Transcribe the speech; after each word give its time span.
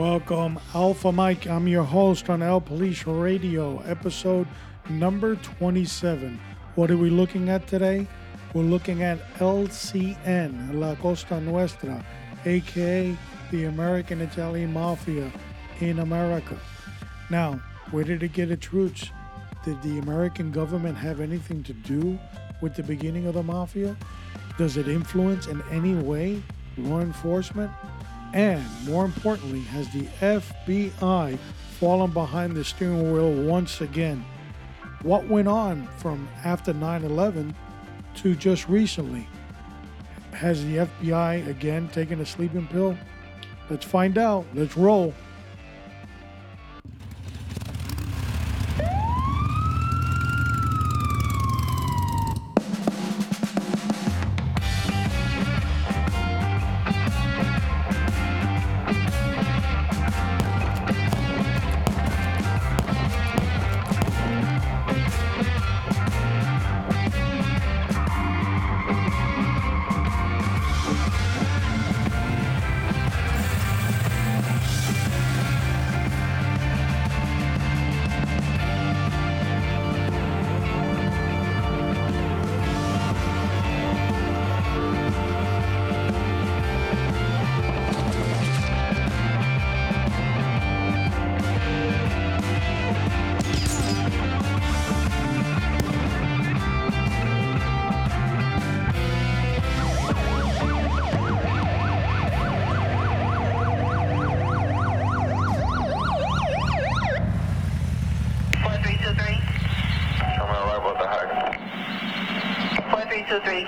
Welcome, 0.00 0.58
Alpha 0.74 1.12
Mike. 1.12 1.46
I'm 1.46 1.68
your 1.68 1.84
host 1.84 2.30
on 2.30 2.40
El 2.40 2.62
Police 2.62 3.06
Radio, 3.06 3.80
episode 3.80 4.48
number 4.88 5.36
27. 5.36 6.40
What 6.74 6.90
are 6.90 6.96
we 6.96 7.10
looking 7.10 7.50
at 7.50 7.66
today? 7.66 8.06
We're 8.54 8.62
looking 8.62 9.02
at 9.02 9.18
LCN, 9.34 10.80
La 10.80 10.94
Costa 10.94 11.38
Nuestra, 11.38 12.02
aka 12.46 13.14
the 13.50 13.64
American 13.64 14.22
Italian 14.22 14.72
Mafia 14.72 15.30
in 15.80 15.98
America. 15.98 16.58
Now, 17.28 17.60
where 17.90 18.04
did 18.04 18.22
it 18.22 18.32
get 18.32 18.50
its 18.50 18.72
roots? 18.72 19.10
Did 19.66 19.82
the 19.82 19.98
American 19.98 20.50
government 20.50 20.96
have 20.96 21.20
anything 21.20 21.62
to 21.64 21.74
do 21.74 22.18
with 22.62 22.74
the 22.74 22.82
beginning 22.82 23.26
of 23.26 23.34
the 23.34 23.42
mafia? 23.42 23.94
Does 24.56 24.78
it 24.78 24.88
influence 24.88 25.46
in 25.46 25.62
any 25.70 25.92
way 25.94 26.42
law 26.78 27.00
enforcement? 27.00 27.70
And 28.32 28.64
more 28.86 29.04
importantly, 29.04 29.60
has 29.62 29.88
the 29.92 30.04
FBI 30.20 31.38
fallen 31.78 32.10
behind 32.12 32.54
the 32.54 32.64
steering 32.64 33.12
wheel 33.12 33.32
once 33.32 33.80
again? 33.80 34.24
What 35.02 35.26
went 35.26 35.48
on 35.48 35.88
from 35.98 36.28
after 36.44 36.72
9 36.72 37.04
11 37.04 37.54
to 38.16 38.34
just 38.34 38.68
recently? 38.68 39.26
Has 40.32 40.64
the 40.64 40.76
FBI 40.76 41.48
again 41.48 41.88
taken 41.88 42.20
a 42.20 42.26
sleeping 42.26 42.66
pill? 42.68 42.96
Let's 43.68 43.84
find 43.84 44.18
out. 44.18 44.44
Let's 44.54 44.76
roll. 44.76 45.14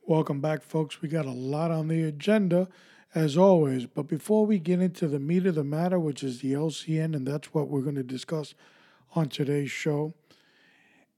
Welcome 0.02 0.40
back, 0.40 0.62
folks. 0.62 1.02
We 1.02 1.08
got 1.08 1.26
a 1.26 1.30
lot 1.30 1.70
on 1.70 1.88
the 1.88 2.02
agenda, 2.04 2.68
as 3.14 3.36
always. 3.36 3.84
But 3.86 4.08
before 4.08 4.46
we 4.46 4.58
get 4.58 4.80
into 4.80 5.06
the 5.06 5.18
meat 5.18 5.44
of 5.46 5.54
the 5.54 5.64
matter, 5.64 5.98
which 5.98 6.22
is 6.22 6.40
the 6.40 6.54
LCN, 6.54 7.14
and 7.14 7.26
that's 7.26 7.52
what 7.52 7.68
we're 7.68 7.82
going 7.82 7.96
to 7.96 8.02
discuss 8.02 8.54
on 9.14 9.28
today's 9.28 9.70
show, 9.70 10.14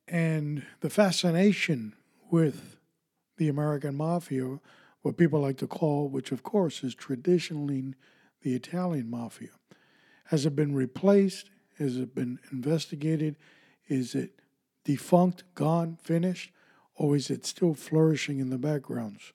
and 0.08 0.64
the 0.80 0.90
fascination 0.90 1.94
with 2.30 2.76
the 3.36 3.48
American 3.48 3.96
Mafia, 3.96 4.58
what 5.02 5.16
people 5.16 5.40
like 5.40 5.56
to 5.58 5.66
call, 5.66 6.08
which 6.08 6.32
of 6.32 6.42
course 6.42 6.82
is 6.82 6.94
traditionally 6.94 7.94
the 8.42 8.54
Italian 8.54 9.10
Mafia. 9.10 9.50
Has 10.26 10.46
it 10.46 10.54
been 10.54 10.74
replaced? 10.74 11.49
Has 11.80 11.96
it 11.96 12.14
been 12.14 12.38
investigated? 12.52 13.36
Is 13.88 14.14
it 14.14 14.38
defunct, 14.84 15.44
gone, 15.54 15.96
finished? 16.02 16.52
Or 16.94 17.16
is 17.16 17.30
it 17.30 17.46
still 17.46 17.72
flourishing 17.72 18.38
in 18.38 18.50
the 18.50 18.58
backgrounds? 18.58 19.32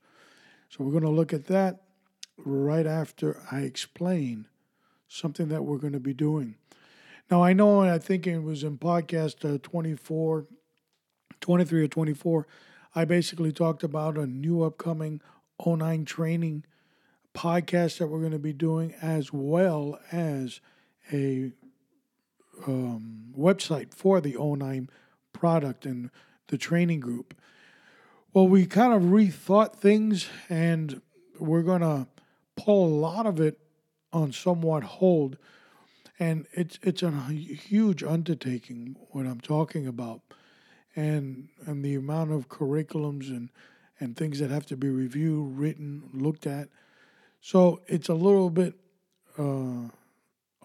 So 0.70 0.84
we're 0.84 0.92
going 0.92 1.04
to 1.04 1.10
look 1.10 1.34
at 1.34 1.48
that 1.48 1.82
right 2.38 2.86
after 2.86 3.42
I 3.52 3.62
explain 3.62 4.48
something 5.08 5.48
that 5.48 5.64
we're 5.64 5.80
going 5.80 5.94
to 5.94 6.00
be 6.00 6.14
doing. 6.14 6.56
Now, 7.32 7.42
I 7.42 7.54
know, 7.54 7.82
and 7.82 7.90
I 7.90 7.98
think 7.98 8.28
it 8.28 8.44
was 8.44 8.64
in 8.64 8.78
podcast 8.78 9.56
uh, 9.56 9.58
24, 9.64 10.46
23 11.42 11.82
or 11.82 11.88
24, 11.88 12.48
I 12.94 13.06
basically 13.06 13.52
talked 13.52 13.84
about 13.84 14.20
a 14.20 14.28
new 14.28 14.62
upcoming 14.62 15.20
09 15.66 16.06
training 16.06 16.64
podcast 17.34 17.98
that 17.98 18.08
we're 18.08 18.20
going 18.20 18.32
to 18.32 18.40
be 18.40 18.54
doing, 18.54 18.94
as 19.02 19.34
well 19.34 20.00
as 20.12 20.62
a 21.12 21.52
um, 22.68 23.34
website 23.38 23.94
for 23.94 24.22
the 24.22 24.36
09 24.40 24.90
product 25.34 25.86
and 25.86 26.10
the 26.48 26.58
training 26.58 27.00
group. 27.00 27.34
Well, 28.34 28.48
we 28.48 28.66
kind 28.66 28.94
of 28.94 29.04
rethought 29.04 29.76
things, 29.76 30.28
and 30.50 31.02
we're 31.40 31.62
going 31.62 31.82
to 31.82 32.08
pull 32.56 32.86
a 32.86 32.96
lot 33.00 33.26
of 33.26 33.40
it 33.40 33.60
on 34.12 34.32
somewhat 34.32 34.84
hold. 34.84 35.38
And 36.20 36.48
it's 36.54 36.80
it's 36.82 37.04
a 37.04 37.12
huge 37.12 38.02
undertaking 38.02 38.96
what 39.12 39.26
I'm 39.26 39.42
talking 39.42 39.86
about, 39.86 40.22
and 40.96 41.50
and 41.66 41.84
the 41.84 41.96
amount 41.96 42.32
of 42.32 42.48
curriculums 42.48 43.28
and 43.28 43.50
and 44.00 44.16
things 44.16 44.40
that 44.40 44.50
have 44.50 44.66
to 44.68 44.78
be 44.78 44.90
reviewed, 44.90 45.58
written, 45.58 46.10
looked 46.14 46.48
at. 46.48 46.70
So 47.42 47.82
it's 47.88 48.10
a 48.10 48.14
little 48.14 48.50
bit 48.50 48.76
uh, 49.38 49.90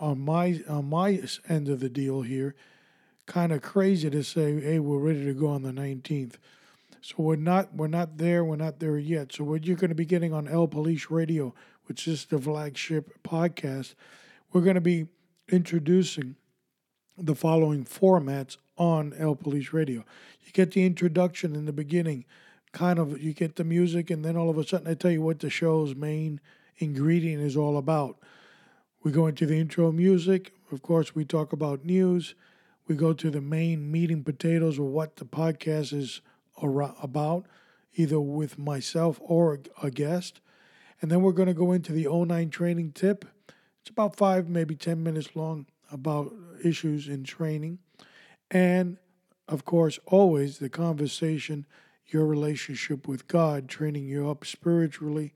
on 0.01 0.19
my 0.19 0.63
on 0.69 0.89
my 0.89 1.23
end 1.49 1.69
of 1.69 1.81
the 1.81 1.89
deal 1.89 2.23
here, 2.23 2.55
kind 3.27 3.53
of 3.53 3.63
crazy 3.63 4.11
to 4.11 4.25
say, 4.25 4.61
hey, 4.61 4.79
we're 4.79 4.99
ready 4.99 5.25
to 5.25 5.35
go 5.35 5.49
on 5.49 5.63
the 5.63 5.71
19th. 5.71 6.35
So 7.03 7.15
we're 7.19 7.37
not 7.37 7.75
we're 7.75 7.87
not 7.87 8.19
there. 8.19 8.45
We're 8.45 8.57
not 8.57 8.81
there 8.81 8.99
yet. 8.99 9.33
So 9.33 9.45
what 9.45 9.65
you're 9.65 9.77
going 9.77 9.91
to 9.91 9.95
be 9.95 10.05
getting 10.05 10.33
on 10.33 10.49
El 10.49 10.67
Police 10.69 11.11
Radio, 11.11 11.55
which 11.85 12.09
is 12.09 12.25
the 12.27 12.39
flagship 12.39 13.23
podcast, 13.23 13.95
we're 14.53 14.61
going 14.63 14.75
to 14.75 14.81
be 14.81 15.07
introducing 15.49 16.37
the 17.17 17.35
following 17.35 17.85
formats 17.85 18.57
on 18.77 19.13
El 19.19 19.35
Police 19.37 19.73
Radio. 19.73 20.05
You 20.45 20.53
get 20.53 20.73
the 20.73 20.85
introduction 20.85 21.55
in 21.55 21.67
the 21.67 21.73
beginning, 21.73 22.25
kind 22.73 22.99
of 22.99 23.21
you 23.23 23.33
get 23.33 23.57
the 23.57 23.65
music, 23.65 24.11
and 24.11 24.25
then 24.25 24.37
all 24.37 24.51
of 24.51 24.59
a 24.59 24.67
sudden 24.67 24.89
I 24.89 24.95
tell 24.95 25.11
you 25.11 25.23
what 25.23 25.41
the 25.41 25.51
show's 25.51 25.95
main 25.95 26.41
ingredient 26.79 27.43
is 27.43 27.57
all 27.57 27.77
about. 27.77 28.19
We 29.03 29.13
go 29.13 29.27
into 29.27 29.47
the 29.47 29.59
intro 29.59 29.91
music. 29.93 30.53
Of 30.71 30.83
course, 30.83 31.15
we 31.15 31.25
talk 31.25 31.53
about 31.53 31.85
news. 31.85 32.35
We 32.87 32.97
go 32.97 33.13
to 33.15 33.31
the 33.31 33.41
main 33.41 33.91
meat 33.91 34.11
and 34.11 34.25
potatoes 34.25 34.79
of 34.79 34.85
what 34.87 35.17
the 35.17 35.25
podcast 35.25 35.95
is 35.95 36.21
about, 36.63 37.47
either 37.95 38.21
with 38.21 38.59
myself 38.59 39.19
or 39.23 39.61
a 39.83 39.91
guest. 39.91 40.41
And 41.01 41.11
then 41.11 41.23
we're 41.23 41.33
going 41.33 41.49
to 41.49 41.55
go 41.55 41.73
into 41.73 41.93
the 41.93 42.07
09 42.11 42.51
training 42.51 42.93
tip. 42.93 43.25
It's 43.81 43.89
about 43.91 44.17
five, 44.17 44.51
maybe 44.51 44.75
10 44.75 45.03
minutes 45.03 45.31
long 45.35 45.67
about 45.91 46.35
issues 46.63 47.09
in 47.09 47.25
training. 47.25 47.79
And 48.51 48.99
of 49.49 49.65
course, 49.65 49.99
always 50.07 50.59
the 50.59 50.69
conversation, 50.69 51.67
your 52.07 52.27
relationship 52.27 53.09
with 53.09 53.29
God, 53.29 53.69
training 53.69 54.05
you 54.05 54.29
up 54.29 54.45
spiritually. 54.45 55.33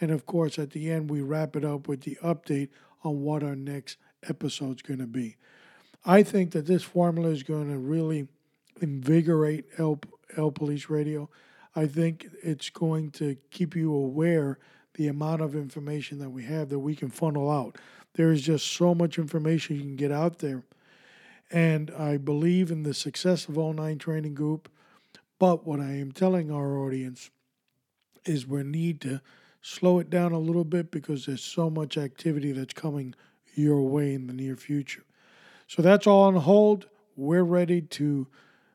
And 0.00 0.10
of 0.10 0.26
course, 0.26 0.58
at 0.58 0.70
the 0.70 0.90
end, 0.90 1.10
we 1.10 1.20
wrap 1.20 1.54
it 1.54 1.64
up 1.64 1.86
with 1.86 2.00
the 2.00 2.18
update 2.24 2.70
on 3.04 3.22
what 3.22 3.42
our 3.42 3.56
next 3.56 3.98
episode's 4.28 4.82
going 4.82 5.00
to 5.00 5.06
be. 5.06 5.36
I 6.04 6.22
think 6.22 6.52
that 6.52 6.66
this 6.66 6.82
formula 6.82 7.30
is 7.30 7.42
going 7.42 7.70
to 7.70 7.78
really 7.78 8.28
invigorate 8.80 9.66
El, 9.78 10.00
El 10.36 10.50
Police 10.50 10.90
Radio. 10.90 11.30
I 11.76 11.86
think 11.86 12.28
it's 12.42 12.70
going 12.70 13.10
to 13.12 13.36
keep 13.50 13.74
you 13.74 13.92
aware 13.92 14.58
the 14.94 15.08
amount 15.08 15.42
of 15.42 15.54
information 15.54 16.18
that 16.20 16.30
we 16.30 16.44
have 16.44 16.68
that 16.68 16.78
we 16.78 16.94
can 16.94 17.10
funnel 17.10 17.50
out. 17.50 17.76
There 18.14 18.30
is 18.30 18.42
just 18.42 18.72
so 18.72 18.94
much 18.94 19.18
information 19.18 19.76
you 19.76 19.82
can 19.82 19.96
get 19.96 20.12
out 20.12 20.38
there. 20.38 20.62
And 21.50 21.90
I 21.90 22.16
believe 22.16 22.70
in 22.70 22.84
the 22.84 22.94
success 22.94 23.48
of 23.48 23.56
09 23.56 23.98
Training 23.98 24.34
Group. 24.34 24.70
But 25.38 25.66
what 25.66 25.80
I 25.80 25.92
am 25.92 26.12
telling 26.12 26.50
our 26.50 26.78
audience 26.78 27.30
is 28.24 28.46
we 28.46 28.62
need 28.62 29.00
to 29.02 29.20
slow 29.64 29.98
it 29.98 30.10
down 30.10 30.32
a 30.32 30.38
little 30.38 30.64
bit 30.64 30.90
because 30.90 31.26
there's 31.26 31.42
so 31.42 31.70
much 31.70 31.96
activity 31.96 32.52
that's 32.52 32.74
coming 32.74 33.14
your 33.54 33.82
way 33.82 34.12
in 34.12 34.26
the 34.26 34.32
near 34.32 34.56
future. 34.56 35.04
So 35.66 35.80
that's 35.80 36.06
all 36.06 36.24
on 36.24 36.36
hold. 36.36 36.86
We're 37.16 37.44
ready 37.44 37.80
to 37.80 38.26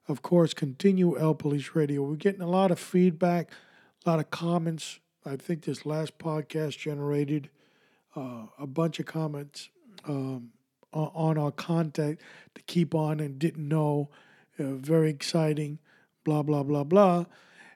of 0.10 0.24
course, 0.24 0.56
continue 0.56 1.18
El 1.18 1.36
Police 1.36 1.76
Radio. 1.76 2.02
We're 2.02 2.16
getting 2.16 2.42
a 2.42 2.50
lot 2.50 2.72
of 2.72 2.80
feedback, 2.80 3.52
a 4.06 4.10
lot 4.10 4.20
of 4.20 4.32
comments. 4.32 5.00
I 5.24 5.36
think 5.36 5.64
this 5.64 5.86
last 5.86 6.18
podcast 6.18 6.80
generated 6.80 7.50
uh, 8.16 8.48
a 8.58 8.66
bunch 8.66 9.00
of 9.00 9.06
comments 9.06 9.70
um, 10.06 10.50
on, 10.92 11.38
our 11.38 11.52
content 11.52 12.20
to 12.56 12.62
keep 12.64 12.96
on 12.96 13.20
and 13.20 13.38
didn't 13.38 13.68
know. 13.68 14.10
Uh, 14.58 14.74
very 14.74 15.12
exciting, 15.12 15.78
blah, 16.24 16.42
blah, 16.42 16.64
blah, 16.64 16.84
blah. 16.84 17.26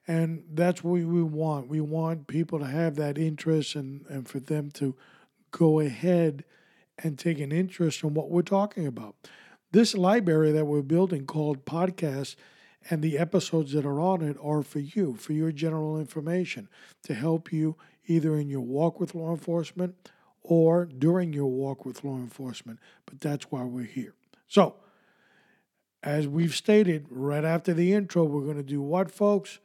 And 0.08 0.44
that's 0.54 0.84
what 0.84 0.94
we 0.94 1.24
want. 1.24 1.70
We 1.70 1.80
want 1.80 2.28
people 2.28 2.60
to 2.60 2.66
have 2.66 2.96
that 2.96 3.18
interest 3.18 3.76
and, 3.76 4.06
and 4.10 4.28
for 4.28 4.40
them 4.40 4.70
to 4.72 4.96
go 5.52 5.80
ahead 5.80 6.44
and 6.98 7.18
take 7.18 7.40
an 7.40 7.52
interest 7.52 8.04
in 8.04 8.14
what 8.14 8.30
we're 8.30 8.42
talking 8.42 8.86
about. 8.86 9.16
This 9.72 9.96
library 9.96 10.52
that 10.52 10.66
we're 10.66 10.82
building 10.82 11.26
called 11.26 11.66
Podcasts 11.66 12.36
and 12.90 13.02
the 13.02 13.18
episodes 13.18 13.72
that 13.72 13.86
are 13.86 14.00
on 14.00 14.22
it 14.22 14.38
are 14.44 14.62
for 14.62 14.80
you, 14.80 15.16
for 15.16 15.34
your 15.34 15.52
general 15.52 15.98
information, 15.98 16.68
to 17.04 17.14
help 17.14 17.52
you 17.52 17.78
either 18.06 18.36
in 18.36 18.50
your 18.50 18.62
walk 18.62 19.00
with 19.00 19.16
law 19.16 19.32
enforcement 19.32 20.10
or 20.42 20.86
during 20.86 21.32
your 21.32 21.48
walk 21.48 21.86
with 21.86 22.04
law 22.04 22.18
enforcement. 22.18 22.80
But 23.06 23.22
that's 23.22 23.46
why 23.52 23.64
we're 23.64 23.86
here. 23.86 24.14
So, 24.48 24.76
as 26.04 26.28
we've 26.28 26.54
stated 26.54 27.06
right 27.10 27.46
after 27.46 27.74
the 27.74 27.94
intro, 27.94 28.26
we're 28.26 28.42
going 28.42 28.58
to 28.58 28.64
do 28.64 28.82
what, 28.82 29.10
folks? 29.10 29.60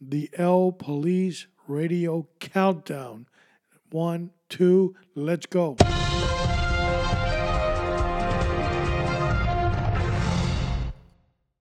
The 0.00 0.30
L 0.34 0.72
Police 0.72 1.46
Radio 1.66 2.28
Countdown. 2.40 3.26
One, 3.90 4.30
two, 4.48 4.94
let's 5.14 5.46
go. 5.46 5.76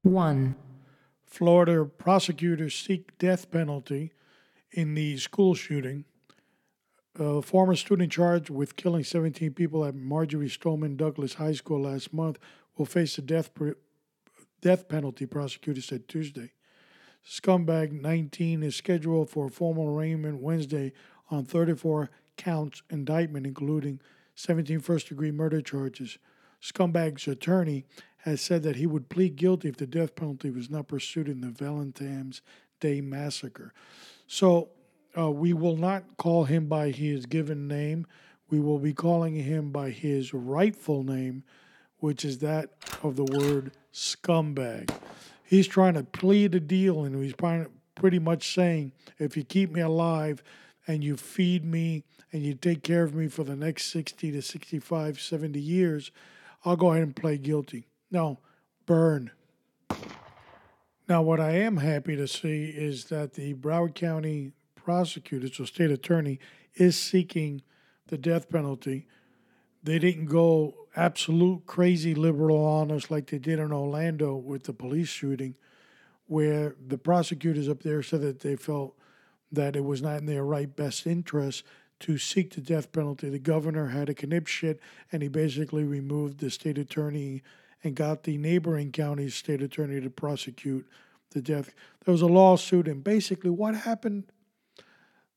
One. 0.01 0.55
Florida 1.25 1.85
prosecutors 1.85 2.75
seek 2.75 3.17
death 3.17 3.49
penalty 3.49 4.11
in 4.71 4.93
the 4.93 5.17
school 5.17 5.55
shooting. 5.55 6.05
A 7.17 7.41
former 7.41 7.75
student 7.75 8.11
charged 8.11 8.49
with 8.49 8.75
killing 8.75 9.03
17 9.03 9.53
people 9.53 9.85
at 9.85 9.95
Marjory 9.95 10.49
Stoneman 10.49 10.97
Douglas 10.97 11.35
High 11.35 11.53
School 11.53 11.81
last 11.83 12.13
month 12.13 12.37
will 12.77 12.85
face 12.85 13.15
the 13.15 13.21
death 13.21 13.53
pre- 13.53 13.73
death 14.61 14.87
penalty, 14.87 15.25
prosecutors 15.25 15.85
said 15.85 16.07
Tuesday. 16.07 16.51
Scumbag 17.25 17.91
19 17.91 18.63
is 18.63 18.75
scheduled 18.75 19.29
for 19.29 19.49
formal 19.49 19.87
arraignment 19.87 20.41
Wednesday 20.41 20.91
on 21.31 21.45
34 21.45 22.09
counts 22.37 22.81
indictment, 22.89 23.47
including 23.47 23.99
17 24.35 24.79
first 24.79 25.09
degree 25.09 25.31
murder 25.31 25.61
charges. 25.61 26.17
Scumbag's 26.61 27.27
attorney 27.27 27.85
has 28.17 28.41
said 28.41 28.63
that 28.63 28.77
he 28.77 28.85
would 28.85 29.09
plead 29.09 29.35
guilty 29.35 29.69
if 29.69 29.77
the 29.77 29.87
death 29.87 30.15
penalty 30.15 30.49
was 30.49 30.69
not 30.69 30.87
pursued 30.87 31.27
in 31.27 31.41
the 31.41 31.49
Valentine's 31.49 32.41
Day 32.79 33.01
massacre. 33.01 33.73
So 34.27 34.69
uh, 35.17 35.31
we 35.31 35.53
will 35.53 35.77
not 35.77 36.17
call 36.17 36.45
him 36.45 36.67
by 36.67 36.91
his 36.91 37.25
given 37.25 37.67
name. 37.67 38.07
We 38.49 38.59
will 38.59 38.79
be 38.79 38.93
calling 38.93 39.35
him 39.35 39.71
by 39.71 39.89
his 39.89 40.33
rightful 40.33 41.03
name, 41.03 41.43
which 41.99 42.25
is 42.25 42.39
that 42.39 42.69
of 43.01 43.15
the 43.15 43.25
word 43.25 43.71
scumbag. 43.93 44.89
He's 45.53 45.67
trying 45.67 45.93
to 45.93 46.03
plead 46.03 46.55
a 46.55 46.59
deal, 46.59 47.03
and 47.03 47.15
he's 47.23 47.35
pretty 47.93 48.17
much 48.17 48.55
saying, 48.55 48.91
if 49.19 49.37
you 49.37 49.43
keep 49.43 49.71
me 49.71 49.81
alive 49.81 50.41
and 50.87 51.03
you 51.03 51.15
feed 51.15 51.63
me 51.63 52.05
and 52.31 52.41
you 52.41 52.55
take 52.55 52.81
care 52.81 53.03
of 53.03 53.13
me 53.13 53.27
for 53.27 53.43
the 53.43 53.55
next 53.55 53.91
60 53.91 54.31
to 54.31 54.41
65, 54.41 55.21
70 55.21 55.59
years, 55.59 56.09
I'll 56.65 56.75
go 56.75 56.89
ahead 56.89 57.03
and 57.03 57.15
play 57.15 57.37
guilty. 57.37 57.85
No, 58.09 58.39
burn. 58.87 59.29
Now, 61.07 61.21
what 61.21 61.39
I 61.39 61.51
am 61.51 61.77
happy 61.77 62.15
to 62.15 62.27
see 62.27 62.73
is 62.75 63.05
that 63.09 63.35
the 63.35 63.53
Broward 63.53 63.93
County 63.93 64.53
prosecutor, 64.73 65.49
so 65.53 65.65
state 65.65 65.91
attorney, 65.91 66.39
is 66.73 66.97
seeking 66.97 67.61
the 68.07 68.17
death 68.17 68.49
penalty. 68.49 69.05
They 69.83 69.99
didn't 69.99 70.25
go 70.25 70.82
absolute 70.95 71.65
crazy 71.65 72.13
liberal 72.13 72.63
on 72.63 72.91
us 72.91 73.09
like 73.09 73.27
they 73.27 73.39
did 73.39 73.59
in 73.59 73.71
Orlando 73.71 74.35
with 74.35 74.63
the 74.63 74.73
police 74.73 75.07
shooting, 75.07 75.55
where 76.27 76.75
the 76.85 76.97
prosecutors 76.97 77.67
up 77.67 77.83
there 77.83 78.03
said 78.03 78.21
that 78.21 78.41
they 78.41 78.55
felt 78.55 78.95
that 79.51 79.75
it 79.75 79.83
was 79.83 80.01
not 80.01 80.19
in 80.19 80.25
their 80.25 80.43
right 80.43 80.75
best 80.75 81.05
interest 81.05 81.63
to 81.99 82.17
seek 82.17 82.53
the 82.53 82.61
death 82.61 82.91
penalty. 82.91 83.29
The 83.29 83.39
governor 83.39 83.87
had 83.87 84.09
a 84.09 84.13
conniption 84.13 84.77
and 85.11 85.21
he 85.21 85.29
basically 85.29 85.83
removed 85.83 86.39
the 86.39 86.49
state 86.49 86.77
attorney 86.77 87.43
and 87.83 87.95
got 87.95 88.23
the 88.23 88.37
neighboring 88.37 88.91
county's 88.91 89.35
state 89.35 89.61
attorney 89.61 90.01
to 90.01 90.09
prosecute 90.09 90.87
the 91.31 91.41
death. 91.41 91.73
There 92.05 92.11
was 92.11 92.21
a 92.21 92.27
lawsuit, 92.27 92.87
and 92.87 93.03
basically, 93.03 93.49
what 93.49 93.75
happened? 93.75 94.25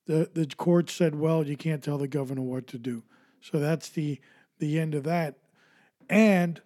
The 0.06 0.30
the 0.32 0.46
court 0.46 0.88
said, 0.90 1.16
"Well, 1.16 1.46
you 1.46 1.56
can't 1.56 1.82
tell 1.82 1.98
the 1.98 2.08
governor 2.08 2.42
what 2.42 2.66
to 2.68 2.78
do." 2.78 3.02
So 3.40 3.58
that's 3.58 3.88
the 3.88 4.20
the 4.58 4.78
end 4.78 4.94
of 4.94 5.04
that. 5.04 5.36
And 6.08 6.60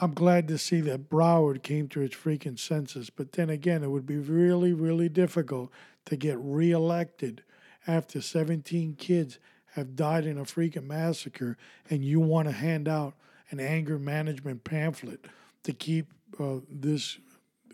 I'm 0.00 0.12
glad 0.12 0.48
to 0.48 0.58
see 0.58 0.80
that 0.82 1.08
Broward 1.08 1.62
came 1.62 1.88
to 1.88 2.00
its 2.00 2.16
freaking 2.16 2.58
senses. 2.58 3.10
But 3.10 3.32
then 3.32 3.50
again, 3.50 3.82
it 3.82 3.90
would 3.90 4.06
be 4.06 4.18
really, 4.18 4.72
really 4.72 5.08
difficult 5.08 5.70
to 6.06 6.16
get 6.16 6.36
reelected 6.38 7.42
after 7.86 8.20
17 8.20 8.96
kids 8.96 9.38
have 9.74 9.96
died 9.96 10.24
in 10.24 10.38
a 10.38 10.42
freaking 10.44 10.86
massacre, 10.86 11.56
and 11.90 12.04
you 12.04 12.20
want 12.20 12.48
to 12.48 12.52
hand 12.52 12.88
out 12.88 13.14
an 13.50 13.60
anger 13.60 13.98
management 13.98 14.64
pamphlet 14.64 15.26
to 15.64 15.72
keep 15.72 16.12
uh, 16.38 16.56
this 16.70 17.18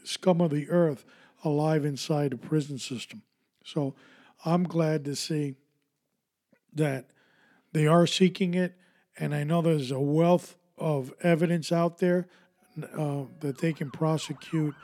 scum 0.05 0.41
of 0.41 0.51
the 0.51 0.69
earth 0.71 1.05
alive 1.45 1.85
inside 1.85 2.33
the 2.33 2.37
prison 2.37 2.79
system. 2.79 3.23
So 3.65 3.95
I'm 4.45 4.65
glad 4.65 5.05
to 5.05 5.15
see 5.15 5.57
that 6.73 7.11
they 7.73 7.87
are 7.87 8.07
seeking 8.07 8.55
it, 8.55 8.77
and 9.19 9.35
I 9.35 9.45
know 9.45 9.61
there's 9.61 9.91
a 9.91 10.01
wealth 10.01 10.57
of 10.81 11.13
evidence 11.23 11.71
out 11.71 11.99
there 11.99 12.27
uh, 12.97 13.25
that 13.41 13.59
they 13.59 13.73
can 13.73 13.91
prosecute 13.91 14.75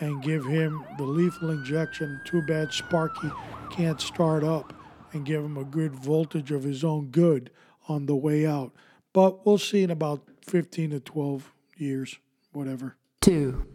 and 0.00 0.22
give 0.22 0.44
him 0.46 0.84
the 0.98 1.04
lethal 1.04 1.50
injection. 1.50 2.20
Too 2.24 2.42
bad 2.42 2.72
Sparky 2.72 3.30
can't 3.70 4.00
start 4.00 4.44
up 4.44 4.72
and 5.12 5.24
give 5.24 5.44
him 5.44 5.56
a 5.56 5.64
good 5.64 5.94
voltage 5.94 6.50
of 6.50 6.62
his 6.62 6.82
own 6.82 7.06
good 7.06 7.50
on 7.88 8.06
the 8.06 8.16
way 8.16 8.46
out. 8.46 8.72
But 9.12 9.44
we'll 9.44 9.58
see 9.58 9.82
in 9.82 9.90
about 9.90 10.22
15 10.42 10.90
to 10.90 11.00
12 11.00 11.52
years, 11.76 12.18
whatever. 12.52 12.96
Two. 13.20 13.66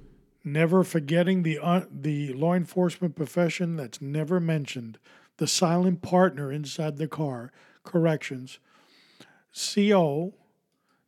Never 0.44 0.84
forgetting 0.84 1.44
the 1.44 1.60
uh, 1.60 1.82
the 1.92 2.32
law 2.34 2.54
enforcement 2.54 3.16
profession 3.16 3.76
that's 3.76 4.02
never 4.02 4.40
mentioned, 4.40 4.98
the 5.38 5.48
silent 5.48 6.02
partner 6.02 6.52
inside 6.52 6.98
the 6.98 7.08
car. 7.08 7.52
Corrections. 7.84 8.60
CO 9.54 10.34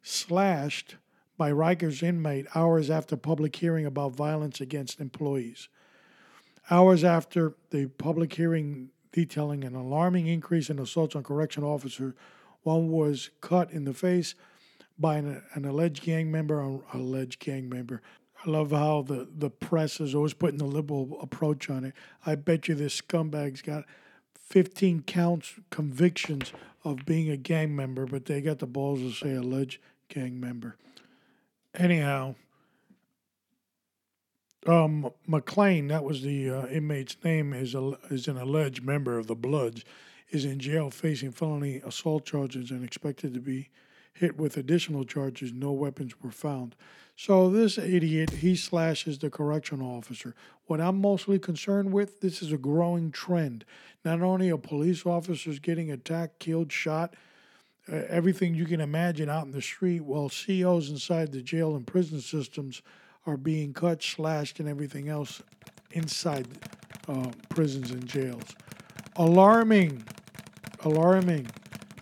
slashed 0.01 0.95
by 1.37 1.51
Rikers 1.51 2.03
inmate 2.03 2.47
hours 2.53 2.89
after 2.89 3.15
public 3.15 3.55
hearing 3.55 3.85
about 3.85 4.15
violence 4.15 4.59
against 4.59 4.99
employees. 4.99 5.69
Hours 6.69 7.03
after 7.03 7.55
the 7.71 7.87
public 7.87 8.33
hearing 8.33 8.89
detailing 9.11 9.63
an 9.63 9.73
alarming 9.75 10.27
increase 10.27 10.69
in 10.69 10.79
assaults 10.79 11.15
on 11.15 11.23
correction 11.23 11.63
officers, 11.63 12.13
one 12.63 12.89
was 12.91 13.29
cut 13.41 13.71
in 13.71 13.85
the 13.85 13.93
face 13.93 14.35
by 14.99 15.17
an, 15.17 15.41
an 15.53 15.65
alleged 15.65 16.03
gang 16.03 16.29
member, 16.29 16.61
an 16.61 16.81
alleged 16.93 17.39
gang 17.39 17.69
member. 17.69 18.01
I 18.45 18.49
love 18.49 18.71
how 18.71 19.01
the, 19.01 19.27
the 19.33 19.49
press 19.49 19.99
is 19.99 20.13
always 20.13 20.33
putting 20.33 20.59
the 20.59 20.65
liberal 20.65 21.17
approach 21.21 21.69
on 21.69 21.85
it. 21.85 21.93
I 22.25 22.35
bet 22.35 22.67
you 22.67 22.75
this 22.75 23.01
scumbag's 23.01 23.61
got 23.61 23.85
15 24.35 25.03
counts 25.03 25.53
convictions 25.69 26.51
of 26.83 27.05
being 27.05 27.29
a 27.29 27.37
gang 27.37 27.75
member, 27.75 28.05
but 28.05 28.25
they 28.25 28.41
got 28.41 28.59
the 28.59 28.67
balls 28.67 28.99
to 28.99 29.11
say 29.11 29.35
alleged 29.35 29.79
gang 30.09 30.39
member. 30.39 30.75
Anyhow, 31.75 32.35
um, 34.67 35.11
McLean, 35.25 35.87
that 35.87 36.03
was 36.03 36.21
the 36.21 36.49
uh, 36.49 36.67
inmate's 36.67 37.15
name, 37.23 37.53
is 37.53 37.73
a, 37.75 37.93
is 38.09 38.27
an 38.27 38.37
alleged 38.37 38.83
member 38.83 39.17
of 39.17 39.27
the 39.27 39.35
Bloods, 39.35 39.85
is 40.31 40.45
in 40.45 40.59
jail 40.59 40.89
facing 40.89 41.31
felony 41.31 41.77
assault 41.85 42.25
charges 42.25 42.71
and 42.71 42.83
expected 42.83 43.33
to 43.33 43.39
be 43.39 43.69
hit 44.13 44.37
with 44.37 44.57
additional 44.57 45.05
charges. 45.05 45.53
No 45.53 45.71
weapons 45.71 46.21
were 46.21 46.31
found. 46.31 46.75
So 47.15 47.49
this 47.49 47.77
idiot, 47.77 48.29
he 48.29 48.55
slashes 48.55 49.19
the 49.19 49.29
correctional 49.29 49.97
officer. 49.97 50.35
What 50.65 50.81
I'm 50.81 50.99
mostly 50.99 51.39
concerned 51.39 51.93
with, 51.93 52.21
this 52.21 52.41
is 52.41 52.51
a 52.51 52.57
growing 52.57 53.11
trend. 53.11 53.65
Not 54.05 54.21
only 54.21 54.51
are 54.51 54.57
police 54.57 55.05
officers 55.05 55.59
getting 55.59 55.91
attacked, 55.91 56.39
killed, 56.39 56.71
shot, 56.71 57.15
everything 57.91 58.55
you 58.55 58.65
can 58.65 58.81
imagine 58.81 59.29
out 59.29 59.45
in 59.45 59.51
the 59.51 59.61
street, 59.61 60.01
while 60.01 60.29
COs 60.29 60.89
inside 60.89 61.31
the 61.31 61.41
jail 61.41 61.75
and 61.75 61.85
prison 61.85 62.21
systems 62.21 62.81
are 63.25 63.37
being 63.37 63.73
cut, 63.73 64.01
slashed, 64.03 64.59
and 64.59 64.67
everything 64.67 65.09
else 65.09 65.41
inside 65.91 66.47
uh, 67.07 67.31
prisons 67.49 67.91
and 67.91 68.05
jails. 68.05 68.55
Alarming, 69.15 70.03
alarming. 70.83 71.47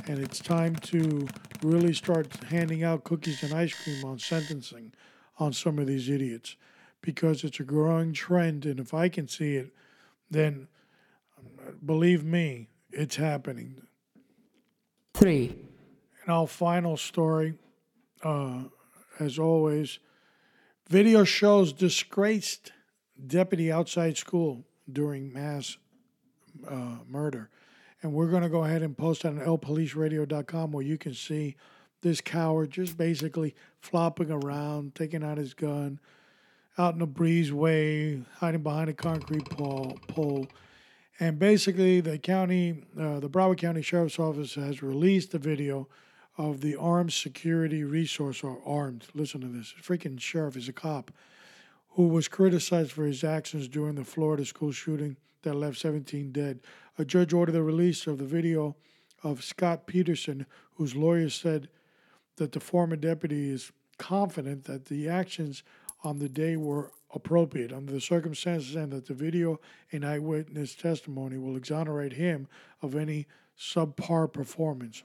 And 0.07 0.19
it's 0.19 0.39
time 0.39 0.75
to 0.75 1.27
really 1.63 1.93
start 1.93 2.31
handing 2.45 2.83
out 2.83 3.03
cookies 3.03 3.43
and 3.43 3.53
ice 3.53 3.73
cream 3.73 4.05
on 4.05 4.19
sentencing 4.19 4.93
on 5.39 5.53
some 5.53 5.79
of 5.79 5.87
these 5.87 6.09
idiots 6.09 6.55
because 7.01 7.43
it's 7.43 7.59
a 7.59 7.63
growing 7.63 8.13
trend. 8.13 8.65
And 8.65 8.79
if 8.79 8.93
I 8.93 9.09
can 9.09 9.27
see 9.27 9.55
it, 9.55 9.73
then 10.29 10.67
believe 11.85 12.23
me, 12.23 12.69
it's 12.91 13.15
happening. 13.15 13.81
three, 15.13 15.55
And 16.27 16.35
our 16.35 16.45
final 16.45 16.97
story, 16.97 17.53
uh, 18.21 18.63
as 19.17 19.39
always, 19.39 19.99
video 20.89 21.23
shows 21.23 21.71
disgraced 21.71 22.73
deputy 23.27 23.71
outside 23.71 24.17
school 24.17 24.65
during 24.91 25.31
mass 25.31 25.77
uh, 26.69 26.97
murder. 27.07 27.49
And 28.01 28.11
we're 28.11 28.27
going 28.27 28.43
to 28.43 28.49
go 28.49 28.65
ahead 28.65 28.81
and 28.81 28.97
post 28.97 29.23
on 29.23 29.39
lpoliceradio.com 29.39 30.73
where 30.73 30.83
you 30.83 30.97
can 30.97 31.13
see 31.13 31.55
this 32.01 32.19
coward 32.19 32.71
just 32.71 32.97
basically 32.97 33.55
flopping 33.79 34.29
around, 34.29 34.95
taking 34.95 35.23
out 35.23 35.37
his 35.37 35.53
gun, 35.53 35.97
out 36.77 36.93
in 36.93 37.01
a 37.01 37.07
breezeway, 37.07 38.25
hiding 38.35 38.63
behind 38.63 38.89
a 38.89 38.93
concrete 38.93 39.49
pole. 39.51 39.97
pole. 40.09 40.45
And 41.21 41.39
basically, 41.39 42.01
the 42.01 42.19
county, 42.19 42.83
uh, 42.99 43.21
the 43.21 43.29
Broward 43.29 43.59
County 43.59 43.81
Sheriff's 43.81 44.19
Office 44.19 44.55
has 44.55 44.83
released 44.83 45.31
the 45.31 45.39
video 45.39 45.87
of 46.37 46.61
the 46.61 46.75
Armed 46.75 47.13
Security 47.13 47.83
Resource, 47.83 48.43
or 48.43 48.59
armed, 48.65 49.05
listen 49.13 49.41
to 49.41 49.47
this, 49.47 49.73
freaking 49.81 50.19
sheriff 50.19 50.55
is 50.55 50.69
a 50.69 50.73
cop, 50.73 51.11
who 51.91 52.07
was 52.07 52.27
criticized 52.27 52.91
for 52.91 53.05
his 53.05 53.23
actions 53.23 53.67
during 53.67 53.95
the 53.95 54.03
Florida 54.03 54.45
school 54.45 54.71
shooting 54.71 55.17
that 55.41 55.55
left 55.55 55.77
17 55.77 56.31
dead. 56.31 56.59
A 56.97 57.05
judge 57.05 57.33
ordered 57.33 57.53
the 57.53 57.63
release 57.63 58.05
of 58.05 58.19
the 58.19 58.25
video 58.25 58.75
of 59.23 59.43
Scot 59.43 59.87
Peterson, 59.87 60.45
whose 60.75 60.95
lawyer 60.95 61.29
said 61.29 61.69
that 62.35 62.51
the 62.51 62.59
former 62.59 62.95
deputy 62.95 63.49
is 63.49 63.71
confident 63.97 64.65
that 64.65 64.85
the 64.85 65.09
actions 65.09 65.63
on 66.03 66.19
the 66.19 66.29
day 66.29 66.55
were 66.55 66.91
appropriate 67.15 67.73
under 67.73 67.91
the 67.91 68.01
circumstances 68.01 68.75
and 68.75 68.91
that 68.91 69.07
the 69.07 69.13
video 69.13 69.59
and 69.91 70.05
eyewitness 70.05 70.75
testimony 70.75 71.37
will 71.37 71.57
exonerate 71.57 72.13
him 72.13 72.47
of 72.81 72.95
any 72.95 73.25
subpar 73.57 74.31
performance. 74.31 75.03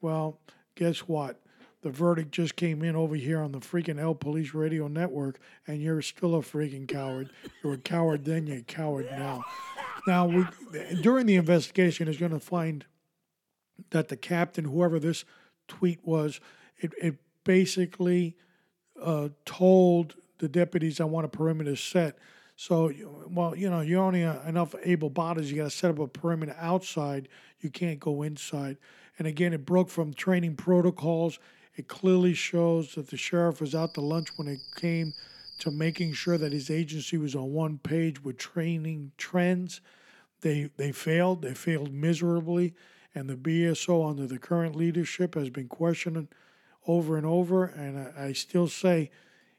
Well, 0.00 0.40
guess 0.74 1.00
what? 1.00 1.40
The 1.82 1.90
verdict 1.90 2.32
just 2.32 2.56
came 2.56 2.82
in 2.82 2.96
over 2.96 3.14
here 3.14 3.40
on 3.40 3.52
the 3.52 3.58
freaking 3.58 4.00
L 4.00 4.14
Police 4.14 4.54
Radio 4.54 4.88
Network, 4.88 5.38
and 5.66 5.82
you're 5.82 6.00
still 6.00 6.34
a 6.34 6.40
freaking 6.40 6.88
coward. 6.88 7.30
You're 7.62 7.74
a 7.74 7.78
coward 7.78 8.24
then, 8.24 8.46
you're 8.46 8.58
a 8.58 8.62
coward 8.62 9.06
now. 9.10 9.44
Now, 10.06 10.26
we, 10.26 10.46
during 11.02 11.26
the 11.26 11.36
investigation, 11.36 12.08
is 12.08 12.16
going 12.16 12.32
to 12.32 12.40
find 12.40 12.86
that 13.90 14.08
the 14.08 14.16
captain, 14.16 14.64
whoever 14.64 14.98
this 14.98 15.24
tweet 15.68 16.00
was, 16.04 16.40
it, 16.78 16.92
it 17.00 17.16
basically 17.44 18.34
uh, 19.02 19.28
told 19.44 20.14
the 20.38 20.48
deputies, 20.48 21.00
I 21.00 21.04
want 21.04 21.26
a 21.26 21.28
perimeter 21.28 21.76
set. 21.76 22.16
So, 22.56 22.92
well, 23.28 23.54
you 23.56 23.68
know, 23.68 23.80
you're 23.80 24.02
only 24.02 24.22
enough 24.22 24.74
able 24.84 25.10
bodies. 25.10 25.50
You 25.50 25.58
got 25.58 25.64
to 25.64 25.70
set 25.70 25.90
up 25.90 25.98
a 25.98 26.06
perimeter 26.06 26.56
outside. 26.58 27.28
You 27.60 27.70
can't 27.70 28.00
go 28.00 28.22
inside. 28.22 28.78
And 29.18 29.28
again, 29.28 29.52
it 29.52 29.64
broke 29.64 29.90
from 29.90 30.12
training 30.12 30.56
protocols. 30.56 31.38
It 31.76 31.88
clearly 31.88 32.34
shows 32.34 32.94
that 32.94 33.08
the 33.10 33.16
sheriff 33.16 33.60
was 33.60 33.74
out 33.74 33.94
to 33.94 34.00
lunch 34.00 34.28
when 34.36 34.48
it 34.48 34.60
came 34.76 35.12
to 35.60 35.70
making 35.70 36.12
sure 36.12 36.36
that 36.38 36.52
his 36.52 36.70
agency 36.70 37.16
was 37.16 37.34
on 37.34 37.52
one 37.52 37.78
page 37.78 38.22
with 38.22 38.38
training 38.38 39.12
trends. 39.16 39.80
They 40.40 40.70
they 40.76 40.92
failed. 40.92 41.42
They 41.42 41.54
failed 41.54 41.92
miserably, 41.92 42.74
and 43.14 43.28
the 43.28 43.36
BSO 43.36 44.08
under 44.10 44.26
the 44.26 44.38
current 44.38 44.76
leadership 44.76 45.34
has 45.34 45.50
been 45.50 45.68
questioned 45.68 46.28
over 46.86 47.16
and 47.16 47.26
over. 47.26 47.64
And 47.64 47.98
I, 47.98 48.26
I 48.26 48.32
still 48.32 48.68
say 48.68 49.10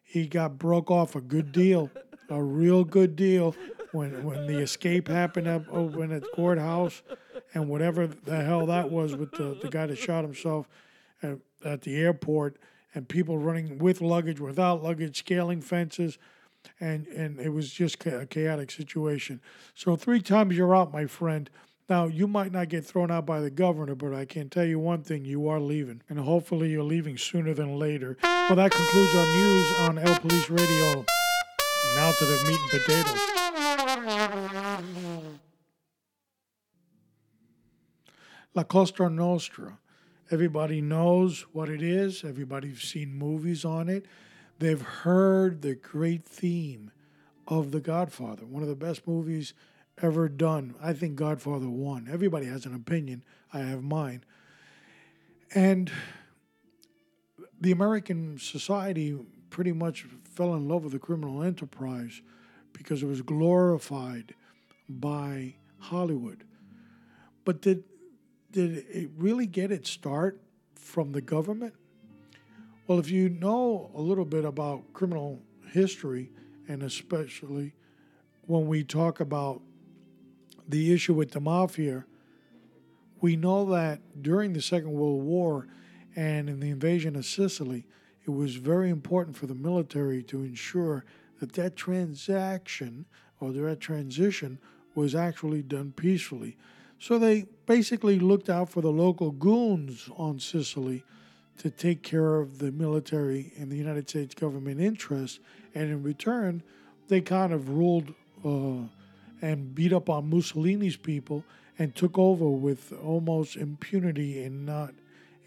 he 0.03 0.27
got 0.27 0.59
broke 0.59 0.91
off 0.91 1.15
a 1.15 1.21
good 1.21 1.51
deal, 1.51 1.89
a 2.29 2.41
real 2.41 2.83
good 2.83 3.15
deal 3.15 3.55
when 3.91 4.24
when 4.24 4.45
the 4.47 4.59
escape 4.59 5.07
happened 5.07 5.47
up 5.47 5.63
over 5.69 6.03
at 6.03 6.21
the 6.21 6.27
courthouse, 6.35 7.01
and 7.54 7.70
whatever 7.70 8.08
the 8.08 8.44
hell 8.44 8.65
that 8.65 8.92
was 8.92 9.15
with 9.15 9.32
the, 9.32 9.58
the 9.62 9.70
guy 9.70 9.86
that 9.86 9.98
shot 9.98 10.24
himself 10.24 10.68
at, 11.22 11.38
at 11.63 11.82
the 11.82 11.96
airport, 11.96 12.58
and 12.94 13.08
people 13.08 13.38
running 13.38 13.77
with 13.77 14.01
luggage, 14.01 14.39
without 14.39 14.84
luggage, 14.84 15.20
scaling 15.20 15.62
fences 15.62 16.18
and 16.80 17.08
and 17.08 17.39
it 17.39 17.50
was 17.50 17.72
just 17.72 18.04
a 18.06 18.25
chaotic 18.25 18.72
situation. 18.72 19.42
So 19.74 19.96
three 19.96 20.22
times 20.22 20.58
you're 20.58 20.75
out, 20.75 20.92
my 20.92 21.06
friend. 21.06 21.50
Now 21.88 22.08
you 22.08 22.27
might 22.27 22.51
not 22.51 22.70
get 22.70 22.84
thrown 22.84 23.12
out 23.12 23.25
by 23.27 23.39
the 23.42 23.51
governor, 23.51 23.96
but 23.96 24.13
I 24.13 24.25
can 24.25 24.50
tell 24.50 24.65
you 24.65 24.80
one 24.80 25.04
thing: 25.04 25.25
you 25.25 25.48
are 25.48 25.60
leaving, 25.60 26.01
and 26.10 26.20
hopefully 26.20 26.70
you're 26.72 26.84
leaving 26.84 27.18
sooner 27.18 27.54
than 27.54 27.77
later. 27.77 28.18
Well, 28.24 28.56
that 28.56 28.72
concludes 28.72 29.15
our 29.15 29.25
news 29.25 29.80
on 29.80 29.98
El 30.00 30.20
Police 30.20 30.50
Radio. 30.50 31.06
Now 31.96 32.12
to 32.12 32.25
the 32.25 32.44
meat 32.48 32.60
and 32.60 32.72
potatoes. 34.82 35.22
La 38.55 38.63
Costa 38.63 39.09
Nostra. 39.09 39.79
Everybody 40.31 40.79
knows 40.79 41.45
what 41.51 41.69
it 41.69 41.83
is. 41.83 42.24
Everybody's 42.24 42.81
seen 42.81 43.13
movies 43.13 43.65
on 43.65 43.89
it. 43.89 44.05
They've 44.59 44.81
heard 44.81 45.62
the 45.62 45.75
great 45.75 46.24
theme 46.24 46.91
of 47.50 47.71
The 47.71 47.81
Godfather, 47.81 48.45
one 48.45 48.63
of 48.63 48.69
the 48.69 48.75
best 48.75 49.05
movies 49.05 49.53
ever 50.01 50.29
done. 50.29 50.74
I 50.81 50.93
think 50.93 51.17
Godfather 51.17 51.69
won. 51.69 52.07
Everybody 52.09 52.45
has 52.45 52.65
an 52.65 52.74
opinion. 52.74 53.25
I 53.51 53.59
have 53.59 53.83
mine. 53.83 54.24
And 55.53 55.91
the 57.59 57.74
American 57.74 58.38
society 58.39 59.17
pretty 59.50 59.74
much 59.74 60.05
fell 60.24 60.55
in 60.55 60.69
love 60.69 60.83
with 60.83 60.93
the 60.93 61.00
criminal 61.00 61.43
enterprise 61.43 62.21
because 62.71 63.03
it 63.03 63.07
was 63.07 63.21
glorified 63.21 64.33
by 64.88 65.55
Hollywood. 65.79 66.45
But 67.43 67.62
did 67.62 67.83
did 68.55 68.85
it 68.89 69.09
really 69.17 69.45
get 69.45 69.69
its 69.69 69.89
start 69.89 70.39
from 70.75 71.12
the 71.12 71.19
government? 71.19 71.74
Well, 72.88 73.00
if 73.00 73.09
you 73.09 73.27
know 73.27 73.91
a 73.93 74.00
little 74.00 74.24
bit 74.24 74.45
about 74.45 74.93
criminal 74.93 75.41
history, 75.74 76.31
and 76.69 76.81
especially 76.81 77.74
when 78.47 78.65
we 78.65 78.85
talk 78.85 79.19
about 79.19 79.62
the 80.69 80.93
issue 80.93 81.13
with 81.13 81.31
the 81.31 81.41
mafia, 81.41 82.05
we 83.19 83.35
know 83.35 83.65
that 83.71 84.00
during 84.21 84.53
the 84.53 84.62
Second 84.62 84.93
World 84.93 85.24
War 85.24 85.67
and 86.15 86.50
in 86.50 86.62
the 86.62 86.69
invasion 86.69 87.17
of 87.17 87.25
Sicily, 87.25 87.85
it 88.25 88.29
was 88.29 88.55
very 88.55 88.89
important 88.89 89.35
for 89.35 89.47
the 89.47 89.53
military 89.53 90.24
to 90.24 90.43
ensure 90.43 91.03
that 91.41 91.51
that 91.53 91.75
transaction 91.75 93.05
or 93.41 93.51
that 93.51 93.81
transition 93.81 94.59
was 94.95 95.13
actually 95.13 95.62
done 95.62 95.91
peacefully. 95.91 96.55
So 96.99 97.19
they 97.19 97.45
basically 97.65 98.19
looked 98.19 98.49
out 98.49 98.69
for 98.69 98.81
the 98.81 98.91
local 98.91 99.31
goons 99.31 100.09
on 100.17 100.39
Sicily 100.39 101.03
to 101.57 101.69
take 101.69 102.03
care 102.03 102.39
of 102.39 102.59
the 102.59 102.71
military 102.71 103.53
and 103.57 103.71
the 103.71 103.77
United 103.77 104.09
States 104.09 104.35
government 104.35 104.81
interests, 104.81 105.39
and 105.73 105.89
in 105.89 106.03
return, 106.03 106.63
they 107.07 107.21
kind 107.21 107.53
of 107.53 107.69
ruled 107.69 108.13
uh, 108.43 108.87
and 109.41 109.73
beat 109.73 109.93
up 109.93 110.09
on 110.09 110.29
Mussolini's 110.29 110.97
people 110.97 111.43
and 111.77 111.95
took 111.95 112.17
over 112.17 112.49
with 112.49 112.93
almost 113.03 113.55
impunity 113.55 114.43
and 114.43 114.65
not 114.65 114.93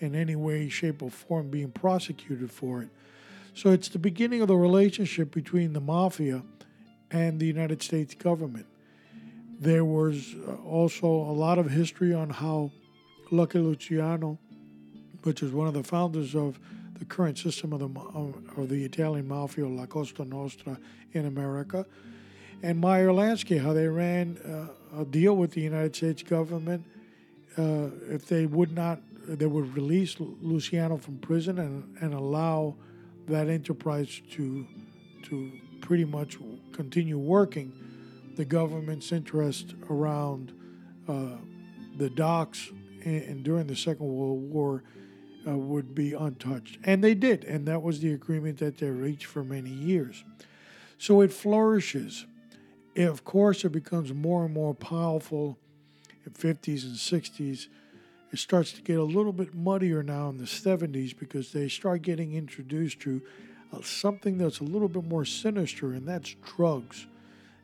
in 0.01 0.15
any 0.15 0.37
way, 0.37 0.69
shape, 0.69 1.03
or 1.03 1.11
form 1.11 1.51
being 1.51 1.71
prosecuted 1.71 2.51
for 2.51 2.83
it. 2.83 2.89
So 3.55 3.71
it's 3.71 3.89
the 3.89 3.99
beginning 3.99 4.41
of 4.41 4.49
the 4.49 4.57
relationship 4.57 5.33
between 5.33 5.73
the 5.73 5.81
mafia 5.81 6.43
and 7.11 7.41
the 7.41 7.47
United 7.47 7.83
States 7.83 8.15
government. 8.15 8.67
There 9.59 9.85
was 9.85 10.37
uh, 10.47 10.55
also 10.65 11.07
a 11.07 11.35
lot 11.35 11.59
of 11.59 11.71
history 11.71 12.15
on 12.15 12.31
how 12.31 12.71
Lucky 13.31 13.59
Luciano, 13.59 14.39
which 15.25 15.43
is 15.43 15.53
one 15.53 15.67
of 15.67 15.75
the 15.75 15.83
founders 15.83 16.37
of 16.37 16.61
the 16.99 17.05
current 17.05 17.39
system 17.39 17.73
of 17.73 17.81
the 17.81 18.01
of 18.57 18.69
the 18.69 18.85
Italian 18.85 19.27
mafia, 19.27 19.67
La 19.67 19.87
Costa 19.87 20.25
Nostra 20.25 20.79
in 21.13 21.27
America, 21.27 21.87
and 22.63 22.81
Meyer 22.81 23.09
Lansky, 23.09 23.61
how 23.61 23.73
they 23.73 23.89
ran 23.89 24.39
uh, 24.39 25.01
a 25.01 25.05
deal 25.05 25.37
with 25.37 25.53
the 25.53 25.61
United 25.61 25.95
States 25.95 26.23
government. 26.23 26.85
Uh, 27.57 27.89
if 28.09 28.27
they 28.27 28.47
would 28.47 28.73
not, 28.73 29.01
they 29.27 29.47
would 29.47 29.75
release 29.75 30.17
Luciano 30.21 30.97
from 30.97 31.19
prison 31.19 31.59
and, 31.59 31.97
and 32.01 32.15
allow 32.15 32.75
that 33.27 33.49
enterprise 33.49 34.23
to 34.31 34.67
to 35.25 35.53
pretty 35.81 36.05
much 36.05 36.39
continue 36.73 37.19
working. 37.19 37.73
The 38.39 38.47
government's 38.47 39.13
interest 39.13 39.75
around 39.91 40.53
uh, 41.07 41.37
the 41.99 42.09
docks 42.09 42.71
and, 43.05 43.23
and 43.23 43.45
during 43.45 43.67
the 43.67 43.77
Second 43.77 44.07
World 44.07 44.51
War 44.51 44.83
uh, 45.47 45.57
would 45.57 45.95
be 45.95 46.15
untouched, 46.15 46.79
and 46.85 47.05
they 47.05 47.15
did, 47.15 47.45
and 47.45 47.67
that 47.69 47.83
was 47.83 48.01
the 48.01 48.13
agreement 48.13 48.59
that 48.59 48.79
they 48.79 48.89
reached 48.89 49.27
for 49.27 49.45
many 49.45 49.71
years. 49.71 50.25
So 50.99 51.21
it 51.21 51.33
flourishes 51.33 52.27
of 53.07 53.25
course, 53.25 53.65
it 53.65 53.71
becomes 53.71 54.13
more 54.13 54.45
and 54.45 54.53
more 54.55 54.75
powerful 54.75 55.59
in 56.27 56.33
50s 56.33 56.85
and 56.85 56.97
60s. 56.97 57.69
It 58.33 58.39
starts 58.39 58.73
to 58.73 58.83
get 58.83 58.99
a 58.99 59.05
little 59.05 59.33
bit 59.33 59.55
muddier 59.55 60.03
now 60.03 60.29
in 60.29 60.39
the 60.39 60.45
70s 60.45 61.17
because 61.17 61.53
they 61.53 61.69
start 61.69 62.03
getting 62.03 62.35
introduced 62.35 63.01
to 63.01 63.23
uh, 63.73 63.81
something 63.83 64.37
that's 64.37 64.61
a 64.61 64.65
little 64.65 64.89
bit 64.89 65.05
more 65.05 65.25
sinister, 65.25 65.93
and 65.93 66.07
that's 66.07 66.35
drugs. 66.57 67.07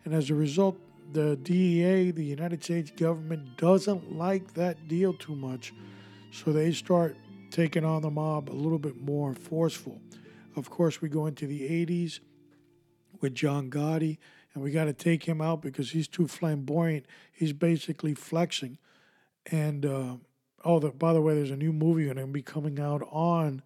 And 0.05 0.15
as 0.15 0.31
a 0.31 0.35
result, 0.35 0.79
the 1.13 1.37
DEA, 1.37 2.11
the 2.11 2.25
United 2.25 2.63
States 2.63 2.91
government, 2.91 3.57
doesn't 3.57 4.17
like 4.17 4.55
that 4.55 4.89
deal 4.89 5.15
too 5.15 5.35
much. 5.35 5.73
So 6.33 6.53
they 6.53 6.73
start 6.73 7.17
taking 7.51 7.85
on 7.85 8.03
the 8.03 8.11
mob 8.11 8.51
a 8.51 8.53
little 8.53 8.79
bit 8.79 9.01
more 9.01 9.35
forceful. 9.35 10.01
Of 10.57 10.71
course, 10.71 11.01
we 11.01 11.09
go 11.09 11.27
into 11.27 11.47
the 11.47 11.63
80s 11.63 12.21
with 13.21 13.35
John 13.35 13.71
Gotti, 13.71 14.19
and 14.53 14.63
we 14.63 14.71
got 14.71 14.85
to 14.85 14.93
take 14.93 15.25
him 15.25 15.41
out 15.41 15.63
because 15.63 15.93
he's 15.93 16.09
too 16.09 16.29
flamboyant. 16.29 17.07
He's 17.33 17.53
basically 17.53 18.15
flexing. 18.15 18.79
And 19.51 19.87
uh, 19.87 20.17
oh, 20.65 20.79
the, 20.79 20.91
by 20.91 21.13
the 21.13 21.21
way, 21.21 21.35
there's 21.35 21.51
a 21.51 21.57
new 21.57 21.73
movie 21.73 22.05
going 22.05 22.17
to 22.17 22.27
be 22.27 22.43
coming 22.43 22.81
out 22.81 23.07
on 23.11 23.63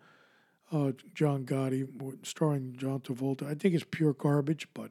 uh, 0.72 0.92
John 1.14 1.44
Gotti, 1.44 1.88
starring 2.26 2.76
John 2.76 3.00
Travolta. 3.00 3.44
I 3.44 3.54
think 3.54 3.74
it's 3.74 3.86
pure 3.90 4.12
garbage, 4.12 4.68
but 4.74 4.90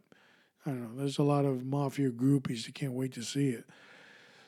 I 0.67 0.71
don't 0.71 0.81
know. 0.81 0.99
There's 0.99 1.17
a 1.17 1.23
lot 1.23 1.45
of 1.45 1.65
mafia 1.65 2.09
groupies 2.09 2.65
that 2.65 2.75
can't 2.75 2.91
wait 2.91 3.13
to 3.13 3.23
see 3.23 3.49
it. 3.49 3.63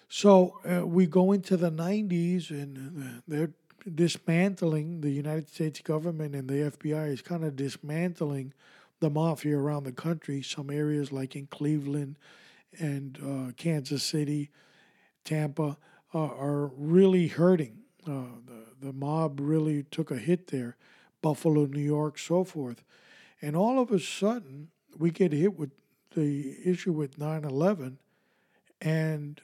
So 0.09 0.59
uh, 0.69 0.85
we 0.85 1.05
go 1.05 1.31
into 1.31 1.55
the 1.55 1.71
90s, 1.71 2.49
and 2.49 3.01
uh, 3.01 3.21
they're 3.25 3.51
dismantling 3.95 4.99
the 4.99 5.11
United 5.11 5.47
States 5.47 5.79
government, 5.79 6.35
and 6.35 6.49
the 6.49 6.71
FBI 6.71 7.13
is 7.13 7.21
kind 7.21 7.45
of 7.45 7.55
dismantling 7.55 8.53
the 8.99 9.09
mafia 9.09 9.57
around 9.57 9.85
the 9.85 9.93
country. 9.93 10.41
Some 10.41 10.69
areas, 10.69 11.13
like 11.13 11.37
in 11.37 11.47
Cleveland 11.47 12.17
and 12.77 13.17
uh, 13.23 13.53
Kansas 13.55 14.03
City, 14.03 14.49
Tampa, 15.23 15.77
uh, 16.13 16.19
are 16.19 16.67
really 16.75 17.27
hurting. 17.27 17.77
Uh, 18.05 18.23
the, 18.45 18.87
the 18.87 18.93
mob 18.93 19.39
really 19.39 19.83
took 19.83 20.11
a 20.11 20.17
hit 20.17 20.47
there. 20.47 20.75
Buffalo, 21.21 21.65
New 21.65 21.79
York, 21.79 22.19
so 22.19 22.43
forth. 22.43 22.83
And 23.41 23.55
all 23.55 23.79
of 23.79 23.89
a 23.89 23.99
sudden, 23.99 24.67
we 24.97 25.11
get 25.11 25.31
hit 25.31 25.57
with 25.57 25.71
the 26.19 26.57
issue 26.65 26.91
with 26.91 27.17
9 27.17 27.43
11, 27.43 27.97
and 28.81 29.41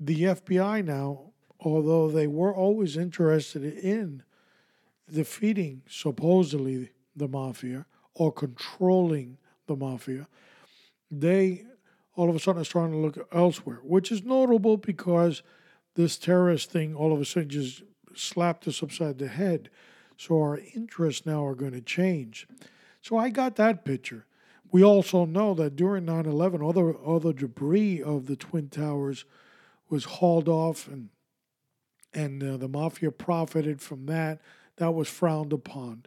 the 0.00 0.22
FBI 0.22 0.84
now, 0.84 1.32
although 1.60 2.10
they 2.10 2.26
were 2.26 2.54
always 2.54 2.96
interested 2.96 3.62
in 3.64 4.22
defeating 5.12 5.82
supposedly 5.88 6.90
the 7.16 7.28
mafia 7.28 7.86
or 8.14 8.32
controlling 8.32 9.38
the 9.66 9.76
mafia, 9.76 10.26
they 11.10 11.64
all 12.14 12.28
of 12.28 12.34
a 12.34 12.40
sudden 12.40 12.60
are 12.60 12.64
starting 12.64 12.92
to 12.92 12.98
look 12.98 13.28
elsewhere, 13.32 13.78
which 13.82 14.10
is 14.10 14.24
notable 14.24 14.76
because 14.76 15.42
this 15.94 16.18
terrorist 16.18 16.70
thing 16.70 16.94
all 16.94 17.12
of 17.12 17.20
a 17.20 17.24
sudden 17.24 17.48
just 17.48 17.82
slapped 18.14 18.66
us 18.66 18.82
upside 18.82 19.18
the 19.18 19.28
head. 19.28 19.70
So 20.16 20.40
our 20.40 20.58
interests 20.74 21.24
now 21.24 21.46
are 21.46 21.54
going 21.54 21.72
to 21.72 21.80
change. 21.80 22.48
So 23.00 23.16
I 23.16 23.30
got 23.30 23.54
that 23.56 23.84
picture. 23.84 24.26
We 24.70 24.84
also 24.84 25.24
know 25.24 25.54
that 25.54 25.76
during 25.76 26.04
9 26.04 26.26
11, 26.26 26.60
all 26.62 27.20
the, 27.20 27.32
debris 27.32 28.02
of 28.02 28.26
the 28.26 28.36
Twin 28.36 28.68
Towers 28.68 29.24
was 29.88 30.04
hauled 30.04 30.48
off, 30.48 30.88
and, 30.88 31.08
and 32.12 32.42
uh, 32.42 32.56
the 32.58 32.68
mafia 32.68 33.10
profited 33.10 33.80
from 33.80 34.06
that. 34.06 34.40
That 34.76 34.92
was 34.92 35.08
frowned 35.08 35.52
upon. 35.52 36.04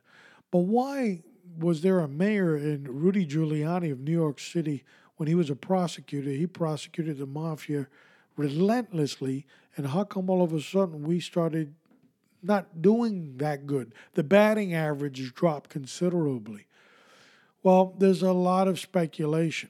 But 0.51 0.59
why 0.59 1.23
was 1.59 1.81
there 1.81 1.99
a 1.99 2.07
mayor 2.07 2.55
in 2.55 2.83
Rudy 2.83 3.25
Giuliani 3.25 3.91
of 3.91 3.99
New 3.99 4.11
York 4.11 4.39
City 4.39 4.83
when 5.17 5.27
he 5.27 5.35
was 5.35 5.49
a 5.49 5.55
prosecutor? 5.55 6.29
He 6.29 6.47
prosecuted 6.47 7.17
the 7.17 7.25
mafia 7.25 7.87
relentlessly, 8.37 9.45
and 9.75 9.87
how 9.87 10.03
come 10.03 10.29
all 10.29 10.43
of 10.43 10.53
a 10.53 10.61
sudden 10.61 11.03
we 11.03 11.19
started 11.19 11.73
not 12.43 12.81
doing 12.81 13.37
that 13.37 13.65
good? 13.65 13.93
The 14.13 14.23
batting 14.23 14.73
average 14.73 15.17
has 15.17 15.31
dropped 15.31 15.69
considerably. 15.69 16.67
Well, 17.63 17.93
there's 17.97 18.23
a 18.23 18.31
lot 18.33 18.67
of 18.67 18.79
speculation. 18.79 19.69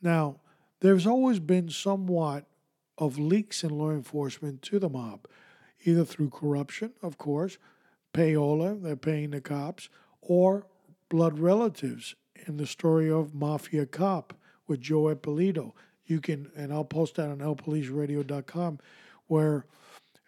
Now, 0.00 0.40
there's 0.80 1.06
always 1.06 1.38
been 1.38 1.70
somewhat 1.70 2.44
of 2.98 3.18
leaks 3.18 3.64
in 3.64 3.70
law 3.70 3.90
enforcement 3.90 4.62
to 4.62 4.78
the 4.78 4.88
mob, 4.88 5.26
either 5.84 6.04
through 6.04 6.30
corruption, 6.30 6.92
of 7.02 7.18
course, 7.18 7.58
payola, 8.12 8.80
they're 8.82 8.96
paying 8.96 9.30
the 9.30 9.40
cops, 9.40 9.88
or 10.20 10.66
blood 11.08 11.38
relatives 11.38 12.14
in 12.46 12.56
the 12.56 12.66
story 12.66 13.10
of 13.10 13.34
Mafia 13.34 13.86
Cop 13.86 14.34
with 14.66 14.80
Joe 14.80 15.14
Eppolito. 15.14 15.72
You 16.04 16.20
can, 16.20 16.50
and 16.54 16.72
I'll 16.72 16.84
post 16.84 17.16
that 17.16 17.30
on 17.30 17.38
lpoliceradio.com, 17.38 18.78
where 19.28 19.64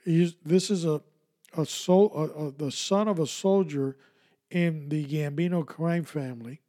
this 0.06 0.70
is 0.70 0.84
a, 0.84 1.02
a, 1.56 1.66
sol, 1.66 2.12
a, 2.14 2.46
a 2.46 2.50
the 2.52 2.70
son 2.70 3.08
of 3.08 3.18
a 3.18 3.26
soldier 3.26 3.96
in 4.50 4.88
the 4.88 5.04
Gambino 5.04 5.66
crime 5.66 6.04
family 6.04 6.60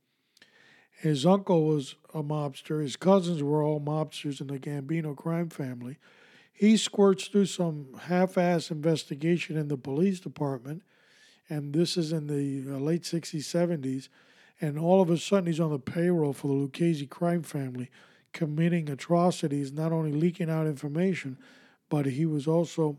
his 1.01 1.25
uncle 1.25 1.65
was 1.65 1.95
a 2.13 2.23
mobster. 2.23 2.81
His 2.81 2.95
cousins 2.95 3.43
were 3.43 3.61
all 3.61 3.79
mobsters 3.79 4.41
in 4.41 4.47
the 4.47 4.59
Gambino 4.59 5.15
crime 5.15 5.49
family. 5.49 5.97
He 6.53 6.77
squirts 6.77 7.27
through 7.27 7.47
some 7.47 7.87
half 8.03 8.37
ass 8.37 8.71
investigation 8.71 9.57
in 9.57 9.67
the 9.67 9.77
police 9.77 10.21
department, 10.21 10.83
and 11.49 11.73
this 11.73 11.97
is 11.97 12.13
in 12.13 12.27
the 12.27 12.73
uh, 12.73 12.79
late 12.79 13.03
60s, 13.03 13.41
70s. 13.41 14.07
And 14.61 14.79
all 14.79 15.01
of 15.01 15.09
a 15.09 15.17
sudden, 15.17 15.47
he's 15.47 15.59
on 15.59 15.71
the 15.71 15.79
payroll 15.79 16.31
for 16.31 16.47
the 16.47 16.53
Lucchese 16.53 17.07
crime 17.07 17.43
family, 17.43 17.89
committing 18.31 18.89
atrocities, 18.89 19.73
not 19.73 19.91
only 19.91 20.13
leaking 20.13 20.49
out 20.49 20.65
information, 20.65 21.37
but 21.89 22.05
he 22.05 22.25
was 22.25 22.47
also 22.47 22.97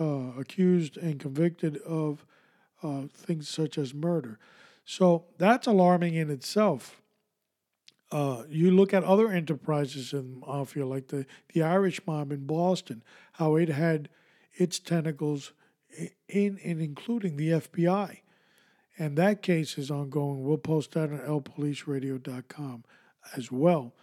uh, 0.00 0.32
accused 0.38 0.96
and 0.96 1.20
convicted 1.20 1.76
of 1.78 2.26
uh, 2.82 3.02
things 3.12 3.48
such 3.48 3.78
as 3.78 3.94
murder. 3.94 4.40
So 4.84 5.26
that's 5.38 5.68
alarming 5.68 6.14
in 6.14 6.30
itself. 6.30 7.00
Uh, 8.10 8.44
you 8.48 8.70
look 8.70 8.94
at 8.94 9.04
other 9.04 9.28
enterprises 9.28 10.12
in 10.12 10.40
mafia, 10.40 10.86
like 10.86 11.08
the, 11.08 11.26
the 11.52 11.62
Irish 11.62 12.00
mob 12.06 12.32
in 12.32 12.46
Boston, 12.46 13.02
how 13.32 13.56
it 13.56 13.68
had 13.68 14.08
its 14.54 14.78
tentacles 14.78 15.52
in 16.28 16.58
and 16.64 16.80
including 16.80 17.36
the 17.36 17.50
FBI. 17.50 18.20
And 18.98 19.16
that 19.16 19.42
case 19.42 19.78
is 19.78 19.90
ongoing. 19.90 20.42
We'll 20.42 20.58
post 20.58 20.92
that 20.92 21.10
on 21.10 21.18
lpoliceradio.com 21.18 22.84
as 23.36 23.52
well. 23.52 23.94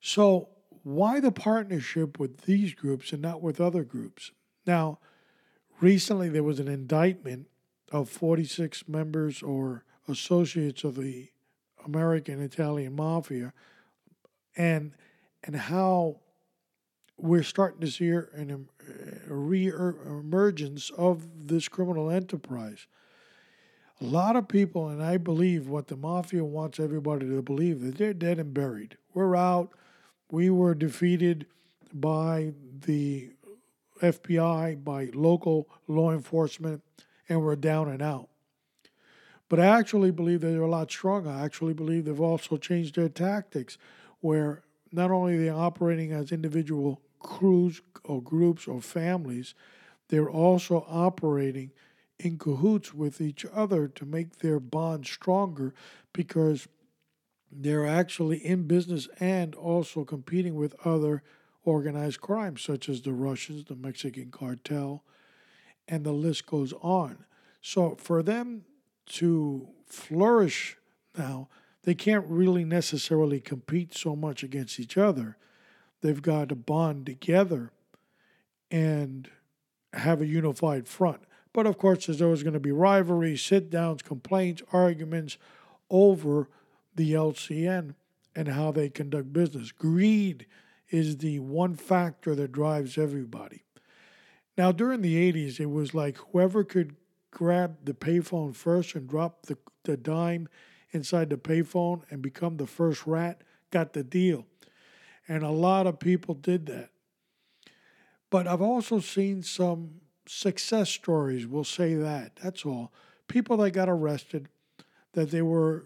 So, 0.00 0.48
why 0.82 1.20
the 1.20 1.32
partnership 1.32 2.18
with 2.18 2.42
these 2.42 2.74
groups 2.74 3.12
and 3.12 3.22
not 3.22 3.40
with 3.40 3.60
other 3.60 3.84
groups? 3.84 4.32
Now, 4.66 4.98
recently 5.80 6.28
there 6.28 6.42
was 6.42 6.60
an 6.60 6.68
indictment 6.68 7.46
of 7.90 8.10
46 8.10 8.86
members 8.88 9.42
or 9.42 9.84
associates 10.08 10.84
of 10.84 10.96
the 10.96 11.28
American 11.84 12.40
Italian 12.40 12.96
mafia, 12.96 13.52
and 14.56 14.92
and 15.42 15.56
how 15.56 16.20
we're 17.16 17.42
starting 17.42 17.80
to 17.80 17.86
see 17.86 18.08
an, 18.08 18.68
a 19.28 19.34
re-emergence 19.34 20.90
of 20.90 21.48
this 21.48 21.68
criminal 21.68 22.10
enterprise. 22.10 22.86
A 24.00 24.04
lot 24.04 24.34
of 24.34 24.48
people, 24.48 24.88
and 24.88 25.02
I 25.02 25.18
believe 25.18 25.68
what 25.68 25.86
the 25.86 25.96
mafia 25.96 26.44
wants 26.44 26.80
everybody 26.80 27.28
to 27.28 27.42
believe 27.42 27.80
that 27.82 27.98
they're 27.98 28.12
dead 28.12 28.38
and 28.38 28.52
buried. 28.52 28.96
We're 29.12 29.36
out. 29.36 29.70
We 30.30 30.50
were 30.50 30.74
defeated 30.74 31.46
by 31.92 32.52
the 32.84 33.30
FBI, 34.02 34.82
by 34.82 35.10
local 35.14 35.68
law 35.86 36.10
enforcement, 36.10 36.82
and 37.28 37.40
we're 37.42 37.56
down 37.56 37.88
and 37.88 38.02
out. 38.02 38.28
But 39.54 39.62
I 39.62 39.78
actually 39.78 40.10
believe 40.10 40.40
they're 40.40 40.62
a 40.62 40.68
lot 40.68 40.90
stronger. 40.90 41.30
I 41.30 41.44
actually 41.44 41.74
believe 41.74 42.06
they've 42.06 42.20
also 42.20 42.56
changed 42.56 42.96
their 42.96 43.08
tactics, 43.08 43.78
where 44.18 44.64
not 44.90 45.12
only 45.12 45.38
they're 45.38 45.54
operating 45.54 46.10
as 46.10 46.32
individual 46.32 47.00
crews 47.20 47.80
or 48.02 48.20
groups 48.20 48.66
or 48.66 48.80
families, 48.80 49.54
they're 50.08 50.28
also 50.28 50.84
operating 50.88 51.70
in 52.18 52.36
cahoots 52.36 52.94
with 52.94 53.20
each 53.20 53.46
other 53.54 53.86
to 53.86 54.04
make 54.04 54.38
their 54.38 54.58
bond 54.58 55.06
stronger 55.06 55.72
because 56.12 56.66
they're 57.52 57.86
actually 57.86 58.44
in 58.44 58.66
business 58.66 59.06
and 59.20 59.54
also 59.54 60.04
competing 60.04 60.56
with 60.56 60.74
other 60.84 61.22
organized 61.64 62.20
crimes, 62.20 62.60
such 62.60 62.88
as 62.88 63.02
the 63.02 63.12
Russians, 63.12 63.66
the 63.66 63.76
Mexican 63.76 64.32
cartel, 64.32 65.04
and 65.86 66.02
the 66.02 66.10
list 66.10 66.44
goes 66.44 66.72
on. 66.82 67.24
So 67.62 67.94
for 67.94 68.20
them 68.20 68.64
to 69.06 69.68
flourish 69.86 70.76
now, 71.16 71.48
they 71.84 71.94
can't 71.94 72.26
really 72.26 72.64
necessarily 72.64 73.40
compete 73.40 73.94
so 73.94 74.16
much 74.16 74.42
against 74.42 74.80
each 74.80 74.96
other. 74.96 75.36
They've 76.00 76.22
got 76.22 76.48
to 76.48 76.56
bond 76.56 77.06
together 77.06 77.72
and 78.70 79.28
have 79.92 80.20
a 80.20 80.26
unified 80.26 80.88
front. 80.88 81.22
But 81.52 81.66
of 81.66 81.78
course, 81.78 82.06
there's 82.06 82.22
always 82.22 82.42
going 82.42 82.54
to 82.54 82.60
be 82.60 82.72
rivalry, 82.72 83.36
sit 83.36 83.70
downs, 83.70 84.02
complaints, 84.02 84.62
arguments 84.72 85.38
over 85.88 86.48
the 86.94 87.12
LCN 87.12 87.94
and 88.34 88.48
how 88.48 88.72
they 88.72 88.88
conduct 88.88 89.32
business. 89.32 89.70
Greed 89.70 90.46
is 90.90 91.18
the 91.18 91.38
one 91.38 91.74
factor 91.74 92.34
that 92.34 92.52
drives 92.52 92.98
everybody. 92.98 93.62
Now, 94.56 94.72
during 94.72 95.02
the 95.02 95.32
80s, 95.32 95.60
it 95.60 95.70
was 95.70 95.94
like 95.94 96.16
whoever 96.16 96.64
could 96.64 96.96
grab 97.34 97.76
the 97.84 97.92
payphone 97.92 98.54
first 98.54 98.94
and 98.94 99.06
drop 99.06 99.46
the, 99.46 99.58
the 99.82 99.96
dime 99.96 100.48
inside 100.92 101.28
the 101.28 101.36
payphone 101.36 102.02
and 102.10 102.22
become 102.22 102.56
the 102.56 102.66
first 102.66 103.06
rat 103.06 103.42
got 103.70 103.92
the 103.92 104.04
deal. 104.04 104.46
And 105.28 105.42
a 105.42 105.50
lot 105.50 105.86
of 105.86 105.98
people 105.98 106.34
did 106.34 106.66
that. 106.66 106.90
But 108.30 108.46
I've 108.46 108.62
also 108.62 109.00
seen 109.00 109.42
some 109.42 110.00
success 110.26 110.88
stories, 110.88 111.46
we'll 111.46 111.64
say 111.64 111.94
that. 111.94 112.36
That's 112.42 112.64
all. 112.64 112.92
People 113.28 113.58
that 113.58 113.72
got 113.72 113.88
arrested, 113.88 114.48
that 115.12 115.30
they 115.30 115.42
were 115.42 115.84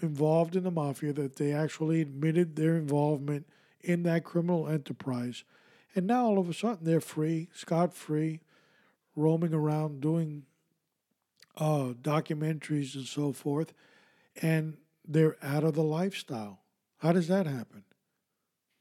involved 0.00 0.56
in 0.56 0.64
the 0.64 0.70
mafia, 0.70 1.12
that 1.14 1.36
they 1.36 1.52
actually 1.52 2.00
admitted 2.00 2.56
their 2.56 2.76
involvement 2.76 3.46
in 3.80 4.02
that 4.04 4.24
criminal 4.24 4.68
enterprise. 4.68 5.44
And 5.94 6.06
now 6.06 6.26
all 6.26 6.38
of 6.38 6.48
a 6.48 6.54
sudden 6.54 6.84
they're 6.84 7.00
free, 7.00 7.48
scot 7.54 7.94
free, 7.94 8.40
roaming 9.16 9.52
around 9.52 10.00
doing 10.00 10.44
uh, 11.56 11.92
documentaries 12.00 12.94
and 12.94 13.06
so 13.06 13.32
forth, 13.32 13.72
and 14.40 14.76
they're 15.06 15.36
out 15.42 15.64
of 15.64 15.74
the 15.74 15.82
lifestyle. 15.82 16.60
How 16.98 17.12
does 17.12 17.28
that 17.28 17.46
happen? 17.46 17.84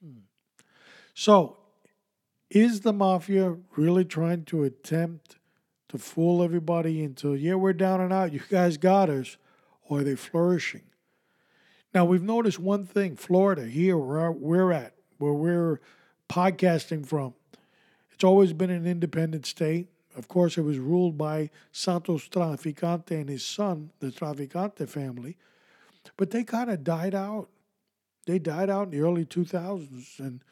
Hmm. 0.04 0.20
So, 1.14 1.58
is 2.50 2.82
the 2.82 2.94
mafia 2.94 3.58
really 3.76 4.06
trying 4.06 4.46
to 4.46 4.64
attempt 4.64 5.38
to 5.90 5.98
fool 5.98 6.44
everybody 6.44 7.04
into, 7.04 7.34
yeah, 7.34 7.56
we're 7.56 7.74
down 7.74 8.02
and 8.02 8.14
out, 8.14 8.34
you 8.34 8.42
guys 8.50 8.78
got 8.78 9.10
us, 9.10 9.38
or 9.84 10.00
are 10.00 10.04
they 10.04 10.16
flourishing? 10.16 10.84
Now, 11.94 12.06
we've 12.06 12.24
noticed 12.24 12.60
one 12.60 12.86
thing 12.86 13.16
Florida, 13.18 13.66
here 13.66 13.98
where 13.98 14.32
we're 14.32 14.72
at, 14.72 14.94
where 15.18 15.34
we're 15.34 15.82
podcasting 16.30 17.06
from, 17.06 17.34
it's 18.14 18.24
always 18.24 18.54
been 18.54 18.70
an 18.70 18.86
independent 18.86 19.46
state. 19.46 19.88
Of 20.16 20.28
course, 20.28 20.58
it 20.58 20.62
was 20.62 20.78
ruled 20.78 21.18
by 21.18 21.50
Santos 21.72 22.28
Trafficante 22.28 23.12
and 23.12 23.30
his 23.30 23.46
son, 23.46 23.92
the 24.00 24.08
Trafficante 24.08 24.88
family, 24.88 25.38
but 26.18 26.32
they 26.32 26.44
kind 26.44 26.70
of 26.70 26.84
died 26.84 27.16
out. 27.16 27.50
They 28.26 28.40
died 28.40 28.70
out 28.70 28.86
in 28.86 28.92
the 28.92 29.02
early 29.02 29.26
2000s, 29.26 30.20
and 30.20 30.44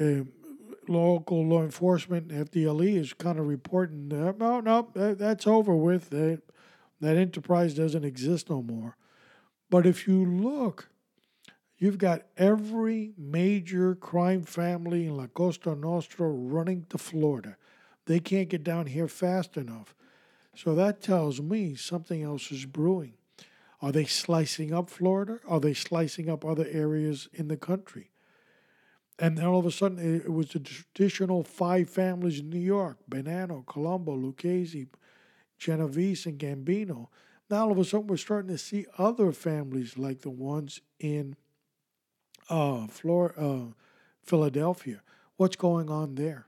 uh, 0.00 0.24
local 0.88 1.46
law 1.46 1.62
enforcement, 1.62 2.28
FDLE, 2.28 2.96
is 2.96 3.12
kind 3.12 3.38
of 3.38 3.46
reporting, 3.46 4.12
uh, 4.12 4.32
no, 4.38 4.60
no, 4.60 4.88
that, 4.94 5.18
that's 5.18 5.46
over 5.46 5.74
with. 5.74 6.10
That, 6.10 6.42
that 7.00 7.16
enterprise 7.16 7.74
doesn't 7.74 8.04
exist 8.04 8.50
no 8.50 8.62
more. 8.62 8.96
But 9.70 9.86
if 9.86 10.06
you 10.08 10.24
look, 10.24 10.88
you've 11.78 11.98
got 11.98 12.22
every 12.36 13.12
major 13.16 13.94
crime 13.94 14.42
family 14.42 15.06
in 15.06 15.16
La 15.16 15.26
Costa 15.26 15.74
Nostra 15.74 16.28
running 16.28 16.86
to 16.90 16.98
Florida. 16.98 17.56
They 18.08 18.20
can't 18.20 18.48
get 18.48 18.64
down 18.64 18.86
here 18.86 19.06
fast 19.06 19.58
enough. 19.58 19.94
So 20.56 20.74
that 20.74 21.02
tells 21.02 21.42
me 21.42 21.74
something 21.74 22.22
else 22.22 22.50
is 22.50 22.64
brewing. 22.64 23.12
Are 23.82 23.92
they 23.92 24.06
slicing 24.06 24.72
up 24.72 24.88
Florida? 24.88 25.40
Are 25.46 25.60
they 25.60 25.74
slicing 25.74 26.30
up 26.30 26.42
other 26.42 26.66
areas 26.70 27.28
in 27.34 27.48
the 27.48 27.58
country? 27.58 28.10
And 29.18 29.36
then 29.36 29.44
all 29.44 29.58
of 29.58 29.66
a 29.66 29.70
sudden, 29.70 29.98
it 29.98 30.32
was 30.32 30.48
the 30.48 30.60
traditional 30.60 31.44
five 31.44 31.90
families 31.90 32.40
in 32.40 32.48
New 32.48 32.58
York 32.58 32.96
Bonanno, 33.10 33.66
Colombo, 33.66 34.14
Lucchese, 34.14 34.86
Genovese, 35.58 36.24
and 36.24 36.38
Gambino. 36.38 37.08
Now, 37.50 37.64
all 37.64 37.72
of 37.72 37.78
a 37.78 37.84
sudden, 37.84 38.06
we're 38.06 38.16
starting 38.16 38.50
to 38.50 38.58
see 38.58 38.86
other 38.96 39.32
families 39.32 39.98
like 39.98 40.22
the 40.22 40.30
ones 40.30 40.80
in 40.98 41.36
uh, 42.48 42.84
uh, 42.86 43.64
Philadelphia. 44.22 45.02
What's 45.36 45.56
going 45.56 45.90
on 45.90 46.14
there? 46.14 46.46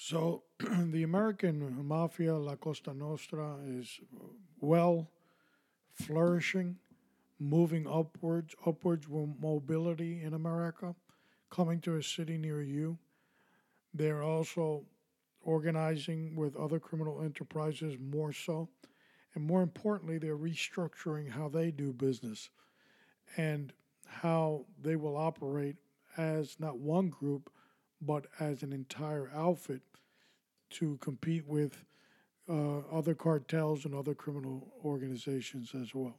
So, 0.00 0.44
the 0.60 1.02
American 1.02 1.84
mafia, 1.84 2.36
La 2.36 2.54
Costa 2.54 2.94
Nostra, 2.94 3.56
is 3.66 3.98
well 4.60 5.10
flourishing, 5.92 6.76
moving 7.40 7.84
upwards, 7.88 8.54
upwards 8.64 9.08
with 9.08 9.28
mobility 9.40 10.22
in 10.22 10.34
America, 10.34 10.94
coming 11.50 11.80
to 11.80 11.96
a 11.96 12.02
city 12.04 12.38
near 12.38 12.62
you. 12.62 12.96
They're 13.92 14.22
also 14.22 14.84
organizing 15.42 16.36
with 16.36 16.54
other 16.54 16.78
criminal 16.78 17.20
enterprises 17.20 17.96
more 18.00 18.32
so. 18.32 18.68
And 19.34 19.44
more 19.44 19.62
importantly, 19.62 20.18
they're 20.18 20.38
restructuring 20.38 21.28
how 21.28 21.48
they 21.48 21.72
do 21.72 21.92
business 21.92 22.50
and 23.36 23.72
how 24.06 24.64
they 24.80 24.94
will 24.94 25.16
operate 25.16 25.74
as 26.16 26.54
not 26.60 26.78
one 26.78 27.08
group, 27.08 27.50
but 28.00 28.26
as 28.38 28.62
an 28.62 28.72
entire 28.72 29.30
outfit 29.34 29.82
to 30.70 30.96
compete 30.98 31.46
with 31.46 31.84
uh, 32.48 32.78
other 32.92 33.14
cartels 33.14 33.84
and 33.84 33.94
other 33.94 34.14
criminal 34.14 34.72
organizations 34.84 35.72
as 35.74 35.94
well. 35.94 36.18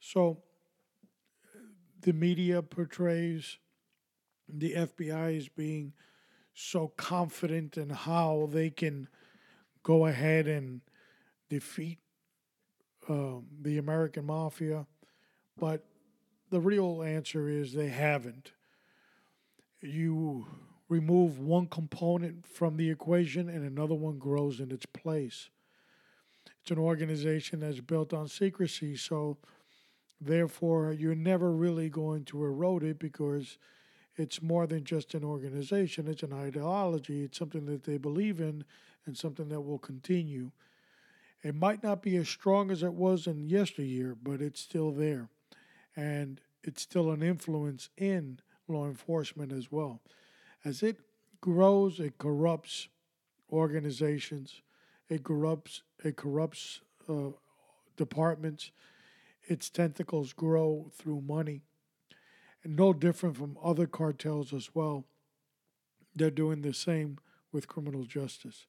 So 0.00 0.38
the 2.02 2.12
media 2.12 2.62
portrays 2.62 3.58
the 4.48 4.74
FBI 4.74 5.38
as 5.38 5.48
being 5.48 5.92
so 6.54 6.88
confident 6.96 7.76
in 7.76 7.90
how 7.90 8.48
they 8.52 8.70
can 8.70 9.08
go 9.82 10.06
ahead 10.06 10.46
and 10.46 10.80
defeat 11.48 11.98
uh, 13.08 13.36
the 13.62 13.78
American 13.78 14.26
mafia, 14.26 14.86
but 15.58 15.84
the 16.50 16.60
real 16.60 17.02
answer 17.02 17.48
is 17.48 17.72
they 17.72 17.88
haven't. 17.88 18.52
You 19.80 20.46
remove 20.88 21.38
one 21.38 21.66
component 21.66 22.46
from 22.46 22.76
the 22.76 22.90
equation 22.90 23.48
and 23.48 23.64
another 23.64 23.94
one 23.94 24.18
grows 24.18 24.60
in 24.60 24.70
its 24.70 24.86
place. 24.86 25.50
It's 26.62 26.70
an 26.70 26.78
organization 26.78 27.60
that's 27.60 27.80
built 27.80 28.12
on 28.12 28.28
secrecy, 28.28 28.96
so 28.96 29.38
therefore 30.20 30.92
you're 30.92 31.14
never 31.14 31.52
really 31.52 31.88
going 31.88 32.24
to 32.24 32.44
erode 32.44 32.82
it 32.82 32.98
because 32.98 33.58
it's 34.16 34.42
more 34.42 34.66
than 34.66 34.84
just 34.84 35.14
an 35.14 35.24
organization, 35.24 36.08
it's 36.08 36.22
an 36.22 36.32
ideology, 36.32 37.22
it's 37.22 37.38
something 37.38 37.66
that 37.66 37.84
they 37.84 37.98
believe 37.98 38.40
in 38.40 38.64
and 39.04 39.16
something 39.16 39.48
that 39.50 39.60
will 39.60 39.78
continue. 39.78 40.50
It 41.42 41.54
might 41.54 41.82
not 41.82 42.02
be 42.02 42.16
as 42.16 42.28
strong 42.28 42.70
as 42.70 42.82
it 42.82 42.94
was 42.94 43.26
in 43.26 43.48
yesteryear, 43.48 44.16
but 44.20 44.40
it's 44.40 44.60
still 44.60 44.90
there. 44.90 45.28
And 45.94 46.40
it's 46.64 46.82
still 46.82 47.10
an 47.10 47.22
influence 47.22 47.90
in 47.96 48.40
law 48.68 48.86
enforcement 48.86 49.52
as 49.52 49.70
well. 49.70 50.00
As 50.64 50.82
it 50.82 50.98
grows, 51.40 52.00
it 52.00 52.18
corrupts 52.18 52.88
organizations, 53.50 54.62
it 55.08 55.22
corrupts, 55.22 55.82
it 56.04 56.16
corrupts 56.16 56.80
uh, 57.08 57.30
departments. 57.96 58.70
Its 59.44 59.70
tentacles 59.70 60.32
grow 60.32 60.90
through 60.94 61.20
money. 61.20 61.62
And 62.64 62.74
no 62.74 62.92
different 62.92 63.36
from 63.36 63.56
other 63.62 63.86
cartels 63.86 64.52
as 64.52 64.74
well. 64.74 65.04
They're 66.14 66.30
doing 66.30 66.62
the 66.62 66.74
same 66.74 67.18
with 67.52 67.68
criminal 67.68 68.04
justice. 68.04 68.66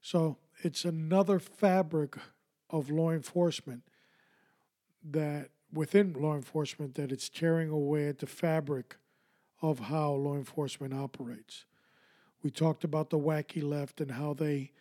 So 0.00 0.38
it's 0.62 0.84
another 0.84 1.38
fabric 1.38 2.16
of 2.68 2.90
law 2.90 3.12
enforcement 3.12 3.82
that 5.04 5.50
within 5.76 6.14
law 6.14 6.34
enforcement 6.34 6.94
that 6.94 7.12
it's 7.12 7.28
tearing 7.28 7.68
away 7.68 8.08
at 8.08 8.18
the 8.18 8.26
fabric 8.26 8.96
of 9.62 9.78
how 9.78 10.12
law 10.12 10.34
enforcement 10.34 10.94
operates. 10.94 11.64
We 12.42 12.50
talked 12.50 12.84
about 12.84 13.10
the 13.10 13.18
wacky 13.18 13.62
left 13.62 14.00
and 14.00 14.12
how 14.12 14.34
they 14.34 14.72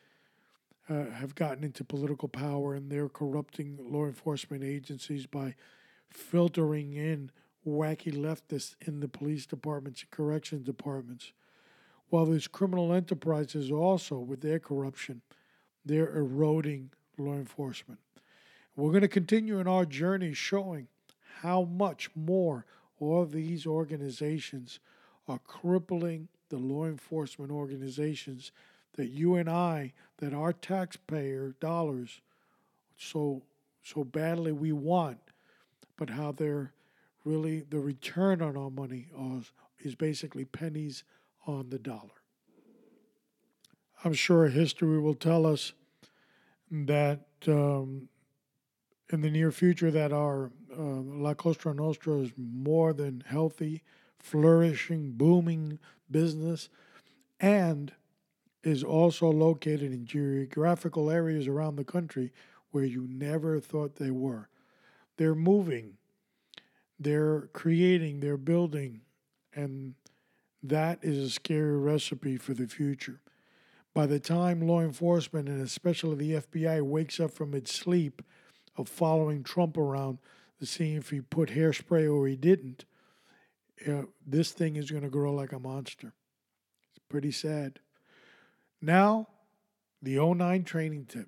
uh, 0.89 1.05
have 1.11 1.35
gotten 1.35 1.63
into 1.63 1.83
political 1.83 2.27
power 2.27 2.73
and 2.73 2.89
they're 2.91 3.09
corrupting 3.09 3.77
law 3.79 4.05
enforcement 4.05 4.63
agencies 4.63 5.25
by 5.25 5.55
filtering 6.09 6.93
in 6.93 7.31
wacky 7.67 8.13
leftists 8.13 8.75
in 8.85 8.99
the 8.99 9.07
police 9.07 9.45
departments 9.45 10.01
and 10.01 10.11
corrections 10.11 10.65
departments. 10.65 11.31
While 12.09 12.27
there's 12.27 12.47
criminal 12.47 12.93
enterprises 12.93 13.71
also 13.71 14.19
with 14.19 14.41
their 14.41 14.59
corruption, 14.59 15.21
they're 15.83 16.15
eroding 16.15 16.91
law 17.17 17.33
enforcement. 17.33 17.99
We're 18.75 18.91
going 18.91 19.01
to 19.01 19.07
continue 19.07 19.59
in 19.59 19.67
our 19.67 19.85
journey 19.85 20.33
showing 20.33 20.87
how 21.41 21.63
much 21.63 22.09
more 22.15 22.65
all 22.99 23.25
these 23.25 23.65
organizations 23.65 24.79
are 25.27 25.39
crippling 25.39 26.27
the 26.49 26.57
law 26.57 26.85
enforcement 26.85 27.51
organizations 27.51 28.51
that 28.95 29.07
you 29.07 29.35
and 29.35 29.49
I, 29.49 29.93
that 30.17 30.33
our 30.33 30.53
taxpayer 30.53 31.55
dollars 31.59 32.21
so 32.97 33.43
so 33.83 34.03
badly 34.03 34.51
we 34.51 34.71
want, 34.71 35.19
but 35.95 36.09
how 36.09 36.31
they're 36.31 36.73
really 37.23 37.61
the 37.69 37.79
return 37.79 38.41
on 38.41 38.57
our 38.57 38.71
money 38.71 39.07
is, 39.37 39.51
is 39.79 39.95
basically 39.95 40.43
pennies 40.43 41.03
on 41.45 41.69
the 41.69 41.77
dollar. 41.77 42.21
I'm 44.03 44.13
sure 44.13 44.47
history 44.47 44.99
will 44.99 45.13
tell 45.13 45.45
us 45.45 45.73
that 46.71 47.25
um, 47.47 48.09
in 49.09 49.21
the 49.21 49.29
near 49.29 49.51
future 49.51 49.91
that 49.91 50.11
our 50.11 50.51
uh, 50.71 50.81
La 50.81 51.33
Costa 51.33 51.73
Nostra 51.73 52.17
is 52.17 52.31
more 52.37 52.93
than 52.93 53.23
healthy, 53.27 53.83
flourishing, 54.19 55.11
booming 55.11 55.79
business, 56.09 56.69
and 57.39 57.93
is 58.63 58.83
also 58.83 59.29
located 59.29 59.93
in 59.93 60.05
geographical 60.05 61.11
areas 61.11 61.47
around 61.47 61.75
the 61.75 61.83
country 61.83 62.33
where 62.71 62.83
you 62.83 63.07
never 63.07 63.59
thought 63.59 63.95
they 63.95 64.09
were. 64.09 64.49
They're 65.17 65.35
moving, 65.35 65.97
they're 66.99 67.41
creating, 67.53 68.19
they're 68.19 68.37
building, 68.37 69.01
and 69.53 69.93
that 70.63 70.99
is 71.03 71.19
a 71.19 71.29
scary 71.29 71.77
recipe 71.77 72.37
for 72.37 72.53
the 72.53 72.67
future. 72.67 73.21
By 73.93 74.07
the 74.07 74.19
time 74.19 74.67
law 74.67 74.81
enforcement 74.81 75.47
and 75.47 75.61
especially 75.61 76.15
the 76.15 76.41
FBI 76.41 76.81
wakes 76.81 77.19
up 77.19 77.31
from 77.31 77.53
its 77.53 77.73
sleep 77.73 78.21
of 78.77 78.87
following 78.89 79.43
Trump 79.43 79.77
around 79.77 80.17
to 80.59 80.65
see 80.65 80.95
if 80.95 81.09
he 81.09 81.21
put 81.21 81.49
hairspray 81.49 82.11
or 82.13 82.27
he 82.27 82.35
didn't, 82.35 82.85
this 84.25 84.51
thing 84.51 84.75
is 84.75 84.89
going 84.91 85.03
to 85.03 85.09
grow 85.09 85.33
like 85.33 85.51
a 85.51 85.59
monster. 85.59 86.13
It's 86.89 86.99
pretty 87.09 87.31
sad. 87.31 87.79
Now, 88.81 89.27
the 90.01 90.17
09 90.17 90.63
training 90.63 91.05
tip. 91.05 91.27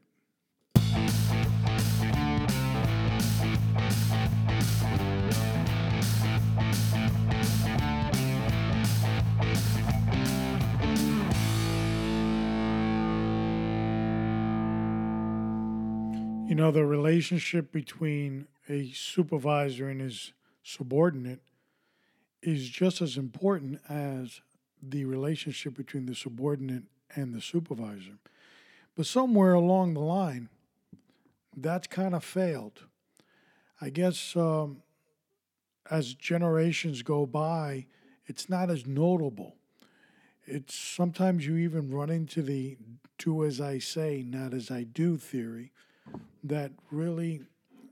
Know, 16.58 16.72
the 16.72 16.86
relationship 16.86 17.72
between 17.72 18.48
a 18.68 18.92
supervisor 18.92 19.90
and 19.90 20.02
his 20.02 20.34
subordinate 20.64 21.42
is 22.42 22.70
just 22.70 23.02
as 23.02 23.16
important 23.16 23.80
as 23.88 24.42
the 24.82 25.06
relationship 25.06 25.76
between 25.76 26.06
the 26.06 26.16
subordinate 26.16 26.84
and 27.16 27.34
the 27.34 27.42
supervisor. 27.42 28.18
But 28.96 29.06
somewhere 29.06 29.54
along 29.54 29.94
the 29.94 30.02
line, 30.02 30.50
that's 31.56 31.88
kind 31.88 32.14
of 32.14 32.24
failed. 32.24 32.82
I 33.80 33.90
guess 33.90 34.36
um, 34.36 34.82
as 35.90 36.14
generations 36.14 37.04
go 37.04 37.26
by, 37.26 37.86
it's 38.26 38.50
not 38.50 38.70
as 38.70 38.86
notable. 38.86 39.56
It's 40.46 40.76
sometimes 40.76 41.46
you 41.46 41.58
even 41.58 41.92
run 41.92 42.10
into 42.10 42.42
the 42.42 42.78
do 43.18 43.44
as 43.44 43.60
I 43.60 43.80
say, 43.80 44.24
not 44.26 44.54
as 44.54 44.70
I 44.72 44.84
do 44.84 45.18
theory 45.18 45.72
that 46.44 46.72
really 46.92 47.42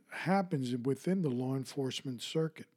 happens 0.10 0.76
within 0.84 1.22
the 1.22 1.30
law 1.30 1.56
enforcement 1.56 2.22
circuit. 2.22 2.68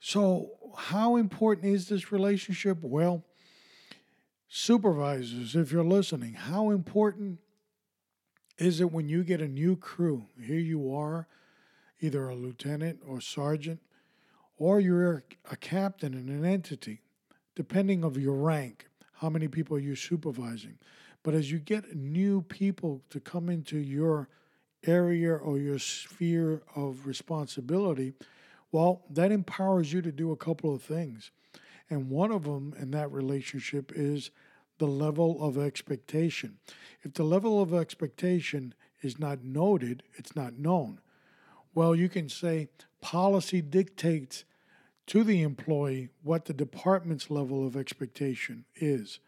So, 0.00 0.50
how 0.76 1.16
important 1.16 1.72
is 1.72 1.88
this 1.88 2.12
relationship? 2.12 2.78
Well, 2.82 3.24
supervisors, 4.48 5.56
if 5.56 5.72
you're 5.72 5.82
listening, 5.82 6.34
how 6.34 6.70
important 6.70 7.38
is 8.58 8.80
it 8.80 8.92
when 8.92 9.08
you 9.08 9.24
get 9.24 9.40
a 9.40 9.48
new 9.48 9.76
crew? 9.76 10.26
Here 10.40 10.58
you 10.58 10.94
are, 10.94 11.26
either 12.00 12.28
a 12.28 12.34
lieutenant 12.34 13.00
or 13.06 13.20
sergeant, 13.20 13.80
or 14.58 14.78
you're 14.78 15.24
a 15.50 15.56
captain 15.56 16.14
in 16.14 16.28
an 16.28 16.44
entity, 16.44 17.00
depending 17.54 18.04
of 18.04 18.16
your 18.16 18.34
rank, 18.34 18.88
how 19.14 19.30
many 19.30 19.48
people 19.48 19.78
you're 19.78 19.96
supervising. 19.96 20.78
But 21.24 21.34
as 21.34 21.50
you 21.50 21.58
get 21.58 21.96
new 21.96 22.42
people 22.42 23.02
to 23.10 23.18
come 23.18 23.48
into 23.48 23.78
your 23.78 24.28
area 24.86 25.34
or 25.34 25.58
your 25.58 25.80
sphere 25.80 26.62
of 26.76 27.06
responsibility, 27.06 28.12
well, 28.70 29.02
that 29.10 29.32
empowers 29.32 29.92
you 29.92 30.02
to 30.02 30.12
do 30.12 30.30
a 30.30 30.36
couple 30.36 30.72
of 30.72 30.82
things. 30.82 31.32
And 31.90 32.10
one 32.10 32.30
of 32.30 32.44
them 32.44 32.74
in 32.78 32.90
that 32.92 33.10
relationship 33.10 33.90
is 33.94 34.30
the 34.78 34.86
level 34.86 35.42
of 35.42 35.56
expectation. 35.56 36.58
If 37.02 37.14
the 37.14 37.24
level 37.24 37.60
of 37.62 37.72
expectation 37.72 38.74
is 39.02 39.18
not 39.18 39.42
noted, 39.42 40.02
it's 40.14 40.36
not 40.36 40.58
known. 40.58 41.00
Well, 41.74 41.94
you 41.94 42.08
can 42.08 42.28
say 42.28 42.68
policy 43.00 43.62
dictates 43.62 44.44
to 45.06 45.24
the 45.24 45.42
employee 45.42 46.10
what 46.22 46.44
the 46.44 46.52
department's 46.52 47.30
level 47.30 47.66
of 47.66 47.76
expectation 47.76 48.64
is 48.76 49.20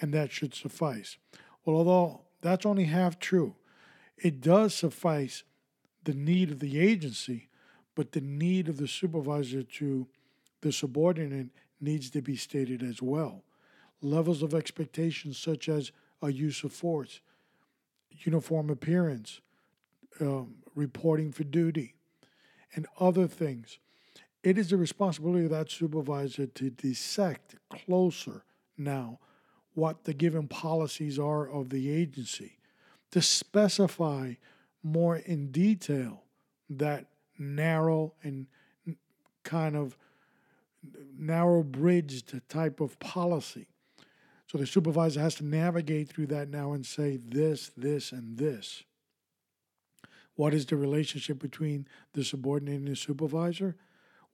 and 0.00 0.12
that 0.14 0.32
should 0.32 0.54
suffice. 0.54 1.16
Well, 1.64 1.76
although 1.76 2.22
that's 2.40 2.66
only 2.66 2.84
half 2.84 3.18
true, 3.18 3.56
it 4.16 4.40
does 4.40 4.74
suffice 4.74 5.44
the 6.04 6.14
need 6.14 6.50
of 6.50 6.60
the 6.60 6.78
agency, 6.80 7.48
but 7.94 8.12
the 8.12 8.20
need 8.20 8.68
of 8.68 8.78
the 8.78 8.88
supervisor 8.88 9.62
to 9.62 10.06
the 10.62 10.72
subordinate 10.72 11.48
needs 11.80 12.10
to 12.10 12.22
be 12.22 12.36
stated 12.36 12.82
as 12.82 13.02
well. 13.02 13.44
Levels 14.02 14.42
of 14.42 14.54
expectations, 14.54 15.38
such 15.38 15.68
as 15.68 15.92
a 16.22 16.32
use 16.32 16.64
of 16.64 16.72
force, 16.72 17.20
uniform 18.10 18.70
appearance, 18.70 19.40
um, 20.20 20.56
reporting 20.74 21.32
for 21.32 21.44
duty, 21.44 21.94
and 22.74 22.86
other 22.98 23.26
things. 23.26 23.78
It 24.42 24.56
is 24.56 24.70
the 24.70 24.76
responsibility 24.76 25.44
of 25.44 25.50
that 25.50 25.70
supervisor 25.70 26.46
to 26.46 26.70
dissect 26.70 27.56
closer 27.68 28.44
now 28.78 29.18
what 29.74 30.04
the 30.04 30.14
given 30.14 30.48
policies 30.48 31.18
are 31.18 31.48
of 31.48 31.70
the 31.70 31.90
agency, 31.90 32.58
to 33.10 33.22
specify 33.22 34.34
more 34.82 35.16
in 35.16 35.50
detail 35.50 36.22
that 36.68 37.06
narrow 37.38 38.12
and 38.22 38.46
kind 39.42 39.76
of 39.76 39.96
narrow 41.18 41.62
bridged 41.62 42.40
type 42.48 42.80
of 42.80 42.98
policy. 42.98 43.66
So 44.46 44.58
the 44.58 44.66
supervisor 44.66 45.20
has 45.20 45.36
to 45.36 45.44
navigate 45.44 46.08
through 46.08 46.26
that 46.28 46.48
now 46.48 46.72
and 46.72 46.84
say 46.84 47.16
this, 47.16 47.70
this, 47.76 48.10
and 48.10 48.36
this. 48.36 48.82
What 50.34 50.54
is 50.54 50.66
the 50.66 50.76
relationship 50.76 51.38
between 51.38 51.86
the 52.14 52.24
subordinate 52.24 52.76
and 52.76 52.88
the 52.88 52.96
supervisor? 52.96 53.76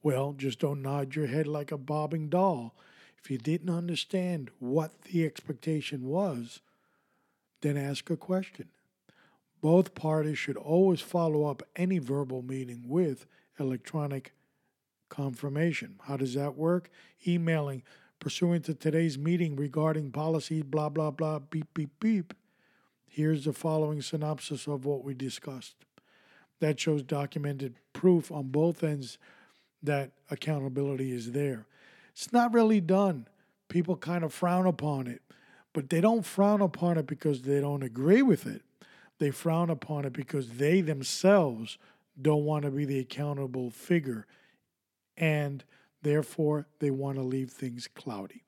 Well, 0.03 0.35
just 0.35 0.61
don't 0.61 0.83
nod 0.83 1.16
your 1.16 1.27
head 1.27 1.46
like 1.46 1.72
a 1.72 1.79
bobbing 1.79 2.29
doll 2.29 2.75
if 3.19 3.31
you 3.31 3.39
didn't 3.39 3.71
understand 3.71 4.51
what 4.59 5.03
the 5.03 5.25
expectation 5.25 6.07
was, 6.07 6.61
then 7.61 7.77
ask 7.77 8.09
a 8.11 8.17
question. 8.17 8.69
Both 9.61 9.95
parties 9.95 10.39
should 10.39 10.57
always 10.57 11.01
follow 11.01 11.45
up 11.45 11.63
any 11.75 11.99
verbal 11.99 12.43
meeting 12.43 12.85
with 12.87 13.27
electronic 13.59 14.33
confirmation. 15.09 15.97
How 16.05 16.17
does 16.17 16.35
that 16.35 16.57
work? 16.57 16.91
Emailing 17.27 17.83
pursuant 18.19 18.65
to 18.67 18.75
today's 18.75 19.19
meeting 19.19 19.57
regarding 19.57 20.11
policy, 20.11 20.63
blah, 20.63 20.89
blah, 20.89 21.11
blah, 21.11 21.39
beep, 21.39 21.73
beep, 21.75 21.91
beep. 22.01 22.35
Here's 23.09 23.45
the 23.45 23.53
following 23.53 24.03
synopsis 24.03 24.67
of 24.67 24.85
what 24.85 25.05
we 25.05 25.15
discussed. 25.15 25.75
That 26.61 26.81
shows 26.81 27.03
documented 27.03 27.77
proof 27.93 28.31
on 28.31 28.49
both 28.49 28.83
ends 28.83 29.19
that 29.83 30.13
accountability 30.31 31.13
is 31.13 31.33
there. 31.33 31.67
It's 32.17 32.33
not 32.33 32.55
really 32.55 32.81
done. 32.81 33.29
People 33.69 33.95
kind 33.97 34.25
of 34.25 34.33
frown 34.33 34.67
upon 34.67 35.07
it, 35.07 35.21
but 35.75 35.91
they 35.91 36.01
don't 36.01 36.25
frown 36.25 36.63
upon 36.63 36.97
it 36.97 37.07
because 37.07 37.43
they 37.43 37.61
don't 37.61 37.83
agree 37.83 38.23
with 38.23 38.47
it. 38.47 38.63
They 39.19 39.31
frown 39.31 39.69
upon 39.69 40.07
it 40.07 40.15
because 40.15 40.53
they 40.53 40.81
themselves 40.81 41.77
don't 42.21 42.45
want 42.45 42.65
to 42.65 42.71
be 42.71 42.87
the 42.87 42.99
accountable 42.99 43.71
figure 43.71 44.27
and 45.19 45.63
therefore 46.01 46.67
they 46.79 46.91
want 46.91 47.17
to 47.17 47.23
leave 47.23 47.51
things 47.51 47.87
cloudy. 47.95 48.45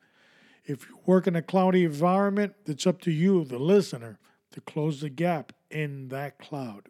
If 0.64 0.88
you 0.88 0.98
work 1.04 1.26
in 1.26 1.36
a 1.36 1.42
cloudy 1.42 1.84
environment, 1.84 2.54
it's 2.64 2.86
up 2.86 3.00
to 3.02 3.10
you, 3.10 3.44
the 3.44 3.58
listener, 3.58 4.18
to 4.52 4.60
close 4.62 5.00
the 5.00 5.10
gap 5.10 5.52
in 5.70 6.08
that 6.08 6.38
cloud. 6.38 6.88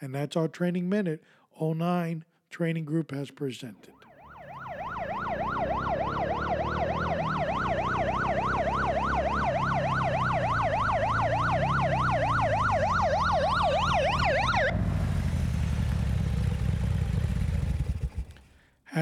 And 0.00 0.14
that's 0.14 0.36
our 0.36 0.48
training 0.48 0.88
minute 0.88 1.22
09 1.60 2.24
training 2.50 2.84
group 2.84 3.10
has 3.10 3.30
presented. 3.30 3.92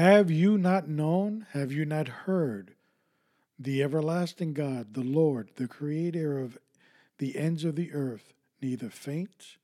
Have 0.03 0.29
you 0.29 0.57
not 0.57 0.89
known? 0.89 1.47
Have 1.51 1.71
you 1.71 1.85
not 1.85 2.09
heard? 2.09 2.73
The 3.57 3.81
everlasting 3.81 4.51
God, 4.51 4.95
the 4.95 4.99
Lord, 4.99 5.51
the 5.55 5.69
creator 5.69 6.39
of 6.39 6.57
the 7.19 7.37
ends 7.37 7.63
of 7.63 7.77
the 7.77 7.93
earth, 7.93 8.33
neither 8.61 8.89
faints 8.89 9.59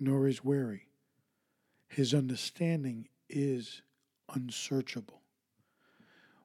nor 0.00 0.26
is 0.26 0.42
weary. 0.42 0.88
His 1.86 2.12
understanding 2.12 3.06
is 3.28 3.82
unsearchable. 4.34 5.22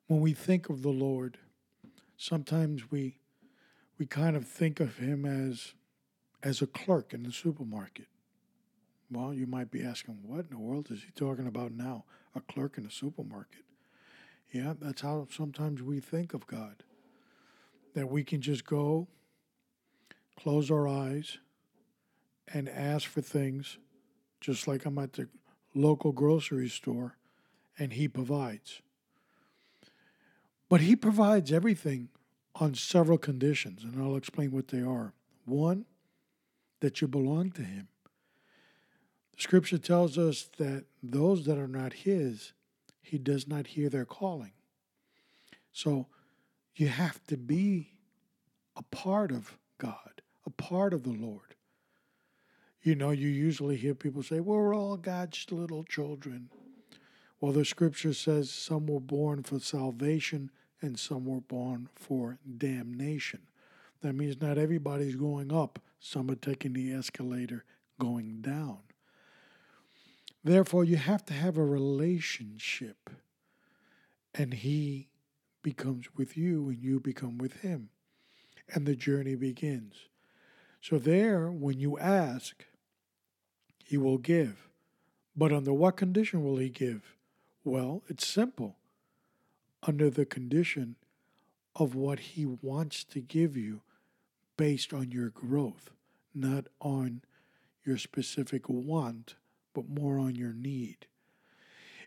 When 0.05 0.21
we 0.21 0.33
think 0.33 0.69
of 0.69 0.83
the 0.83 0.89
Lord, 0.89 1.39
sometimes 2.15 2.91
we 2.91 3.17
we 3.97 4.05
kind 4.05 4.35
of 4.35 4.47
think 4.47 4.79
of 4.79 4.97
him 4.97 5.25
as 5.25 5.73
as 6.43 6.61
a 6.61 6.67
clerk 6.67 7.15
in 7.15 7.23
the 7.23 7.31
supermarket. 7.31 8.05
Well, 9.13 9.33
you 9.33 9.45
might 9.45 9.69
be 9.69 9.83
asking, 9.83 10.19
what 10.23 10.39
in 10.39 10.49
the 10.49 10.57
world 10.57 10.89
is 10.89 11.03
he 11.03 11.11
talking 11.11 11.45
about 11.45 11.71
now? 11.71 12.05
A 12.35 12.41
clerk 12.41 12.77
in 12.77 12.85
a 12.85 12.91
supermarket. 12.91 13.63
Yeah, 14.51 14.73
that's 14.79 15.01
how 15.01 15.27
sometimes 15.29 15.81
we 15.83 15.99
think 15.99 16.33
of 16.33 16.47
God. 16.47 16.83
That 17.93 18.09
we 18.09 18.23
can 18.23 18.41
just 18.41 18.65
go, 18.65 19.07
close 20.35 20.71
our 20.71 20.87
eyes, 20.87 21.37
and 22.51 22.67
ask 22.67 23.07
for 23.07 23.21
things, 23.21 23.77
just 24.41 24.67
like 24.67 24.85
I'm 24.85 24.97
at 24.97 25.13
the 25.13 25.27
local 25.75 26.11
grocery 26.11 26.69
store, 26.69 27.17
and 27.77 27.93
He 27.93 28.07
provides. 28.07 28.81
But 30.69 30.81
He 30.81 30.95
provides 30.95 31.51
everything 31.51 32.09
on 32.55 32.73
several 32.73 33.19
conditions, 33.19 33.83
and 33.83 34.01
I'll 34.01 34.15
explain 34.15 34.51
what 34.51 34.69
they 34.69 34.81
are. 34.81 35.13
One, 35.45 35.85
that 36.79 37.01
you 37.01 37.07
belong 37.07 37.51
to 37.51 37.61
Him. 37.61 37.89
Scripture 39.37 39.77
tells 39.77 40.17
us 40.17 40.49
that 40.57 40.85
those 41.01 41.45
that 41.45 41.57
are 41.57 41.67
not 41.67 41.93
His, 41.93 42.53
He 43.01 43.17
does 43.17 43.47
not 43.47 43.67
hear 43.67 43.89
their 43.89 44.05
calling. 44.05 44.53
So 45.71 46.07
you 46.75 46.87
have 46.87 47.23
to 47.27 47.37
be 47.37 47.89
a 48.75 48.83
part 48.83 49.31
of 49.31 49.57
God, 49.77 50.21
a 50.45 50.49
part 50.49 50.93
of 50.93 51.03
the 51.03 51.11
Lord. 51.11 51.55
You 52.81 52.95
know, 52.95 53.11
you 53.11 53.27
usually 53.27 53.77
hear 53.77 53.95
people 53.95 54.23
say, 54.23 54.39
well, 54.39 54.57
we're 54.57 54.75
all 54.75 54.97
God's 54.97 55.45
little 55.51 55.83
children. 55.83 56.49
Well, 57.39 57.53
the 57.53 57.65
scripture 57.65 58.13
says 58.13 58.51
some 58.51 58.87
were 58.87 58.99
born 58.99 59.43
for 59.43 59.59
salvation 59.59 60.51
and 60.81 60.99
some 60.99 61.25
were 61.25 61.41
born 61.41 61.89
for 61.95 62.39
damnation. 62.57 63.41
That 64.01 64.13
means 64.13 64.41
not 64.41 64.57
everybody's 64.57 65.15
going 65.15 65.53
up, 65.53 65.79
some 65.99 66.29
are 66.29 66.35
taking 66.35 66.73
the 66.73 66.91
escalator 66.91 67.63
going 67.99 68.41
down. 68.41 68.79
Therefore, 70.43 70.83
you 70.83 70.97
have 70.97 71.25
to 71.25 71.33
have 71.33 71.57
a 71.57 71.63
relationship, 71.63 73.09
and 74.33 74.53
He 74.53 75.07
becomes 75.61 76.07
with 76.15 76.35
you, 76.35 76.67
and 76.67 76.77
you 76.77 76.99
become 76.99 77.37
with 77.37 77.61
Him, 77.61 77.89
and 78.73 78.85
the 78.85 78.95
journey 78.95 79.35
begins. 79.35 79.95
So, 80.81 80.97
there, 80.97 81.49
when 81.49 81.79
you 81.79 81.97
ask, 81.97 82.65
He 83.85 83.97
will 83.97 84.17
give. 84.17 84.67
But 85.35 85.53
under 85.53 85.73
what 85.73 85.95
condition 85.95 86.43
will 86.43 86.57
He 86.57 86.69
give? 86.69 87.15
Well, 87.63 88.03
it's 88.09 88.27
simple 88.27 88.75
under 89.81 90.09
the 90.09 90.25
condition 90.25 90.97
of 91.75 91.95
what 91.95 92.19
He 92.19 92.45
wants 92.45 93.05
to 93.05 93.21
give 93.21 93.55
you 93.55 93.81
based 94.57 94.93
on 94.93 95.11
your 95.11 95.29
growth, 95.29 95.91
not 96.35 96.65
on 96.81 97.21
your 97.85 97.97
specific 97.97 98.67
want, 98.67 99.35
but 99.73 99.89
more 99.89 100.19
on 100.19 100.35
your 100.35 100.53
need. 100.53 101.07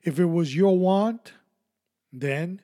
If 0.02 0.18
it 0.18 0.26
was 0.26 0.54
your 0.54 0.78
want, 0.78 1.32
then 2.12 2.62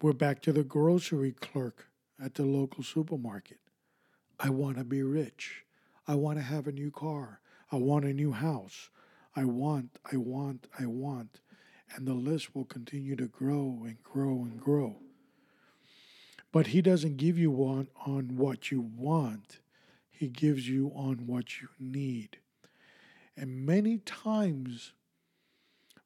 we're 0.00 0.12
back 0.12 0.42
to 0.42 0.52
the 0.52 0.62
grocery 0.62 1.32
clerk 1.32 1.88
at 2.22 2.34
the 2.34 2.44
local 2.44 2.84
supermarket. 2.84 3.58
I 4.38 4.50
want 4.50 4.76
to 4.76 4.84
be 4.84 5.02
rich. 5.02 5.64
I 6.06 6.14
want 6.14 6.38
to 6.38 6.44
have 6.44 6.66
a 6.66 6.72
new 6.72 6.90
car. 6.90 7.40
I 7.72 7.76
want 7.76 8.04
a 8.04 8.12
new 8.12 8.32
house. 8.32 8.90
I 9.34 9.44
want, 9.44 9.98
I 10.10 10.16
want, 10.16 10.66
I 10.78 10.86
want. 10.86 11.40
And 11.94 12.06
the 12.06 12.14
list 12.14 12.54
will 12.54 12.64
continue 12.64 13.16
to 13.16 13.26
grow 13.26 13.82
and 13.84 14.02
grow 14.02 14.44
and 14.44 14.60
grow. 14.60 14.96
But 16.52 16.68
He 16.68 16.80
doesn't 16.80 17.16
give 17.16 17.38
you 17.38 17.50
one 17.50 17.88
on 18.06 18.36
what 18.36 18.70
you 18.70 18.80
want, 18.80 19.58
He 20.10 20.28
gives 20.28 20.68
you 20.68 20.92
on 20.94 21.26
what 21.26 21.60
you 21.60 21.68
need. 21.78 22.38
And 23.36 23.66
many 23.66 23.98
times 23.98 24.92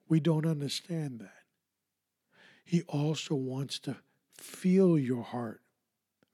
we 0.09 0.21
don't 0.21 0.47
understand 0.47 1.21
that. 1.21 1.33
He 2.65 2.83
also 2.83 3.35
wants 3.35 3.79
to 3.81 3.97
feel 4.37 4.99
your 4.99 5.23
heart. 5.23 5.61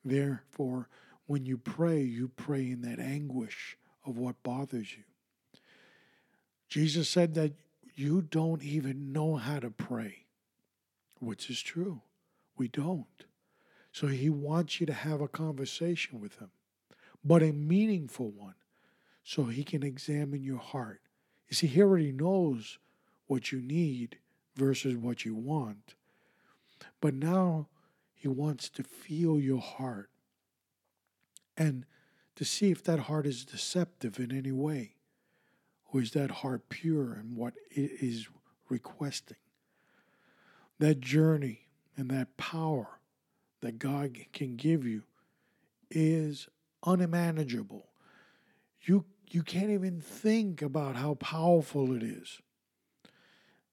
Therefore, 0.05 0.89
when 1.27 1.45
you 1.45 1.59
pray, 1.59 2.03
you 2.03 2.29
pray 2.29 2.71
in 2.71 2.83
that 2.83 3.01
anguish 3.01 3.77
of 4.05 4.17
what 4.17 4.43
bothers 4.43 4.97
you. 4.97 5.03
Jesus 6.69 7.09
said 7.09 7.35
that 7.35 7.53
you 7.95 8.23
don't 8.23 8.63
even 8.63 9.13
know 9.13 9.37
how 9.37 9.59
to 9.59 9.71
pray, 9.71 10.27
which 11.19 11.51
is 11.51 11.61
true. 11.61 12.03
We 12.57 12.69
don't. 12.69 13.25
So 13.93 14.07
he 14.09 14.29
wants 14.29 14.81
you 14.81 14.87
to 14.87 14.93
have 14.93 15.21
a 15.21 15.29
conversation 15.29 16.21
with 16.21 16.39
him, 16.39 16.51
but 17.25 17.43
a 17.43 17.53
meaningful 17.53 18.31
one, 18.31 18.55
so 19.27 19.47
he 19.47 19.65
can 19.65 19.83
examine 19.83 20.45
your 20.45 20.61
heart. 20.61 21.01
You 21.49 21.57
see, 21.57 21.67
he 21.67 21.83
already 21.83 22.13
knows 22.13 22.79
what 23.27 23.51
you 23.51 23.61
need 23.61 24.19
versus 24.55 24.95
what 24.95 25.25
you 25.25 25.35
want. 25.35 25.97
But 27.01 27.13
now 27.13 27.67
he 28.15 28.29
wants 28.29 28.69
to 28.69 28.85
feel 28.85 29.41
your 29.41 29.61
heart 29.61 30.11
and 31.57 31.87
to 32.37 32.45
see 32.45 32.71
if 32.71 32.85
that 32.85 33.01
heart 33.01 33.27
is 33.27 33.45
deceptive 33.45 34.21
in 34.21 34.31
any 34.31 34.53
way. 34.53 34.95
Or 35.93 36.01
is 36.01 36.13
that 36.13 36.31
heart 36.31 36.69
pure 36.69 37.15
in 37.15 37.35
what 37.35 37.55
it 37.69 37.91
is 38.01 38.29
requesting? 38.69 39.39
That 40.79 41.01
journey 41.01 41.67
and 41.97 42.11
that 42.11 42.37
power 42.37 43.01
that 43.61 43.81
God 43.81 44.17
can 44.33 44.55
give 44.55 44.87
you 44.87 45.03
is 45.91 46.47
unmanageable. 46.87 47.89
You, 48.83 49.05
you 49.35 49.43
can't 49.43 49.71
even 49.71 50.01
think 50.01 50.63
about 50.63 50.97
how 50.97 51.15
powerful 51.15 51.95
it 51.95 52.03
is. 52.03 52.41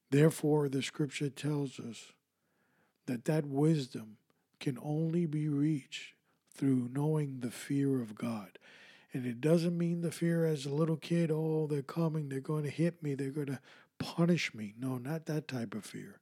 Therefore, 0.09 0.69
the 0.69 0.83
scripture 0.83 1.29
tells 1.29 1.79
us 1.79 2.11
that 3.07 3.25
that 3.25 3.45
wisdom 3.45 4.17
can 4.59 4.77
only 4.81 5.25
be 5.25 5.49
reached 5.49 6.13
through 6.55 6.89
knowing 6.93 7.39
the 7.39 7.51
fear 7.51 8.01
of 8.01 8.15
God. 8.15 8.59
And 9.11 9.25
it 9.25 9.41
doesn't 9.41 9.77
mean 9.77 10.01
the 10.01 10.11
fear 10.11 10.45
as 10.45 10.65
a 10.65 10.73
little 10.73 10.97
kid, 10.97 11.29
oh, 11.31 11.67
they're 11.67 11.81
coming, 11.81 12.29
they're 12.29 12.39
going 12.39 12.63
to 12.63 12.69
hit 12.69 13.03
me, 13.03 13.13
they're 13.13 13.29
going 13.29 13.47
to 13.47 13.59
punish 13.99 14.53
me. 14.53 14.73
No, 14.79 14.97
not 14.97 15.25
that 15.27 15.47
type 15.47 15.75
of 15.75 15.85
fear. 15.85 16.19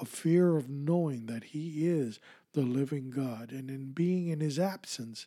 A 0.00 0.04
fear 0.04 0.56
of 0.56 0.68
knowing 0.68 1.26
that 1.26 1.44
He 1.44 1.88
is 1.88 2.20
the 2.52 2.62
living 2.62 3.10
God, 3.10 3.52
and 3.52 3.70
in 3.70 3.92
being 3.92 4.28
in 4.28 4.40
His 4.40 4.58
absence 4.58 5.26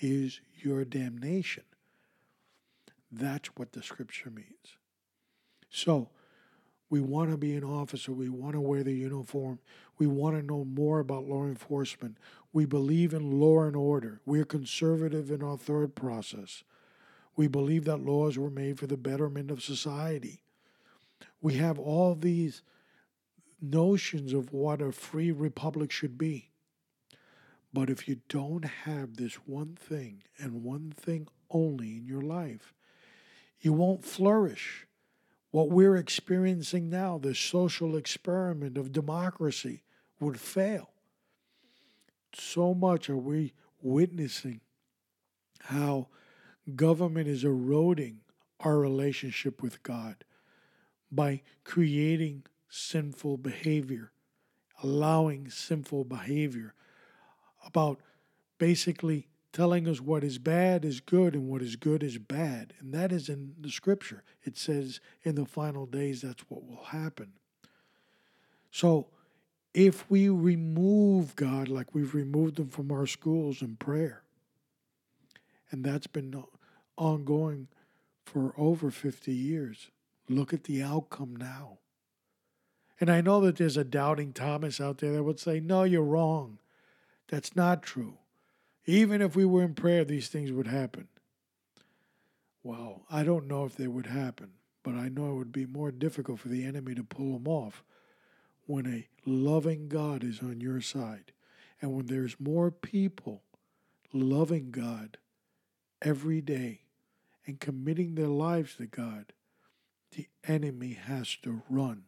is 0.00 0.40
your 0.54 0.84
damnation. 0.84 1.64
That's 3.16 3.48
what 3.56 3.72
the 3.72 3.82
scripture 3.82 4.30
means. 4.30 4.78
So, 5.70 6.10
we 6.90 7.00
want 7.00 7.30
to 7.30 7.36
be 7.36 7.54
an 7.56 7.64
officer. 7.64 8.12
We 8.12 8.28
want 8.28 8.52
to 8.52 8.60
wear 8.60 8.84
the 8.84 8.92
uniform. 8.92 9.58
We 9.98 10.06
want 10.06 10.36
to 10.36 10.42
know 10.42 10.64
more 10.64 11.00
about 11.00 11.24
law 11.24 11.44
enforcement. 11.44 12.18
We 12.52 12.66
believe 12.66 13.14
in 13.14 13.40
law 13.40 13.62
and 13.62 13.74
order. 13.74 14.20
We're 14.24 14.44
conservative 14.44 15.30
in 15.30 15.42
our 15.42 15.56
third 15.56 15.94
process. 15.94 16.62
We 17.36 17.48
believe 17.48 17.84
that 17.84 18.04
laws 18.04 18.38
were 18.38 18.50
made 18.50 18.78
for 18.78 18.86
the 18.86 18.96
betterment 18.96 19.50
of 19.50 19.62
society. 19.62 20.42
We 21.40 21.54
have 21.54 21.78
all 21.78 22.14
these 22.14 22.62
notions 23.60 24.32
of 24.32 24.52
what 24.52 24.80
a 24.80 24.92
free 24.92 25.32
republic 25.32 25.90
should 25.90 26.16
be. 26.16 26.50
But 27.72 27.90
if 27.90 28.06
you 28.06 28.20
don't 28.28 28.64
have 28.64 29.16
this 29.16 29.34
one 29.46 29.74
thing 29.74 30.22
and 30.38 30.62
one 30.62 30.92
thing 30.96 31.26
only 31.50 31.96
in 31.96 32.06
your 32.06 32.22
life, 32.22 32.72
you 33.64 33.72
won't 33.72 34.04
flourish. 34.04 34.86
What 35.50 35.70
we're 35.70 35.96
experiencing 35.96 36.90
now, 36.90 37.16
the 37.16 37.34
social 37.34 37.96
experiment 37.96 38.76
of 38.76 38.92
democracy, 38.92 39.82
would 40.20 40.38
fail. 40.38 40.90
So 42.34 42.74
much 42.74 43.08
are 43.08 43.16
we 43.16 43.54
witnessing 43.80 44.60
how 45.60 46.08
government 46.74 47.28
is 47.28 47.44
eroding 47.44 48.20
our 48.60 48.78
relationship 48.78 49.62
with 49.62 49.82
God 49.82 50.24
by 51.10 51.42
creating 51.62 52.44
sinful 52.68 53.38
behavior, 53.38 54.12
allowing 54.82 55.48
sinful 55.48 56.04
behavior, 56.04 56.74
about 57.64 58.00
basically 58.58 59.28
telling 59.54 59.86
us 59.88 60.00
what 60.00 60.24
is 60.24 60.36
bad 60.36 60.84
is 60.84 61.00
good 61.00 61.34
and 61.34 61.48
what 61.48 61.62
is 61.62 61.76
good 61.76 62.02
is 62.02 62.18
bad. 62.18 62.74
And 62.80 62.92
that 62.92 63.12
is 63.12 63.28
in 63.28 63.54
the 63.58 63.70
scripture. 63.70 64.24
It 64.42 64.58
says 64.58 65.00
in 65.22 65.36
the 65.36 65.46
final 65.46 65.86
days 65.86 66.20
that's 66.20 66.42
what 66.48 66.66
will 66.66 66.84
happen. 66.84 67.32
So 68.70 69.06
if 69.72 70.10
we 70.10 70.28
remove 70.28 71.36
God 71.36 71.68
like 71.68 71.94
we've 71.94 72.14
removed 72.14 72.58
him 72.58 72.68
from 72.68 72.90
our 72.90 73.06
schools 73.06 73.62
in 73.62 73.76
prayer, 73.76 74.24
and 75.70 75.84
that's 75.84 76.08
been 76.08 76.44
ongoing 76.98 77.68
for 78.24 78.54
over 78.58 78.90
50 78.90 79.32
years, 79.32 79.90
look 80.28 80.52
at 80.52 80.64
the 80.64 80.82
outcome 80.82 81.36
now. 81.36 81.78
And 83.00 83.08
I 83.08 83.20
know 83.20 83.40
that 83.42 83.56
there's 83.56 83.76
a 83.76 83.84
doubting 83.84 84.32
Thomas 84.32 84.80
out 84.80 84.98
there 84.98 85.12
that 85.12 85.22
would 85.22 85.40
say, 85.40 85.60
No, 85.60 85.84
you're 85.84 86.02
wrong. 86.02 86.58
That's 87.28 87.54
not 87.54 87.82
true. 87.82 88.18
Even 88.86 89.22
if 89.22 89.34
we 89.34 89.44
were 89.44 89.62
in 89.62 89.74
prayer, 89.74 90.04
these 90.04 90.28
things 90.28 90.52
would 90.52 90.66
happen. 90.66 91.08
Well, 92.62 93.02
I 93.10 93.24
don't 93.24 93.46
know 93.46 93.64
if 93.64 93.76
they 93.76 93.88
would 93.88 94.06
happen, 94.06 94.52
but 94.82 94.94
I 94.94 95.08
know 95.08 95.30
it 95.30 95.34
would 95.34 95.52
be 95.52 95.66
more 95.66 95.90
difficult 95.90 96.40
for 96.40 96.48
the 96.48 96.64
enemy 96.64 96.94
to 96.94 97.04
pull 97.04 97.32
them 97.32 97.46
off 97.46 97.84
when 98.66 98.86
a 98.86 99.08
loving 99.28 99.88
God 99.88 100.24
is 100.24 100.40
on 100.40 100.60
your 100.60 100.80
side 100.80 101.32
and 101.80 101.92
when 101.92 102.06
there's 102.06 102.40
more 102.40 102.70
people 102.70 103.42
loving 104.12 104.70
God 104.70 105.18
every 106.00 106.40
day 106.40 106.82
and 107.46 107.60
committing 107.60 108.14
their 108.14 108.28
lives 108.28 108.76
to 108.76 108.86
God, 108.86 109.32
the 110.12 110.28
enemy 110.46 110.94
has 110.94 111.36
to 111.42 111.62
run. 111.68 112.04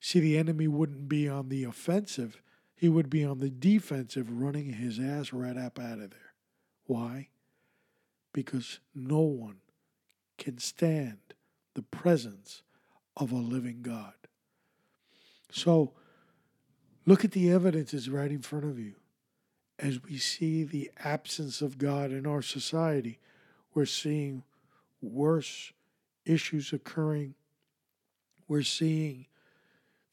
See, 0.00 0.20
the 0.20 0.38
enemy 0.38 0.68
wouldn't 0.68 1.08
be 1.08 1.28
on 1.28 1.48
the 1.48 1.64
offensive, 1.64 2.40
he 2.78 2.88
would 2.88 3.10
be 3.10 3.24
on 3.24 3.40
the 3.40 3.50
defensive, 3.50 4.30
running 4.30 4.74
his 4.74 5.00
ass 5.00 5.32
right 5.32 5.56
up 5.56 5.80
out 5.80 5.98
of 5.98 6.10
there. 6.10 6.34
Why? 6.86 7.28
Because 8.32 8.78
no 8.94 9.18
one 9.18 9.56
can 10.38 10.58
stand 10.58 11.18
the 11.74 11.82
presence 11.82 12.62
of 13.16 13.32
a 13.32 13.36
living 13.36 13.82
God. 13.82 14.12
So, 15.50 15.92
look 17.04 17.24
at 17.24 17.32
the 17.32 17.50
evidences 17.50 18.08
right 18.08 18.30
in 18.30 18.42
front 18.42 18.64
of 18.64 18.78
you. 18.78 18.94
As 19.80 20.00
we 20.04 20.16
see 20.16 20.62
the 20.62 20.88
absence 21.02 21.60
of 21.60 21.78
God 21.78 22.12
in 22.12 22.26
our 22.26 22.42
society, 22.42 23.18
we're 23.74 23.86
seeing 23.86 24.44
worse 25.02 25.72
issues 26.24 26.72
occurring. 26.72 27.34
We're 28.46 28.62
seeing 28.62 29.26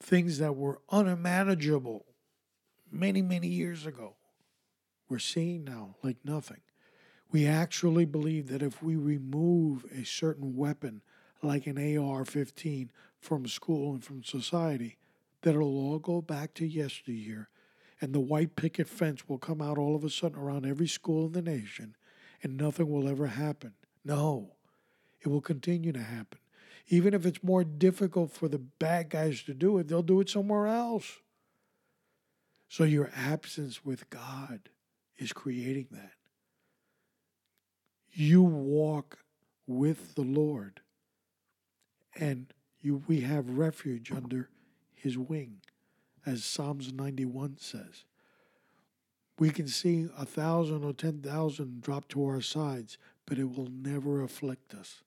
things 0.01 0.39
that 0.39 0.55
were 0.55 0.81
unmanageable 0.91 2.05
many, 2.91 3.21
many 3.21 3.47
years 3.47 3.85
ago. 3.85 4.15
We're 5.09 5.19
seeing 5.19 5.63
now 5.63 5.95
like 6.03 6.17
nothing. 6.23 6.61
We 7.31 7.45
actually 7.45 8.05
believe 8.05 8.47
that 8.49 8.61
if 8.61 8.81
we 8.81 8.95
remove 8.95 9.85
a 9.91 10.05
certain 10.05 10.55
weapon, 10.55 11.01
like 11.41 11.67
an 11.67 11.97
AR 11.97 12.25
15, 12.25 12.91
from 13.19 13.47
school 13.47 13.93
and 13.93 14.03
from 14.03 14.23
society, 14.23 14.97
that 15.41 15.55
it'll 15.55 15.67
all 15.67 15.99
go 15.99 16.21
back 16.21 16.53
to 16.55 16.65
yesteryear 16.65 17.49
and 18.01 18.13
the 18.13 18.19
white 18.19 18.55
picket 18.55 18.87
fence 18.87 19.27
will 19.27 19.37
come 19.37 19.61
out 19.61 19.77
all 19.77 19.95
of 19.95 20.03
a 20.03 20.09
sudden 20.09 20.37
around 20.37 20.65
every 20.65 20.87
school 20.87 21.25
in 21.25 21.31
the 21.31 21.41
nation 21.41 21.95
and 22.43 22.57
nothing 22.57 22.89
will 22.89 23.07
ever 23.07 23.27
happen. 23.27 23.73
No, 24.03 24.55
it 25.21 25.27
will 25.27 25.41
continue 25.41 25.91
to 25.91 26.01
happen. 26.01 26.39
Even 26.87 27.13
if 27.13 27.25
it's 27.25 27.43
more 27.43 27.63
difficult 27.63 28.31
for 28.31 28.47
the 28.47 28.59
bad 28.59 29.09
guys 29.09 29.41
to 29.43 29.53
do 29.53 29.77
it, 29.79 29.87
they'll 29.87 30.03
do 30.03 30.19
it 30.19 30.29
somewhere 30.29 30.67
else. 30.67 31.19
So 32.67 32.83
your 32.83 33.11
absence 33.15 33.85
with 33.85 34.09
God 34.09 34.69
is 35.17 35.33
creating 35.33 35.87
that. 35.91 36.13
You 38.11 38.41
walk 38.43 39.19
with 39.67 40.15
the 40.15 40.23
Lord 40.23 40.81
and 42.17 42.53
you 42.81 43.03
we 43.07 43.21
have 43.21 43.49
refuge 43.49 44.11
under 44.11 44.49
his 44.93 45.17
wing, 45.17 45.61
as 46.25 46.43
Psalms 46.43 46.93
91 46.93 47.57
says. 47.59 48.05
We 49.37 49.49
can 49.49 49.67
see 49.67 50.07
a 50.17 50.25
thousand 50.25 50.83
or 50.83 50.93
ten 50.93 51.21
thousand 51.21 51.81
drop 51.81 52.07
to 52.09 52.25
our 52.25 52.41
sides, 52.41 52.97
but 53.25 53.37
it 53.37 53.55
will 53.55 53.69
never 53.69 54.23
afflict 54.23 54.73
us. 54.73 55.01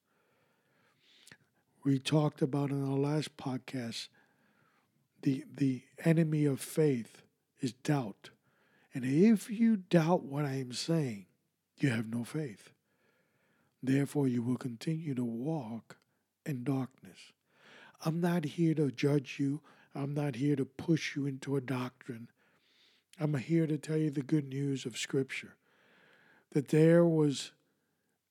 We 1.84 1.98
talked 1.98 2.42
about 2.42 2.70
in 2.70 2.84
our 2.84 2.98
last 2.98 3.36
podcast 3.36 4.08
the 5.22 5.44
the 5.54 5.82
enemy 6.04 6.44
of 6.44 6.60
faith 6.60 7.22
is 7.60 7.72
doubt. 7.72 8.30
And 8.94 9.04
if 9.04 9.50
you 9.50 9.76
doubt 9.76 10.24
what 10.24 10.44
I 10.44 10.54
am 10.54 10.72
saying, 10.72 11.26
you 11.76 11.90
have 11.90 12.08
no 12.08 12.24
faith. 12.24 12.70
Therefore, 13.82 14.26
you 14.26 14.42
will 14.42 14.56
continue 14.56 15.14
to 15.14 15.24
walk 15.24 15.96
in 16.44 16.64
darkness. 16.64 17.32
I'm 18.04 18.20
not 18.20 18.44
here 18.44 18.74
to 18.74 18.90
judge 18.90 19.36
you. 19.38 19.60
I'm 19.94 20.14
not 20.14 20.36
here 20.36 20.56
to 20.56 20.64
push 20.64 21.14
you 21.16 21.26
into 21.26 21.56
a 21.56 21.60
doctrine. 21.60 22.28
I'm 23.20 23.34
here 23.34 23.66
to 23.66 23.78
tell 23.78 23.96
you 23.96 24.10
the 24.10 24.22
good 24.22 24.48
news 24.48 24.86
of 24.86 24.96
Scripture 24.96 25.56
that 26.52 26.68
there 26.68 27.04
was 27.04 27.52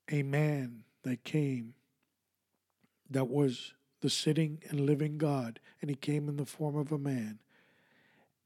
a 0.10 0.24
man 0.24 0.84
that 1.04 1.24
came 1.24 1.76
that 3.10 3.30
was 3.30 3.74
the 4.02 4.10
sitting 4.10 4.62
and 4.70 4.82
living 4.82 5.18
God, 5.18 5.60
and 5.82 5.90
he 5.90 5.96
came 5.96 6.28
in 6.30 6.38
the 6.38 6.46
form 6.46 6.76
of 6.76 6.92
a 6.92 6.98
man, 6.98 7.40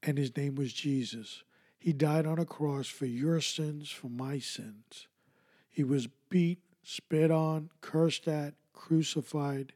and 0.02 0.18
his 0.18 0.36
name 0.36 0.54
was 0.54 0.72
Jesus. 0.72 1.42
He 1.78 1.92
died 1.92 2.26
on 2.26 2.38
a 2.38 2.44
cross 2.44 2.86
for 2.86 3.06
your 3.06 3.40
sins, 3.40 3.90
for 3.90 4.08
my 4.08 4.38
sins. 4.38 5.08
He 5.70 5.84
was 5.84 6.08
beat, 6.28 6.60
spit 6.82 7.30
on, 7.30 7.70
cursed 7.80 8.28
at, 8.28 8.54
crucified, 8.72 9.72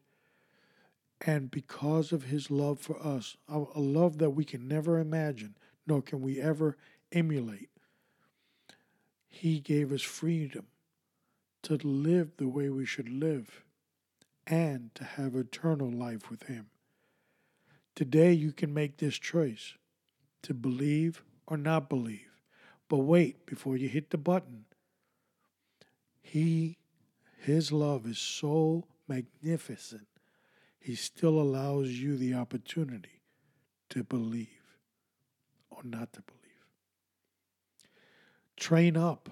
and 1.20 1.50
because 1.50 2.12
of 2.12 2.24
his 2.24 2.50
love 2.50 2.78
for 2.78 2.98
us, 3.04 3.36
a 3.48 3.58
love 3.80 4.18
that 4.18 4.30
we 4.30 4.44
can 4.44 4.68
never 4.68 4.98
imagine, 4.98 5.56
nor 5.86 6.02
can 6.02 6.20
we 6.20 6.40
ever 6.40 6.76
emulate, 7.12 7.70
he 9.26 9.60
gave 9.60 9.92
us 9.92 10.02
freedom 10.02 10.66
to 11.62 11.76
live 11.76 12.36
the 12.36 12.48
way 12.48 12.68
we 12.68 12.84
should 12.84 13.08
live 13.08 13.64
and 14.46 14.94
to 14.94 15.04
have 15.04 15.34
eternal 15.34 15.90
life 15.90 16.30
with 16.30 16.44
him. 16.44 16.66
Today, 17.94 18.32
you 18.32 18.52
can 18.52 18.72
make 18.72 18.98
this 18.98 19.18
choice 19.18 19.74
to 20.42 20.54
believe 20.54 21.22
or 21.46 21.56
not 21.56 21.88
believe. 21.88 22.30
But 22.88 22.98
wait 22.98 23.46
before 23.46 23.76
you 23.76 23.88
hit 23.88 24.10
the 24.10 24.18
button. 24.18 24.64
He, 26.22 26.78
his 27.38 27.72
love 27.72 28.06
is 28.06 28.18
so 28.18 28.84
magnificent 29.08 30.06
he 30.86 30.94
still 30.94 31.40
allows 31.40 31.88
you 31.88 32.16
the 32.16 32.32
opportunity 32.34 33.22
to 33.88 34.04
believe 34.04 34.78
or 35.68 35.82
not 35.82 36.12
to 36.12 36.22
believe. 36.22 36.42
Train 38.56 38.96
up, 38.96 39.28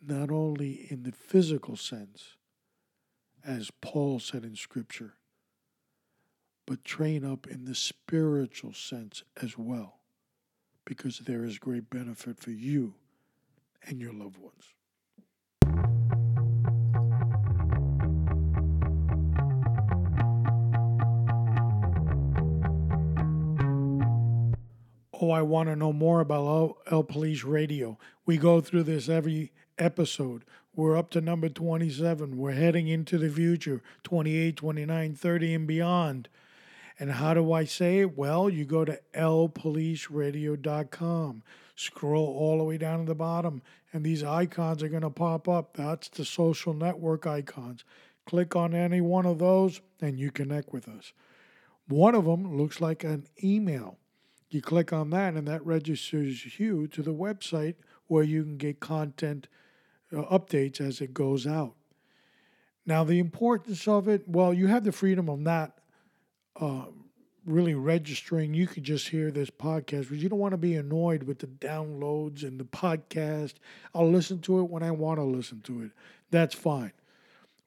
not 0.00 0.30
only 0.30 0.86
in 0.88 1.02
the 1.02 1.10
physical 1.10 1.74
sense, 1.74 2.36
as 3.44 3.72
Paul 3.80 4.20
said 4.20 4.44
in 4.44 4.54
Scripture, 4.54 5.14
but 6.64 6.84
train 6.84 7.24
up 7.24 7.48
in 7.48 7.64
the 7.64 7.74
spiritual 7.74 8.72
sense 8.72 9.24
as 9.42 9.58
well, 9.58 9.98
because 10.84 11.18
there 11.20 11.44
is 11.44 11.58
great 11.58 11.90
benefit 11.90 12.38
for 12.38 12.50
you 12.50 12.94
and 13.86 14.00
your 14.00 14.12
loved 14.12 14.38
ones. 14.38 14.74
Oh, 25.20 25.30
I 25.30 25.42
want 25.42 25.68
to 25.70 25.76
know 25.76 25.92
more 25.92 26.20
about 26.20 26.76
L, 26.90 27.02
Police 27.02 27.44
Radio. 27.44 27.98
We 28.26 28.36
go 28.36 28.60
through 28.60 28.82
this 28.82 29.08
every 29.08 29.52
episode. 29.78 30.44
We're 30.76 30.98
up 30.98 31.08
to 31.10 31.20
number 31.20 31.48
27. 31.48 32.36
We're 32.36 32.52
heading 32.52 32.88
into 32.88 33.16
the 33.16 33.30
future 33.30 33.80
28, 34.02 34.56
29, 34.56 35.14
30, 35.14 35.54
and 35.54 35.66
beyond. 35.66 36.28
And 36.98 37.10
how 37.10 37.34
do 37.34 37.52
I 37.52 37.64
say 37.64 37.98
it? 38.00 38.16
Well, 38.16 38.48
you 38.48 38.64
go 38.64 38.84
to 38.84 39.00
lpoliceradio.com, 39.14 41.42
scroll 41.74 42.26
all 42.26 42.58
the 42.58 42.64
way 42.64 42.78
down 42.78 43.00
to 43.00 43.04
the 43.04 43.16
bottom, 43.16 43.62
and 43.92 44.04
these 44.04 44.22
icons 44.22 44.80
are 44.82 44.88
going 44.88 45.02
to 45.02 45.10
pop 45.10 45.48
up. 45.48 45.76
That's 45.76 46.08
the 46.08 46.24
social 46.24 46.72
network 46.72 47.26
icons. 47.26 47.84
Click 48.26 48.56
on 48.56 48.74
any 48.74 49.00
one 49.00 49.26
of 49.26 49.38
those, 49.38 49.80
and 50.00 50.18
you 50.18 50.30
connect 50.30 50.72
with 50.72 50.88
us. 50.88 51.12
One 51.88 52.14
of 52.14 52.24
them 52.24 52.56
looks 52.56 52.80
like 52.80 53.04
an 53.04 53.26
email. 53.42 53.98
You 54.50 54.62
click 54.62 54.92
on 54.92 55.10
that, 55.10 55.34
and 55.34 55.48
that 55.48 55.66
registers 55.66 56.58
you 56.58 56.86
to 56.88 57.02
the 57.02 57.12
website 57.12 57.74
where 58.06 58.22
you 58.22 58.44
can 58.44 58.56
get 58.56 58.80
content 58.80 59.48
uh, 60.12 60.22
updates 60.24 60.80
as 60.80 61.00
it 61.00 61.12
goes 61.12 61.46
out. 61.46 61.74
Now, 62.86 63.02
the 63.02 63.18
importance 63.18 63.88
of 63.88 64.06
it, 64.08 64.28
well, 64.28 64.54
you 64.54 64.68
have 64.68 64.84
the 64.84 64.92
freedom 64.92 65.28
of 65.28 65.40
not 65.40 65.78
uh, 66.60 66.86
really 67.44 67.74
registering. 67.74 68.54
You 68.54 68.66
could 68.66 68.84
just 68.84 69.08
hear 69.08 69.30
this 69.30 69.50
podcast, 69.50 70.08
but 70.08 70.18
you 70.18 70.28
don't 70.28 70.38
want 70.38 70.52
to 70.52 70.58
be 70.58 70.74
annoyed 70.74 71.24
with 71.24 71.38
the 71.38 71.46
downloads 71.46 72.42
and 72.42 72.58
the 72.58 72.64
podcast. 72.64 73.54
I'll 73.94 74.10
listen 74.10 74.40
to 74.42 74.60
it 74.60 74.70
when 74.70 74.82
I 74.82 74.90
want 74.90 75.18
to 75.18 75.24
listen 75.24 75.60
to 75.62 75.82
it. 75.82 75.90
That's 76.30 76.54
fine. 76.54 76.92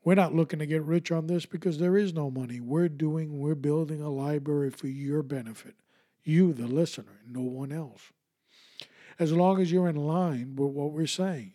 We're 0.04 0.16
not 0.16 0.34
looking 0.34 0.60
to 0.60 0.66
get 0.66 0.84
rich 0.84 1.12
on 1.12 1.28
this 1.28 1.46
because 1.46 1.80
there 1.80 1.98
is 1.98 2.14
no 2.14 2.32
money. 2.32 2.60
We're 2.60 2.88
doing, 2.88 3.40
we're 3.40 3.56
building 3.56 4.02
a 4.02 4.10
library 4.10 4.70
for 4.70 4.88
your 4.88 5.22
benefit 5.22 5.76
you, 6.28 6.52
the 6.52 6.68
listener, 6.68 7.22
no 7.26 7.42
one 7.42 7.72
else. 7.72 8.12
As 9.18 9.32
long 9.32 9.62
as 9.62 9.72
you're 9.72 9.88
in 9.88 9.96
line 9.96 10.56
with 10.56 10.72
what 10.72 10.92
we're 10.92 11.08
saying, 11.08 11.54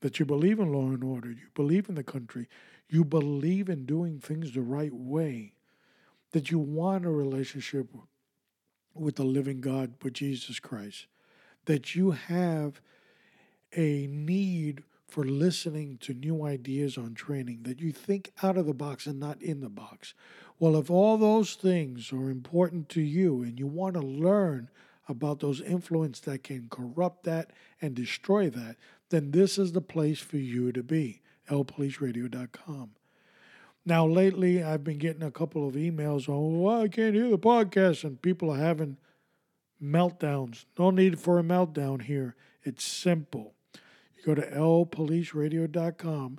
that 0.00 0.18
you 0.18 0.26
believe 0.26 0.58
in 0.58 0.72
law 0.72 0.88
and 0.88 1.04
order, 1.04 1.30
you 1.30 1.46
believe 1.54 1.88
in 1.88 1.94
the 1.94 2.02
country, 2.02 2.48
you 2.88 3.04
believe 3.04 3.68
in 3.68 3.86
doing 3.86 4.18
things 4.18 4.52
the 4.52 4.62
right 4.62 4.92
way, 4.92 5.52
that 6.32 6.50
you 6.50 6.58
want 6.58 7.04
a 7.04 7.10
relationship 7.10 7.88
with 8.94 9.16
the 9.16 9.24
living 9.24 9.60
God, 9.60 9.94
with 10.02 10.14
Jesus 10.14 10.58
Christ, 10.60 11.06
that 11.66 11.94
you 11.94 12.12
have 12.12 12.80
a 13.76 14.06
need 14.06 14.82
for 15.06 15.24
listening 15.24 15.98
to 15.98 16.14
new 16.14 16.44
ideas 16.44 16.96
on 16.96 17.14
training, 17.14 17.60
that 17.64 17.80
you 17.80 17.90
think 17.92 18.32
out 18.42 18.56
of 18.56 18.66
the 18.66 18.74
box 18.74 19.06
and 19.06 19.18
not 19.18 19.42
in 19.42 19.60
the 19.60 19.68
box. 19.68 20.14
Well, 20.58 20.76
if 20.76 20.90
all 20.90 21.18
those 21.18 21.54
things 21.54 22.12
are 22.12 22.30
important 22.30 22.88
to 22.90 23.00
you 23.00 23.42
and 23.42 23.58
you 23.58 23.66
want 23.66 23.94
to 23.94 24.00
learn 24.00 24.70
about 25.08 25.40
those 25.40 25.60
influences 25.60 26.24
that 26.24 26.44
can 26.44 26.68
corrupt 26.70 27.24
that 27.24 27.52
and 27.82 27.94
destroy 27.94 28.48
that, 28.50 28.76
then 29.08 29.32
this 29.32 29.58
is 29.58 29.72
the 29.72 29.80
place 29.80 30.20
for 30.20 30.36
you 30.36 30.70
to 30.70 30.82
be. 30.82 31.22
lpoliceradio.com. 31.48 32.90
Now, 33.84 34.06
lately, 34.06 34.62
I've 34.62 34.84
been 34.84 34.98
getting 34.98 35.22
a 35.22 35.30
couple 35.30 35.66
of 35.66 35.74
emails 35.74 36.28
on, 36.28 36.60
well, 36.60 36.82
I 36.82 36.88
can't 36.88 37.14
hear 37.14 37.30
the 37.30 37.38
podcast, 37.38 38.04
and 38.04 38.20
people 38.20 38.50
are 38.50 38.58
having 38.58 38.98
meltdowns. 39.82 40.66
No 40.78 40.90
need 40.90 41.18
for 41.18 41.38
a 41.38 41.42
meltdown 41.42 42.02
here. 42.02 42.36
It's 42.62 42.84
simple. 42.84 43.54
You 44.16 44.34
go 44.34 44.34
to 44.34 44.46
lpoliceradio.com, 44.50 46.38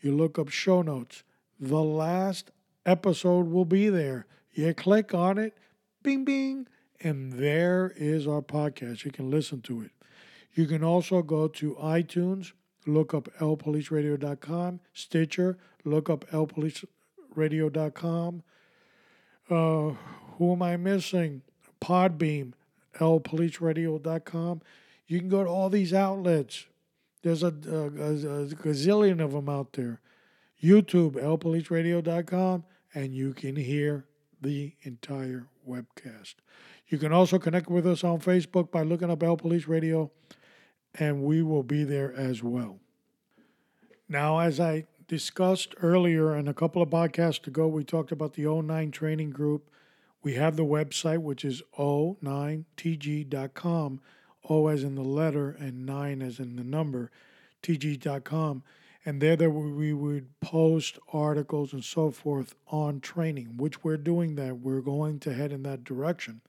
you 0.00 0.16
look 0.16 0.38
up 0.38 0.48
show 0.48 0.82
notes. 0.82 1.24
The 1.58 1.82
last 1.82 2.52
episode 2.84 3.48
will 3.48 3.64
be 3.64 3.88
there. 3.88 4.26
You 4.52 4.72
click 4.72 5.12
on 5.12 5.38
it, 5.38 5.56
bing, 6.02 6.24
bing, 6.24 6.68
and 7.00 7.32
there 7.32 7.92
is 7.96 8.26
our 8.28 8.42
podcast. 8.42 9.04
You 9.04 9.10
can 9.10 9.30
listen 9.30 9.60
to 9.62 9.82
it. 9.82 9.90
You 10.54 10.66
can 10.66 10.84
also 10.84 11.22
go 11.22 11.48
to 11.48 11.74
iTunes, 11.74 12.52
look 12.86 13.12
up 13.12 13.28
lpoliceradio.com, 13.40 14.80
Stitcher, 14.92 15.58
look 15.86 16.10
up 16.10 16.28
lpoliceradio.com. 16.30 18.42
Uh, 19.48 19.92
who 20.36 20.52
am 20.52 20.62
I 20.62 20.76
missing? 20.76 21.42
Podbean, 21.80 22.52
lpoliceradio.com. 22.98 24.60
You 25.06 25.20
can 25.20 25.28
go 25.28 25.44
to 25.44 25.50
all 25.50 25.70
these 25.70 25.94
outlets. 25.94 26.66
There's 27.22 27.42
a, 27.42 27.48
a, 27.48 27.50
a, 27.50 28.48
gazillion 28.48 29.20
of 29.20 29.32
them 29.32 29.48
out 29.48 29.72
there. 29.72 30.00
YouTube, 30.62 31.12
lpoliceradio.com, 31.12 32.64
and 32.94 33.14
you 33.14 33.34
can 33.34 33.56
hear 33.56 34.06
the 34.40 34.74
entire 34.82 35.48
webcast. 35.68 36.36
You 36.88 36.98
can 36.98 37.12
also 37.12 37.38
connect 37.38 37.68
with 37.68 37.86
us 37.86 38.04
on 38.04 38.20
Facebook 38.20 38.70
by 38.70 38.82
looking 38.82 39.10
up 39.10 39.22
L 39.22 39.36
Police 39.36 39.66
Radio, 39.66 40.10
and 40.94 41.22
we 41.22 41.42
will 41.42 41.62
be 41.62 41.84
there 41.84 42.14
as 42.14 42.42
well. 42.42 42.78
Now, 44.08 44.38
as 44.38 44.60
I 44.60 44.86
discussed 45.08 45.74
earlier 45.82 46.34
and 46.34 46.48
a 46.48 46.54
couple 46.54 46.82
of 46.82 46.90
podcasts 46.90 47.46
ago, 47.46 47.68
we 47.68 47.84
talked 47.84 48.10
about 48.12 48.34
the 48.34 48.44
O9 48.44 48.92
training 48.92 49.30
group. 49.30 49.70
We 50.22 50.34
have 50.34 50.56
the 50.56 50.64
website, 50.64 51.18
which 51.18 51.44
is 51.44 51.62
O9tg.com, 51.78 54.00
O 54.48 54.66
as 54.66 54.82
in 54.82 54.96
the 54.96 55.02
letter 55.02 55.50
and 55.50 55.86
9 55.86 56.22
as 56.22 56.40
in 56.40 56.56
the 56.56 56.64
number, 56.64 57.12
tg.com. 57.62 58.64
And 59.04 59.22
there, 59.22 59.36
there 59.36 59.50
we 59.50 59.92
would 59.92 60.40
post 60.40 60.98
articles 61.12 61.72
and 61.72 61.84
so 61.84 62.10
forth 62.10 62.56
on 62.66 62.98
training, 63.00 63.56
which 63.56 63.84
we're 63.84 63.96
doing 63.96 64.34
that. 64.34 64.58
We're 64.58 64.80
going 64.80 65.20
to 65.20 65.32
head 65.32 65.52
in 65.52 65.62
that 65.62 65.84
direction. 65.84 66.40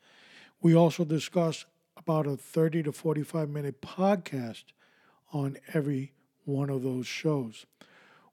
We 0.59 0.75
also 0.75 1.05
discuss 1.05 1.65
about 1.95 2.25
a 2.25 2.35
30 2.35 2.81
to 2.83 2.91
45 2.91 3.49
minute 3.49 3.81
podcast 3.81 4.63
on 5.31 5.57
every 5.73 6.13
one 6.45 6.71
of 6.71 6.81
those 6.81 7.05
shows. 7.05 7.67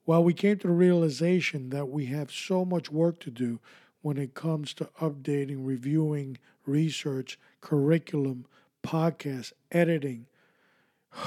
Well, 0.06 0.22
we 0.22 0.34
came 0.34 0.58
to 0.58 0.66
the 0.66 0.72
realization 0.72 1.70
that 1.70 1.88
we 1.88 2.06
have 2.06 2.30
so 2.30 2.64
much 2.64 2.90
work 2.90 3.20
to 3.20 3.30
do 3.30 3.60
when 4.02 4.18
it 4.18 4.34
comes 4.34 4.74
to 4.74 4.90
updating, 5.00 5.58
reviewing, 5.60 6.36
research, 6.66 7.38
curriculum, 7.60 8.46
podcast, 8.82 9.52
editing. 9.72 10.26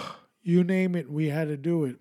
You 0.43 0.63
name 0.63 0.95
it, 0.95 1.11
we 1.11 1.27
had 1.27 1.49
to 1.49 1.57
do 1.57 1.83
it. 1.83 1.97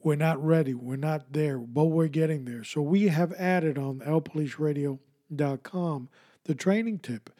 We're 0.00 0.14
not 0.14 0.40
ready. 0.40 0.74
We're 0.74 0.94
not 0.94 1.32
there, 1.32 1.58
but 1.58 1.86
we're 1.86 2.06
getting 2.06 2.44
there. 2.44 2.62
So 2.62 2.80
we 2.80 3.08
have 3.08 3.32
added 3.32 3.76
on 3.76 3.98
lpoliceradio.com 3.98 6.08
the 6.44 6.54
training 6.54 7.00
tip. 7.00 7.30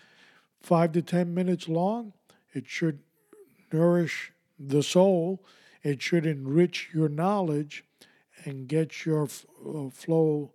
Five 0.61 0.91
to 0.91 1.03
10 1.03 1.33
minutes 1.33 1.69
long. 1.69 2.15
It 2.53 2.67
should 2.67 2.99
nourish 3.73 4.33
the 4.59 4.83
soul. 4.83 5.45
It 5.85 6.03
should 6.03 6.27
enrich 6.27 6.89
your 6.93 7.09
knowledge 7.09 7.85
and 8.47 8.69
get 8.69 9.05
your 9.05 9.25
uh, 9.25 9.91
flow 9.91 10.53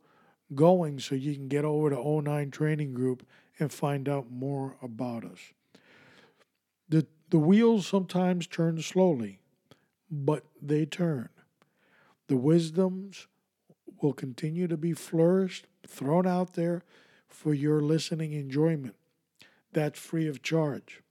going 0.55 0.99
so 0.99 1.13
you 1.13 1.35
can 1.35 1.47
get 1.47 1.65
over 1.65 1.89
to 1.89 1.95
O9 1.95 2.51
Training 2.51 2.93
Group 2.93 3.25
and 3.59 3.71
find 3.71 4.09
out 4.09 4.31
more 4.31 4.77
about 4.81 5.23
us. 5.23 5.39
The, 6.89 7.05
the 7.29 7.37
wheels 7.37 7.85
sometimes 7.85 8.47
turn 8.47 8.81
slowly, 8.81 9.39
but 10.09 10.45
they 10.61 10.85
turn. 10.85 11.29
The 12.27 12.37
wisdoms 12.37 13.27
will 14.01 14.13
continue 14.13 14.67
to 14.67 14.77
be 14.77 14.93
flourished, 14.93 15.67
thrown 15.85 16.25
out 16.25 16.53
there 16.53 16.83
for 17.27 17.53
your 17.53 17.81
listening 17.81 18.33
enjoyment. 18.33 18.95
That's 19.73 19.99
free 19.99 20.27
of 20.27 20.41
charge. 20.41 21.01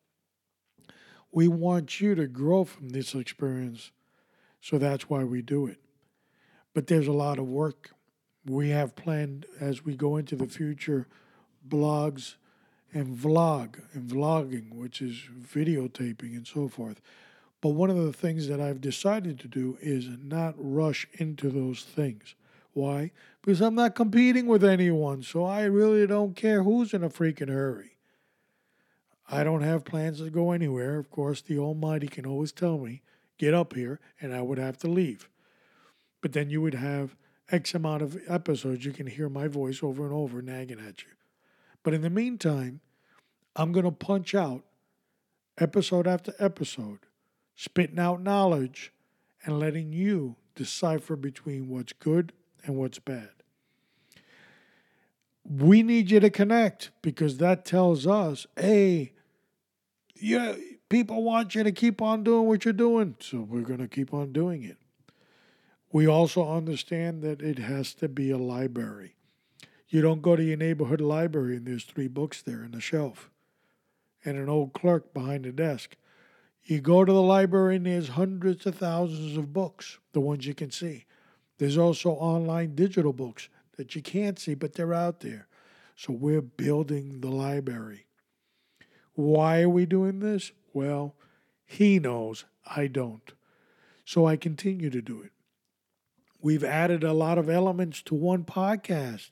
We 1.32 1.46
want 1.46 2.00
you 2.00 2.14
to 2.14 2.26
grow 2.26 2.64
from 2.64 2.90
this 2.90 3.14
experience, 3.14 3.92
so 4.60 4.78
that's 4.78 5.08
why 5.08 5.24
we 5.24 5.42
do 5.42 5.66
it. 5.66 5.78
But 6.74 6.86
there's 6.86 7.08
a 7.08 7.12
lot 7.12 7.38
of 7.38 7.46
work. 7.46 7.90
We 8.46 8.70
have 8.70 8.96
planned 8.96 9.46
as 9.60 9.84
we 9.84 9.96
go 9.96 10.16
into 10.16 10.36
the 10.36 10.46
future 10.46 11.06
blogs 11.68 12.36
and 12.92 13.16
vlog 13.16 13.80
and 13.92 14.08
vlogging, 14.08 14.74
which 14.74 15.02
is 15.02 15.28
videotaping 15.40 16.36
and 16.36 16.46
so 16.46 16.68
forth. 16.68 17.00
But 17.60 17.70
one 17.70 17.90
of 17.90 17.96
the 17.96 18.12
things 18.12 18.48
that 18.48 18.60
I've 18.60 18.80
decided 18.80 19.38
to 19.40 19.48
do 19.48 19.78
is 19.80 20.08
not 20.22 20.54
rush 20.56 21.06
into 21.14 21.50
those 21.50 21.82
things. 21.82 22.34
Why? 22.72 23.10
Because 23.42 23.60
I'm 23.60 23.74
not 23.74 23.94
competing 23.94 24.46
with 24.46 24.64
anyone, 24.64 25.22
so 25.22 25.44
I 25.44 25.64
really 25.64 26.06
don't 26.06 26.36
care 26.36 26.62
who's 26.62 26.94
in 26.94 27.02
a 27.02 27.10
freaking 27.10 27.48
hurry. 27.48 27.96
I 29.30 29.44
don't 29.44 29.62
have 29.62 29.84
plans 29.84 30.18
to 30.18 30.30
go 30.30 30.52
anywhere. 30.52 30.98
Of 30.98 31.10
course, 31.10 31.40
the 31.40 31.58
Almighty 31.58 32.08
can 32.08 32.26
always 32.26 32.52
tell 32.52 32.78
me, 32.78 33.02
get 33.38 33.54
up 33.54 33.74
here, 33.74 34.00
and 34.20 34.34
I 34.34 34.42
would 34.42 34.58
have 34.58 34.76
to 34.78 34.88
leave. 34.88 35.28
But 36.20 36.32
then 36.32 36.50
you 36.50 36.60
would 36.60 36.74
have 36.74 37.16
X 37.50 37.74
amount 37.74 38.02
of 38.02 38.18
episodes 38.28 38.84
you 38.84 38.92
can 38.92 39.06
hear 39.06 39.28
my 39.28 39.48
voice 39.48 39.82
over 39.82 40.04
and 40.04 40.14
over 40.14 40.42
nagging 40.42 40.80
at 40.80 41.02
you. 41.02 41.10
But 41.82 41.94
in 41.94 42.02
the 42.02 42.10
meantime, 42.10 42.80
I'm 43.56 43.72
going 43.72 43.84
to 43.84 43.90
punch 43.90 44.34
out 44.34 44.62
episode 45.58 46.06
after 46.06 46.34
episode 46.38 47.00
spitting 47.54 47.98
out 47.98 48.22
knowledge 48.22 48.92
and 49.44 49.58
letting 49.58 49.92
you 49.92 50.36
decipher 50.54 51.16
between 51.16 51.68
what's 51.68 51.92
good 51.92 52.32
and 52.64 52.76
what's 52.76 52.98
bad. 52.98 53.30
We 55.44 55.82
need 55.82 56.10
you 56.10 56.20
to 56.20 56.30
connect 56.30 56.90
because 57.02 57.38
that 57.38 57.64
tells 57.64 58.06
us, 58.06 58.46
hey, 58.56 59.12
yeah, 60.14 60.54
people 60.88 61.22
want 61.22 61.54
you 61.54 61.62
to 61.62 61.72
keep 61.72 62.00
on 62.00 62.22
doing 62.22 62.46
what 62.46 62.64
you're 62.64 62.72
doing, 62.72 63.16
so 63.20 63.40
we're 63.40 63.62
going 63.62 63.80
to 63.80 63.88
keep 63.88 64.14
on 64.14 64.32
doing 64.32 64.62
it. 64.62 64.76
We 65.92 66.06
also 66.06 66.48
understand 66.48 67.22
that 67.22 67.42
it 67.42 67.58
has 67.58 67.94
to 67.94 68.08
be 68.08 68.30
a 68.30 68.38
library. 68.38 69.16
You 69.88 70.02
don't 70.02 70.22
go 70.22 70.36
to 70.36 70.42
your 70.42 70.56
neighborhood 70.56 71.00
library 71.00 71.56
and 71.56 71.66
there's 71.66 71.84
three 71.84 72.06
books 72.06 72.42
there 72.42 72.62
in 72.62 72.70
the 72.70 72.80
shelf 72.80 73.28
and 74.24 74.38
an 74.38 74.48
old 74.48 74.72
clerk 74.72 75.12
behind 75.12 75.44
the 75.44 75.52
desk. 75.52 75.96
You 76.62 76.80
go 76.80 77.04
to 77.04 77.12
the 77.12 77.22
library 77.22 77.76
and 77.76 77.86
there's 77.86 78.10
hundreds 78.10 78.66
of 78.66 78.76
thousands 78.76 79.36
of 79.36 79.52
books, 79.52 79.98
the 80.12 80.20
ones 80.20 80.46
you 80.46 80.54
can 80.54 80.70
see. 80.70 81.06
There's 81.58 81.78
also 81.78 82.10
online 82.10 82.74
digital 82.74 83.12
books 83.12 83.48
that 83.76 83.96
you 83.96 84.02
can't 84.02 84.38
see, 84.38 84.54
but 84.54 84.74
they're 84.74 84.94
out 84.94 85.20
there. 85.20 85.48
So 85.96 86.12
we're 86.12 86.40
building 86.40 87.20
the 87.20 87.30
library. 87.30 88.06
Why 89.14 89.62
are 89.62 89.68
we 89.68 89.86
doing 89.86 90.20
this? 90.20 90.52
Well, 90.72 91.14
he 91.66 91.98
knows, 91.98 92.44
I 92.64 92.86
don't. 92.86 93.32
So 94.04 94.26
I 94.26 94.36
continue 94.36 94.90
to 94.90 95.02
do 95.02 95.20
it. 95.22 95.32
We've 96.42 96.64
added 96.64 97.04
a 97.04 97.12
lot 97.12 97.38
of 97.38 97.50
elements 97.50 98.02
to 98.02 98.14
one 98.14 98.44
podcast. 98.44 99.30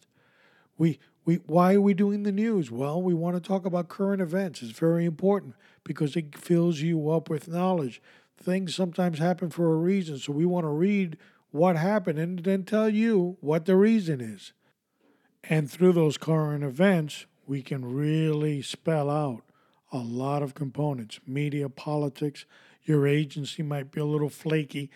We 0.76 0.98
we 1.24 1.36
why 1.46 1.74
are 1.74 1.80
we 1.80 1.94
doing 1.94 2.22
the 2.22 2.32
news? 2.32 2.70
Well, 2.70 3.02
we 3.02 3.14
want 3.14 3.36
to 3.36 3.40
talk 3.40 3.64
about 3.64 3.88
current 3.88 4.22
events. 4.22 4.62
It's 4.62 4.78
very 4.78 5.04
important 5.04 5.54
because 5.84 6.16
it 6.16 6.36
fills 6.36 6.80
you 6.80 7.11
up 7.11 7.28
with 7.28 7.48
knowledge. 7.48 8.00
Things 8.36 8.74
sometimes 8.74 9.18
happen 9.18 9.50
for 9.50 9.72
a 9.72 9.76
reason, 9.76 10.18
so 10.18 10.32
we 10.32 10.46
want 10.46 10.64
to 10.64 10.70
read 10.70 11.16
what 11.50 11.76
happened 11.76 12.18
and 12.18 12.38
then 12.40 12.64
tell 12.64 12.88
you 12.88 13.36
what 13.40 13.64
the 13.64 13.76
reason 13.76 14.20
is. 14.20 14.52
And 15.44 15.70
through 15.70 15.92
those 15.92 16.18
current 16.18 16.62
events, 16.62 17.26
we 17.46 17.62
can 17.62 17.84
really 17.84 18.61
spell 18.62 19.11
out 19.11 19.42
a 19.90 19.98
lot 19.98 20.42
of 20.42 20.54
components 20.54 21.20
media, 21.26 21.68
politics. 21.68 22.44
Your 22.84 23.06
agency 23.06 23.62
might 23.62 23.90
be 23.90 24.00
a 24.00 24.04
little 24.04 24.28
flaky, 24.28 24.90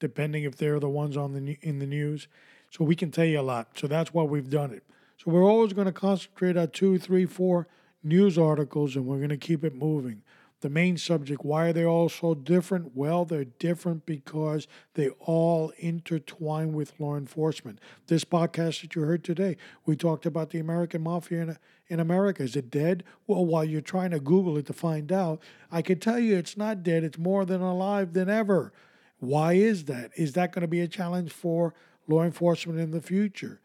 depending 0.00 0.44
if 0.44 0.56
they're 0.56 0.80
the 0.80 0.88
ones 0.88 1.16
on 1.16 1.32
the 1.32 1.58
in 1.62 1.78
the 1.78 1.86
news. 1.86 2.28
So 2.70 2.84
we 2.84 2.96
can 2.96 3.10
tell 3.10 3.24
you 3.24 3.40
a 3.40 3.42
lot. 3.42 3.78
So 3.78 3.86
that's 3.86 4.12
why 4.12 4.24
we've 4.24 4.50
done 4.50 4.72
it. 4.72 4.84
So 5.16 5.30
we're 5.30 5.44
always 5.44 5.72
going 5.72 5.86
to 5.86 5.92
concentrate 5.92 6.56
on 6.56 6.70
two, 6.70 6.98
three, 6.98 7.26
four 7.26 7.66
news 8.02 8.38
articles, 8.38 8.94
and 8.94 9.06
we're 9.06 9.16
going 9.16 9.30
to 9.30 9.36
keep 9.36 9.64
it 9.64 9.74
moving 9.74 10.22
the 10.60 10.68
main 10.68 10.96
subject. 10.96 11.44
Why 11.44 11.68
are 11.68 11.72
they 11.72 11.84
all 11.84 12.08
so 12.08 12.34
different? 12.34 12.96
Well, 12.96 13.24
they're 13.24 13.44
different 13.44 14.06
because 14.06 14.66
they 14.94 15.10
all 15.20 15.72
intertwine 15.78 16.72
with 16.72 16.98
law 16.98 17.16
enforcement. 17.16 17.78
This 18.08 18.24
podcast 18.24 18.80
that 18.80 18.94
you 18.94 19.02
heard 19.02 19.22
today, 19.22 19.56
we 19.86 19.94
talked 19.94 20.26
about 20.26 20.50
the 20.50 20.58
American 20.58 21.02
Mafia 21.02 21.42
in, 21.42 21.58
in 21.88 22.00
America. 22.00 22.42
Is 22.42 22.56
it 22.56 22.70
dead? 22.70 23.04
Well, 23.26 23.46
while 23.46 23.64
you're 23.64 23.80
trying 23.80 24.10
to 24.10 24.20
Google 24.20 24.56
it 24.56 24.66
to 24.66 24.72
find 24.72 25.12
out, 25.12 25.40
I 25.70 25.82
can 25.82 26.00
tell 26.00 26.18
you 26.18 26.36
it's 26.36 26.56
not 26.56 26.82
dead. 26.82 27.04
It's 27.04 27.18
more 27.18 27.44
than 27.44 27.60
alive 27.60 28.12
than 28.12 28.28
ever. 28.28 28.72
Why 29.18 29.54
is 29.54 29.84
that? 29.84 30.10
Is 30.16 30.32
that 30.34 30.52
going 30.52 30.62
to 30.62 30.68
be 30.68 30.80
a 30.80 30.88
challenge 30.88 31.32
for 31.32 31.74
law 32.06 32.22
enforcement 32.22 32.78
in 32.78 32.90
the 32.90 33.02
future? 33.02 33.60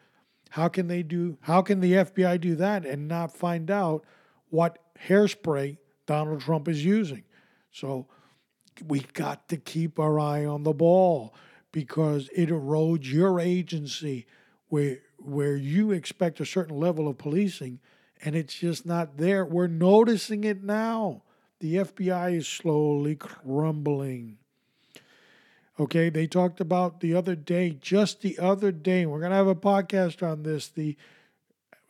How 0.52 0.68
can 0.68 0.88
they 0.88 1.04
do 1.04 1.38
how 1.42 1.62
can 1.62 1.80
the 1.80 1.94
FBI 1.94 2.40
do 2.40 2.56
that 2.56 2.86
and 2.86 3.08
not 3.08 3.36
find 3.36 3.72
out 3.72 4.06
what 4.50 4.80
hairspray 5.08 5.78
Donald 6.06 6.42
Trump 6.42 6.68
is 6.68 6.86
using? 6.86 7.24
So 7.72 8.08
we've 8.86 9.12
got 9.14 9.50
to 9.50 9.58
keep 9.58 10.00
our 10.00 10.20
eye 10.20 10.46
on 10.46 10.64
the 10.64 10.74
ball 10.74 11.34
because 11.72 12.30
it 12.36 12.50
erodes 12.50 13.12
your 13.12 13.40
agency 13.40 14.28
where 14.70 15.00
where 15.18 15.56
you 15.56 15.92
expect 15.92 16.40
a 16.40 16.46
certain 16.46 16.78
level 16.78 17.08
of 17.08 17.18
policing 17.18 17.80
and 18.24 18.36
it's 18.36 18.56
just 18.56 18.86
not 18.86 19.18
there. 19.18 19.46
We're 19.46 19.68
noticing 19.68 20.44
it 20.44 20.64
now. 20.64 21.24
The 21.60 21.76
FBI 21.76 22.38
is 22.38 22.48
slowly 22.48 23.16
crumbling. 23.16 24.38
Okay, 25.80 26.10
they 26.10 26.28
talked 26.28 26.62
about 26.62 27.00
the 27.00 27.16
other 27.16 27.36
day, 27.36 27.72
just 27.82 28.22
the 28.22 28.38
other 28.38 28.72
day, 28.72 29.08
we're 29.08 29.20
going 29.20 29.32
to 29.32 29.38
have 29.38 29.48
a 29.48 29.56
podcast 29.56 30.22
on 30.22 30.44
this. 30.44 30.68
The 30.68 30.96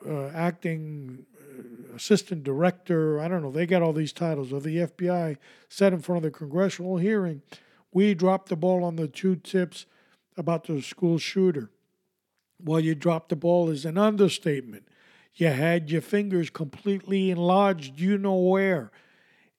uh, 0.07 0.27
acting 0.27 1.25
uh, 1.37 1.95
assistant 1.95 2.43
director, 2.43 3.19
I 3.19 3.27
don't 3.27 3.41
know, 3.41 3.51
they 3.51 3.65
got 3.65 3.81
all 3.81 3.91
these 3.91 4.13
titles 4.13 4.53
of 4.53 4.63
the 4.63 4.77
FBI 4.77 5.37
said 5.67 5.91
in 5.91 6.01
front 6.01 6.17
of 6.17 6.23
the 6.23 6.37
congressional 6.37 6.97
hearing, 6.97 7.41
we 7.91 8.13
dropped 8.13 8.49
the 8.49 8.55
ball 8.55 8.83
on 8.83 8.95
the 8.95 9.07
two 9.07 9.35
tips 9.35 9.85
about 10.37 10.65
the 10.65 10.81
school 10.81 11.17
shooter. 11.17 11.69
Well, 12.63 12.79
you 12.79 12.95
dropped 12.95 13.29
the 13.29 13.35
ball 13.35 13.69
is 13.69 13.85
an 13.85 13.97
understatement. 13.97 14.87
You 15.35 15.47
had 15.47 15.91
your 15.91 16.01
fingers 16.01 16.49
completely 16.49 17.31
enlarged, 17.31 17.99
you 17.99 18.17
know 18.17 18.35
where. 18.35 18.91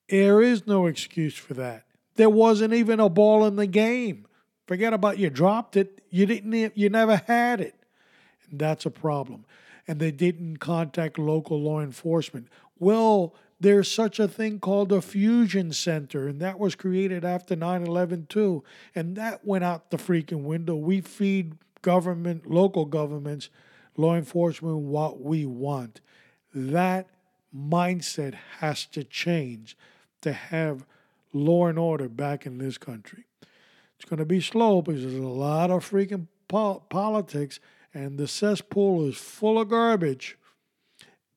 There 0.09 0.41
is 0.41 0.66
no 0.66 0.87
excuse 0.87 1.37
for 1.37 1.55
that. 1.55 1.85
There 2.16 2.30
wasn't 2.30 2.74
even 2.74 3.00
a 3.00 3.08
ball 3.08 3.44
in 3.44 3.56
the 3.56 3.66
game. 3.66 4.26
Forget 4.66 4.92
about 4.92 5.18
you 5.18 5.30
dropped 5.30 5.76
it. 5.76 6.00
You 6.10 6.26
didn't. 6.26 6.76
You 6.76 6.88
never 6.88 7.16
had 7.26 7.60
it. 7.60 7.74
And 8.50 8.58
that's 8.58 8.86
a 8.86 8.90
problem. 8.90 9.44
And 9.86 10.00
they 10.00 10.10
didn't 10.10 10.58
contact 10.58 11.18
local 11.18 11.60
law 11.60 11.80
enforcement. 11.80 12.48
Well, 12.78 13.34
there's 13.60 13.90
such 13.90 14.18
a 14.18 14.28
thing 14.28 14.58
called 14.58 14.92
a 14.92 15.00
fusion 15.00 15.72
center, 15.72 16.26
and 16.28 16.40
that 16.40 16.58
was 16.58 16.74
created 16.74 17.24
after 17.24 17.54
9 17.54 17.86
11 17.86 18.26
too. 18.26 18.64
And 18.94 19.16
that 19.16 19.44
went 19.44 19.64
out 19.64 19.90
the 19.90 19.96
freaking 19.96 20.42
window. 20.42 20.74
We 20.74 21.00
feed 21.00 21.54
government, 21.82 22.50
local 22.50 22.84
governments, 22.84 23.50
law 23.96 24.16
enforcement 24.16 24.78
what 24.78 25.20
we 25.20 25.46
want. 25.46 26.00
That 26.52 27.06
mindset 27.54 28.34
has 28.58 28.86
to 28.86 29.04
change 29.04 29.76
to 30.22 30.32
have 30.32 30.86
law 31.35 31.66
and 31.66 31.78
order 31.78 32.09
back 32.09 32.47
in 32.47 32.59
this 32.59 32.78
country. 32.78 33.26
It's 33.97 34.09
going 34.09 34.18
to 34.18 34.24
be 34.24 34.41
slow 34.41 34.80
because 34.80 35.03
there's 35.03 35.14
a 35.14 35.22
lot 35.22 35.70
of 35.70 35.89
freaking 35.89 36.28
pol- 36.49 36.80
politics, 36.89 37.61
and 37.93 38.18
the 38.18 38.28
cesspool 38.28 39.07
is 39.07 39.16
full 39.16 39.59
of 39.59 39.68
garbage 39.68 40.39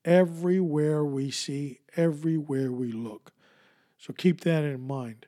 everywhere 0.05 1.03
we 1.03 1.29
see, 1.29 1.79
everywhere 1.95 2.71
we 2.71 2.91
look. 2.91 3.33
So 3.97 4.13
keep 4.13 4.41
that 4.41 4.63
in 4.63 4.81
mind. 4.81 5.27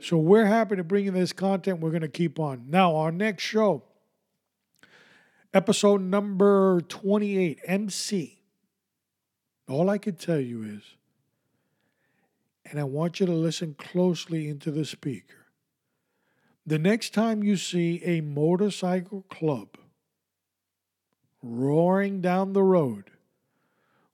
So 0.00 0.18
we're 0.18 0.46
happy 0.46 0.76
to 0.76 0.84
bring 0.84 1.06
you 1.06 1.10
this 1.10 1.32
content. 1.32 1.80
We're 1.80 1.90
going 1.90 2.02
to 2.02 2.08
keep 2.08 2.38
on. 2.38 2.66
Now, 2.68 2.96
our 2.96 3.10
next 3.10 3.42
show, 3.42 3.82
episode 5.52 6.02
number 6.02 6.80
28, 6.82 7.60
MC. 7.64 8.42
All 9.68 9.88
I 9.88 9.98
can 9.98 10.16
tell 10.16 10.40
you 10.40 10.62
is, 10.62 10.82
and 12.74 12.80
I 12.80 12.84
want 12.84 13.20
you 13.20 13.26
to 13.26 13.32
listen 13.32 13.76
closely 13.78 14.48
into 14.48 14.72
the 14.72 14.84
speaker. 14.84 15.46
The 16.66 16.76
next 16.76 17.14
time 17.14 17.44
you 17.44 17.56
see 17.56 18.02
a 18.02 18.20
motorcycle 18.20 19.22
club 19.30 19.78
roaring 21.40 22.20
down 22.20 22.52
the 22.52 22.64
road 22.64 23.12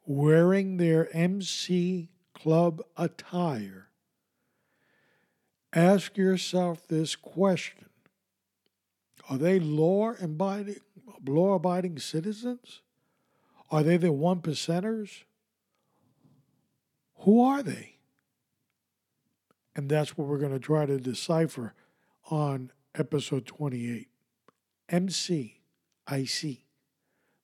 wearing 0.04 0.76
their 0.76 1.08
MC 1.16 2.10
club 2.34 2.82
attire, 2.98 3.88
ask 5.72 6.18
yourself 6.18 6.86
this 6.86 7.16
question 7.16 7.88
Are 9.30 9.38
they 9.38 9.58
law 9.58 10.12
abiding, 10.20 10.80
law 11.26 11.54
abiding 11.54 11.98
citizens? 11.98 12.82
Are 13.70 13.82
they 13.82 13.96
the 13.96 14.12
one 14.12 14.42
percenters? 14.42 15.22
Who 17.20 17.42
are 17.42 17.62
they? 17.62 17.99
And 19.74 19.88
that's 19.88 20.16
what 20.16 20.26
we're 20.26 20.38
going 20.38 20.52
to 20.52 20.58
try 20.58 20.86
to 20.86 20.98
decipher 20.98 21.74
on 22.30 22.72
episode 22.94 23.46
28. 23.46 24.08
MCIC. 24.90 26.58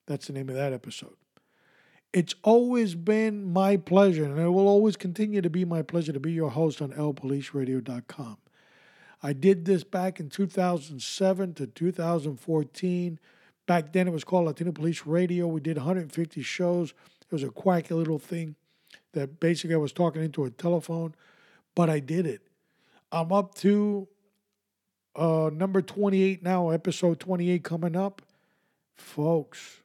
That's 0.06 0.26
the 0.26 0.32
name 0.32 0.48
of 0.48 0.54
that 0.56 0.72
episode. 0.72 1.16
It's 2.12 2.34
always 2.42 2.94
been 2.94 3.44
my 3.52 3.76
pleasure, 3.76 4.24
and 4.24 4.38
it 4.38 4.48
will 4.48 4.68
always 4.68 4.96
continue 4.96 5.42
to 5.42 5.50
be 5.50 5.64
my 5.64 5.82
pleasure 5.82 6.12
to 6.12 6.20
be 6.20 6.32
your 6.32 6.50
host 6.50 6.80
on 6.80 6.92
lpoliceradio.com. 6.92 8.38
I 9.22 9.32
did 9.32 9.64
this 9.64 9.84
back 9.84 10.20
in 10.20 10.28
2007 10.28 11.54
to 11.54 11.66
2014. 11.66 13.18
Back 13.66 13.92
then, 13.92 14.08
it 14.08 14.12
was 14.12 14.24
called 14.24 14.46
Latino 14.46 14.72
Police 14.72 15.04
Radio. 15.04 15.46
We 15.46 15.60
did 15.60 15.76
150 15.76 16.42
shows. 16.42 16.94
It 17.22 17.32
was 17.32 17.42
a 17.42 17.48
quacky 17.48 17.94
little 17.94 18.18
thing 18.18 18.54
that 19.12 19.40
basically 19.40 19.74
I 19.74 19.78
was 19.78 19.92
talking 19.92 20.22
into 20.22 20.44
a 20.44 20.50
telephone, 20.50 21.14
but 21.76 21.88
I 21.88 22.00
did 22.00 22.26
it. 22.26 22.40
I'm 23.12 23.30
up 23.30 23.54
to 23.56 24.08
uh, 25.14 25.50
number 25.52 25.80
28 25.80 26.42
now, 26.42 26.70
episode 26.70 27.20
28 27.20 27.62
coming 27.62 27.94
up. 27.94 28.22
Folks, 28.96 29.82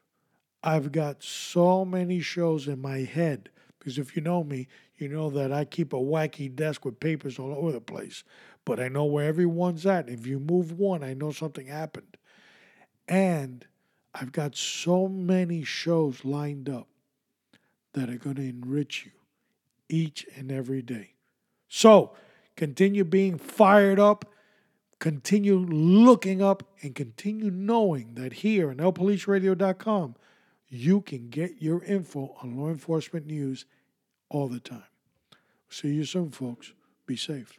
I've 0.64 0.92
got 0.92 1.22
so 1.22 1.86
many 1.86 2.22
shows 2.22 2.68
in 2.68 2.82
my 2.82 3.00
head 3.00 3.50
because 3.78 4.00
if 4.00 4.16
you 4.16 4.24
know 4.24 4.44
me, 4.44 4.68
you 4.98 5.10
know 5.10 5.30
that 5.32 5.52
I 5.52 5.66
keep 5.66 5.94
a 5.94 5.98
wacky 5.98 6.54
desk 6.54 6.86
with 6.86 7.00
papers 7.00 7.38
all 7.38 7.54
over 7.54 7.72
the 7.74 7.82
place. 7.82 8.24
But 8.64 8.80
I 8.80 8.88
know 8.88 9.06
where 9.06 9.28
everyone's 9.28 9.86
at. 9.86 10.08
If 10.08 10.26
you 10.26 10.40
move 10.40 10.72
one, 10.72 11.04
I 11.04 11.14
know 11.14 11.32
something 11.32 11.66
happened. 11.68 12.18
And 13.08 13.66
I've 14.14 14.32
got 14.32 14.56
so 14.56 15.08
many 15.08 15.64
shows 15.64 16.24
lined 16.24 16.70
up 16.70 16.88
that 17.94 18.10
are 18.10 18.18
going 18.18 18.36
to 18.38 18.44
enrich 18.44 19.06
you 19.06 19.12
each 19.90 20.26
and 20.38 20.52
every 20.52 20.82
day. 20.82 21.16
So 21.74 22.12
continue 22.58 23.06
being 23.06 23.38
fired 23.38 23.98
up, 23.98 24.26
continue 25.00 25.56
looking 25.58 26.42
up, 26.42 26.64
and 26.82 26.94
continue 26.94 27.50
knowing 27.50 28.16
that 28.16 28.34
here 28.34 28.72
on 28.72 28.76
lpoliceradio.com, 28.76 30.16
you 30.68 31.00
can 31.00 31.30
get 31.30 31.62
your 31.62 31.82
info 31.86 32.36
on 32.44 32.58
law 32.58 32.68
enforcement 32.68 33.26
news 33.26 33.64
all 34.30 34.50
the 34.50 34.60
time. 34.60 34.84
See 35.70 35.94
you 35.94 36.04
soon, 36.04 36.32
folks. 36.32 36.74
Be 37.08 37.16
safe. 37.16 37.58